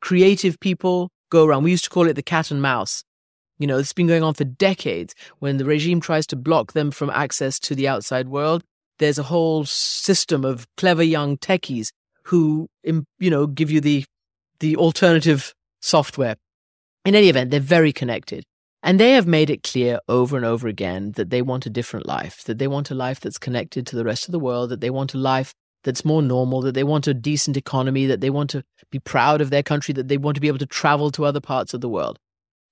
creative 0.00 0.60
people 0.60 1.10
go 1.30 1.46
around. 1.46 1.62
We 1.62 1.70
used 1.70 1.84
to 1.84 1.90
call 1.90 2.06
it 2.08 2.14
the 2.14 2.22
cat 2.22 2.50
and 2.50 2.60
mouse. 2.60 3.04
You 3.58 3.66
know, 3.66 3.78
it's 3.78 3.92
been 3.92 4.06
going 4.06 4.22
on 4.22 4.34
for 4.34 4.44
decades. 4.44 5.14
When 5.38 5.56
the 5.56 5.64
regime 5.64 6.00
tries 6.00 6.26
to 6.28 6.36
block 6.36 6.72
them 6.72 6.90
from 6.90 7.10
access 7.10 7.58
to 7.60 7.74
the 7.74 7.88
outside 7.88 8.28
world, 8.28 8.62
there's 9.02 9.18
a 9.18 9.24
whole 9.24 9.64
system 9.64 10.44
of 10.44 10.66
clever 10.76 11.02
young 11.02 11.36
techies 11.36 11.88
who, 12.24 12.68
you 12.84 13.30
know, 13.30 13.46
give 13.46 13.70
you 13.70 13.80
the 13.80 14.04
the 14.60 14.76
alternative 14.76 15.52
software. 15.80 16.36
In 17.04 17.16
any 17.16 17.28
event, 17.28 17.50
they're 17.50 17.58
very 17.60 17.92
connected. 17.92 18.44
And 18.84 18.98
they 18.98 19.12
have 19.12 19.26
made 19.26 19.50
it 19.50 19.62
clear 19.62 20.00
over 20.08 20.36
and 20.36 20.46
over 20.46 20.68
again 20.68 21.12
that 21.12 21.30
they 21.30 21.42
want 21.42 21.66
a 21.66 21.70
different 21.70 22.06
life, 22.06 22.44
that 22.44 22.58
they 22.58 22.68
want 22.68 22.90
a 22.90 22.94
life 22.94 23.20
that's 23.20 23.38
connected 23.38 23.86
to 23.86 23.96
the 23.96 24.04
rest 24.04 24.26
of 24.26 24.32
the 24.32 24.38
world, 24.38 24.70
that 24.70 24.80
they 24.80 24.90
want 24.90 25.14
a 25.14 25.18
life 25.18 25.52
that's 25.84 26.04
more 26.04 26.22
normal, 26.22 26.60
that 26.62 26.74
they 26.74 26.84
want 26.84 27.06
a 27.06 27.14
decent 27.14 27.56
economy, 27.56 28.06
that 28.06 28.20
they 28.20 28.30
want 28.30 28.50
to 28.50 28.62
be 28.90 28.98
proud 28.98 29.40
of 29.40 29.50
their 29.50 29.62
country, 29.62 29.92
that 29.94 30.08
they 30.08 30.16
want 30.16 30.36
to 30.36 30.40
be 30.40 30.48
able 30.48 30.58
to 30.58 30.66
travel 30.66 31.10
to 31.10 31.24
other 31.24 31.40
parts 31.40 31.74
of 31.74 31.80
the 31.80 31.88
world. 31.88 32.18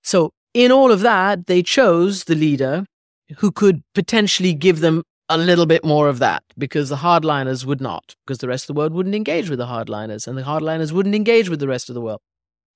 So, 0.02 0.30
in 0.54 0.72
all 0.72 0.90
of 0.90 1.00
that, 1.00 1.46
they 1.46 1.62
chose 1.62 2.24
the 2.24 2.34
leader 2.34 2.84
who 3.38 3.52
could 3.52 3.82
potentially 3.94 4.52
give 4.52 4.80
them 4.80 5.02
a 5.30 5.38
little 5.38 5.64
bit 5.64 5.84
more 5.84 6.08
of 6.08 6.18
that 6.18 6.42
because 6.58 6.88
the 6.88 6.96
hardliners 6.96 7.64
would 7.64 7.80
not, 7.80 8.14
because 8.26 8.38
the 8.38 8.48
rest 8.48 8.64
of 8.64 8.74
the 8.74 8.78
world 8.78 8.92
wouldn't 8.92 9.14
engage 9.14 9.48
with 9.48 9.58
the 9.58 9.66
hardliners 9.66 10.26
and 10.26 10.36
the 10.36 10.42
hardliners 10.42 10.92
wouldn't 10.92 11.14
engage 11.14 11.48
with 11.48 11.60
the 11.60 11.68
rest 11.68 11.88
of 11.88 11.94
the 11.94 12.00
world. 12.00 12.20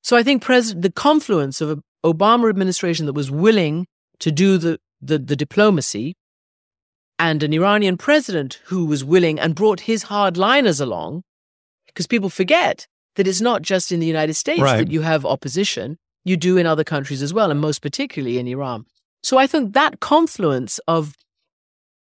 So 0.03 0.17
I 0.17 0.23
think 0.23 0.41
pres- 0.43 0.75
the 0.75 0.93
confluence 0.93 1.61
of 1.61 1.69
an 1.71 1.83
Obama 2.05 2.49
administration 2.49 3.07
that 3.07 3.13
was 3.13 3.31
willing 3.31 3.87
to 4.21 4.31
do 4.31 4.57
the, 4.57 4.79
the, 5.03 5.19
the 5.19 5.37
diplomacy 5.37 6.15
and 7.19 7.43
an 7.43 7.53
Iranian 7.53 7.97
president 7.97 8.61
who 8.67 8.87
was 8.87 9.05
willing 9.05 9.39
and 9.41 9.55
brought 9.55 9.81
his 9.81 10.05
hardliners 10.05 10.81
along, 10.81 11.23
because 11.87 12.07
people 12.07 12.31
forget 12.31 12.87
that 13.17 13.27
it's 13.27 13.41
not 13.41 13.63
just 13.63 13.93
in 13.93 14.01
the 14.01 14.07
United 14.07 14.35
States 14.35 14.61
Right. 14.61 14.79
that 14.79 14.91
you 14.93 15.01
have 15.01 15.27
opposition, 15.27 15.97
you 16.25 16.37
do 16.37 16.57
in 16.57 16.67
other 16.67 16.85
countries 16.85 17.23
as 17.23 17.35
well, 17.35 17.51
and 17.51 17.61
most 17.61 17.83
particularly 17.83 18.39
in 18.39 18.47
Iran. 18.47 18.87
So 19.23 19.39
I 19.39 19.47
think 19.47 19.73
that 19.75 20.01
confluence 20.01 20.79
of 20.87 21.15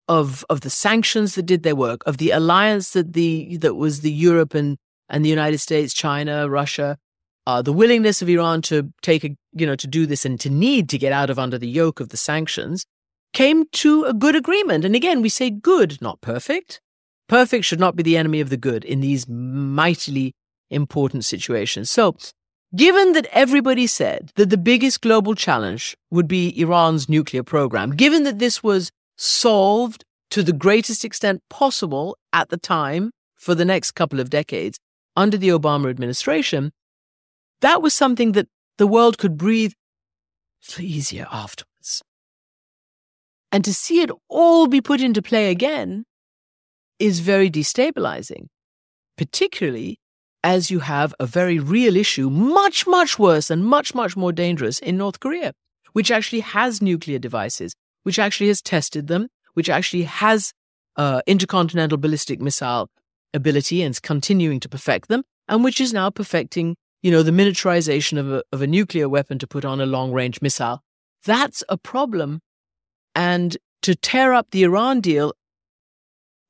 of 0.07 0.43
of 0.49 0.61
the 0.61 0.69
sanctions 0.69 1.35
that 1.35 1.45
did 1.45 1.63
their 1.63 1.75
work, 1.75 2.01
of 2.05 2.17
the 2.17 2.31
alliance 2.31 2.91
that 2.91 3.13
the 3.13 3.57
that 3.57 3.75
was 3.75 4.01
the 4.01 4.11
Europe 4.11 4.53
and 4.53 4.77
and 5.09 5.25
the 5.25 5.29
United 5.29 5.59
States, 5.59 5.93
China, 5.93 6.49
Russia, 6.49 6.97
uh, 7.47 7.61
the 7.61 7.73
willingness 7.73 8.21
of 8.21 8.29
Iran 8.29 8.61
to 8.63 8.91
take 9.01 9.23
a 9.23 9.35
you 9.53 9.65
know 9.65 9.75
to 9.75 9.87
do 9.87 10.05
this 10.05 10.25
and 10.25 10.39
to 10.39 10.49
need 10.49 10.89
to 10.89 10.97
get 10.97 11.11
out 11.11 11.29
of 11.29 11.39
under 11.39 11.57
the 11.57 11.67
yoke 11.67 11.99
of 11.99 12.09
the 12.09 12.17
sanctions 12.17 12.85
came 13.33 13.65
to 13.71 14.03
a 14.03 14.13
good 14.13 14.35
agreement. 14.35 14.85
And 14.85 14.95
again, 14.95 15.21
we 15.21 15.29
say 15.29 15.49
good, 15.49 16.01
not 16.01 16.21
perfect. 16.21 16.81
Perfect 17.27 17.65
should 17.65 17.79
not 17.79 17.95
be 17.95 18.03
the 18.03 18.17
enemy 18.17 18.41
of 18.41 18.49
the 18.49 18.57
good 18.57 18.83
in 18.83 18.99
these 18.99 19.27
mightily 19.27 20.33
important 20.69 21.25
situations. 21.25 21.89
So, 21.89 22.15
given 22.75 23.13
that 23.13 23.27
everybody 23.31 23.87
said 23.87 24.31
that 24.35 24.49
the 24.49 24.57
biggest 24.57 25.01
global 25.01 25.35
challenge 25.35 25.95
would 26.09 26.27
be 26.27 26.57
Iran's 26.59 27.07
nuclear 27.07 27.43
program, 27.43 27.91
given 27.91 28.23
that 28.23 28.39
this 28.39 28.61
was 28.61 28.91
solved 29.21 30.03
to 30.31 30.41
the 30.41 30.53
greatest 30.53 31.05
extent 31.05 31.41
possible 31.49 32.17
at 32.33 32.49
the 32.49 32.57
time 32.57 33.11
for 33.35 33.53
the 33.53 33.65
next 33.65 33.91
couple 33.91 34.19
of 34.19 34.29
decades 34.29 34.79
under 35.15 35.37
the 35.37 35.49
Obama 35.49 35.89
administration, 35.89 36.71
that 37.61 37.81
was 37.81 37.93
something 37.93 38.31
that 38.31 38.47
the 38.77 38.87
world 38.87 39.17
could 39.17 39.37
breathe 39.37 39.73
easier 40.79 41.27
afterwards. 41.31 42.01
And 43.51 43.63
to 43.63 43.73
see 43.73 44.01
it 44.01 44.09
all 44.29 44.67
be 44.67 44.81
put 44.81 45.01
into 45.01 45.21
play 45.21 45.51
again 45.51 46.05
is 46.97 47.19
very 47.19 47.51
destabilizing, 47.51 48.47
particularly 49.17 49.99
as 50.43 50.71
you 50.71 50.79
have 50.79 51.13
a 51.19 51.27
very 51.27 51.59
real 51.59 51.95
issue, 51.95 52.29
much, 52.29 52.87
much 52.87 53.19
worse 53.19 53.51
and 53.51 53.65
much, 53.65 53.93
much 53.93 54.17
more 54.17 54.31
dangerous 54.31 54.79
in 54.79 54.97
North 54.97 55.19
Korea, 55.19 55.53
which 55.93 56.09
actually 56.09 56.39
has 56.39 56.81
nuclear 56.81 57.19
devices, 57.19 57.75
which 58.03 58.19
actually 58.19 58.47
has 58.47 58.61
tested 58.61 59.07
them, 59.07 59.27
which 59.53 59.69
actually 59.69 60.03
has 60.03 60.53
uh, 60.97 61.21
intercontinental 61.27 61.97
ballistic 61.97 62.39
missile 62.41 62.89
ability 63.33 63.81
and 63.81 63.91
is 63.91 63.99
continuing 63.99 64.59
to 64.59 64.69
perfect 64.69 65.07
them, 65.07 65.23
and 65.47 65.63
which 65.63 65.79
is 65.79 65.93
now 65.93 66.09
perfecting, 66.09 66.75
you 67.01 67.11
know, 67.11 67.23
the 67.23 67.31
miniaturization 67.31 68.17
of 68.17 68.31
a, 68.31 68.43
of 68.51 68.61
a 68.61 68.67
nuclear 68.67 69.07
weapon 69.07 69.39
to 69.39 69.47
put 69.47 69.63
on 69.65 69.79
a 69.79 69.85
long 69.85 70.11
range 70.11 70.41
missile. 70.41 70.81
That's 71.25 71.63
a 71.69 71.77
problem. 71.77 72.39
And 73.15 73.57
to 73.83 73.95
tear 73.95 74.33
up 74.33 74.47
the 74.51 74.63
Iran 74.63 75.01
deal, 75.01 75.33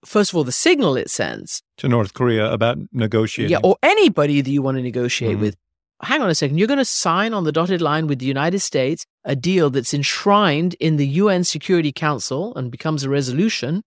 first 0.06 0.32
of 0.32 0.38
all, 0.38 0.44
the 0.44 0.52
signal 0.52 0.96
it 0.98 1.10
sends 1.10 1.62
to 1.78 1.88
North 1.88 2.14
Korea 2.14 2.52
about 2.52 2.78
negotiating. 2.92 3.52
Yeah, 3.52 3.60
or 3.64 3.78
anybody 3.84 4.42
that 4.42 4.50
you 4.50 4.62
want 4.62 4.78
to 4.78 4.82
negotiate 4.82 5.38
Mhm. 5.38 5.42
with. 5.42 5.56
Hang 6.04 6.22
on 6.22 6.30
a 6.30 6.36
second. 6.36 6.58
You're 6.58 6.68
going 6.68 6.78
to 6.80 6.86
sign 6.86 7.34
on 7.34 7.44
the 7.44 7.52
dotted 7.52 7.82
line 7.82 8.08
with 8.08 8.20
the 8.20 8.26
United 8.26 8.60
States 8.60 9.06
a 9.24 9.36
deal 9.36 9.70
that's 9.70 9.94
enshrined 9.94 10.76
in 10.80 10.98
the 10.98 11.08
UN 11.08 11.44
Security 11.44 11.92
Council 11.92 12.56
and 12.56 12.72
becomes 12.72 13.04
a 13.04 13.10
resolution, 13.10 13.84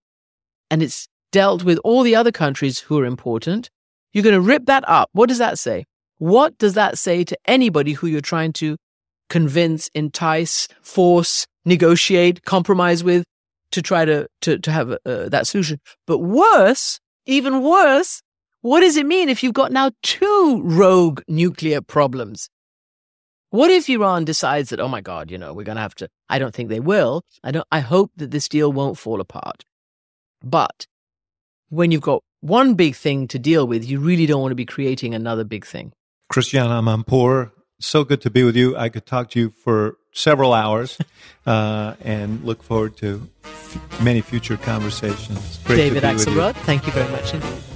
and 0.71 0.81
it's 0.81 1.07
dealt 1.31 1.63
with 1.63 1.77
all 1.83 2.03
the 2.03 2.15
other 2.15 2.31
countries 2.31 2.79
who 2.79 2.97
are 2.99 3.05
important. 3.05 3.69
You're 4.13 4.23
going 4.23 4.33
to 4.35 4.41
rip 4.41 4.65
that 4.67 4.87
up. 4.87 5.09
What 5.11 5.27
does 5.27 5.39
that 5.39 5.59
say? 5.59 5.83
What 6.17 6.57
does 6.57 6.75
that 6.75 6.97
say 6.97 7.25
to 7.25 7.37
anybody 7.45 7.91
who 7.91 8.07
you're 8.07 8.21
trying 8.21 8.53
to 8.53 8.77
convince, 9.29 9.89
entice, 9.89 10.69
force, 10.81 11.45
negotiate, 11.65 12.43
compromise 12.43 13.03
with 13.03 13.25
to 13.71 13.81
try 13.81 14.05
to 14.05 14.27
to 14.41 14.57
to 14.59 14.71
have 14.71 14.91
uh, 14.91 15.27
that 15.29 15.47
solution? 15.47 15.79
But 16.07 16.19
worse, 16.19 17.01
even 17.25 17.61
worse, 17.61 18.21
what 18.65 18.79
does 18.79 18.97
it 18.97 19.05
mean 19.05 19.29
if 19.29 19.43
you've 19.43 19.53
got 19.53 19.71
now 19.71 19.91
two 20.01 20.59
rogue 20.63 21.21
nuclear 21.27 21.81
problems? 21.81 22.49
What 23.51 23.69
if 23.69 23.87
Iran 23.87 24.25
decides 24.25 24.69
that, 24.69 24.79
oh 24.79 24.87
my 24.87 25.01
God, 25.01 25.29
you 25.29 25.37
know, 25.37 25.53
we're 25.53 25.63
going 25.63 25.75
to 25.75 25.83
have 25.83 25.93
to, 25.95 26.09
I 26.31 26.39
don't 26.39 26.51
think 26.51 26.69
they 26.69 26.79
will. 26.79 27.21
I 27.43 27.51
don't, 27.51 27.67
I 27.71 27.81
hope 27.81 28.09
that 28.15 28.31
this 28.31 28.49
deal 28.49 28.73
won't 28.73 28.97
fall 28.97 29.21
apart. 29.21 29.65
But 30.43 30.87
when 31.69 31.91
you've 31.91 32.01
got 32.01 32.23
one 32.41 32.73
big 32.73 32.95
thing 32.95 33.27
to 33.27 33.37
deal 33.37 33.67
with, 33.67 33.87
you 33.87 33.99
really 33.99 34.25
don't 34.25 34.41
want 34.41 34.51
to 34.51 34.55
be 34.55 34.65
creating 34.65 35.13
another 35.13 35.43
big 35.43 35.63
thing. 35.63 35.93
Christiane 36.29 36.71
Amanpour, 36.71 37.51
so 37.79 38.03
good 38.03 38.21
to 38.21 38.31
be 38.31 38.43
with 38.43 38.55
you. 38.55 38.75
I 38.75 38.89
could 38.89 39.05
talk 39.05 39.29
to 39.31 39.39
you 39.39 39.51
for 39.51 39.97
several 40.11 40.53
hours 40.53 40.97
uh, 41.45 41.93
and 42.01 42.43
look 42.43 42.63
forward 42.63 42.97
to 42.97 43.29
f- 43.43 44.01
many 44.01 44.21
future 44.21 44.57
conversations. 44.57 45.59
Great 45.65 45.77
David 45.77 46.01
to 46.01 46.07
be 46.07 46.13
with 46.15 46.27
you. 46.27 46.33
Axelrod, 46.33 46.55
thank 46.65 46.87
you 46.87 46.93
very 46.93 47.11
much 47.11 47.31
indeed. 47.31 47.74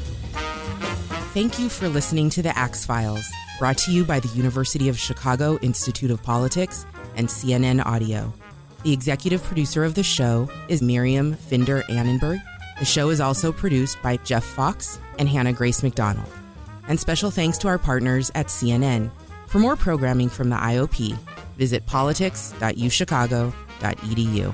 Thank 1.32 1.60
you 1.60 1.70
for 1.70 1.88
listening 1.88 2.32
to 2.32 2.42
the 2.42 2.58
Axe 2.58 2.88
Files, 2.88 3.24
brought 3.60 3.78
to 3.80 3.92
you 3.92 4.04
by 4.04 4.20
the 4.20 4.30
University 4.30 4.90
of 4.90 4.98
Chicago 4.98 5.60
Institute 5.62 6.10
of 6.10 6.24
Politics 6.24 6.88
and 7.16 7.28
CNN 7.28 7.86
Audio. 7.86 8.34
The 8.82 8.94
executive 8.94 9.44
producer 9.44 9.84
of 9.84 9.94
the 9.94 10.02
show 10.02 10.50
is 10.70 10.82
Miriam 10.82 11.36
Finder 11.36 11.84
Annenberg. 11.84 12.42
The 12.80 12.86
show 12.86 13.10
is 13.10 13.22
also 13.22 13.52
produced 13.52 14.02
by 14.02 14.18
Jeff 14.18 14.44
Fox 14.44 15.00
and 15.20 15.30
Hannah 15.30 15.54
Grace 15.54 15.84
McDonald. 15.84 16.32
And 16.88 17.00
special 17.00 17.30
thanks 17.30 17.60
to 17.60 17.68
our 17.68 17.78
partners 17.78 18.32
at 18.34 18.48
CNN. 18.48 19.12
For 19.46 19.60
more 19.60 19.76
programming 19.76 20.30
from 20.30 20.50
the 20.50 20.56
IOP, 20.56 21.16
visit 21.58 21.86
politics.uchicago.edu. 21.86 24.54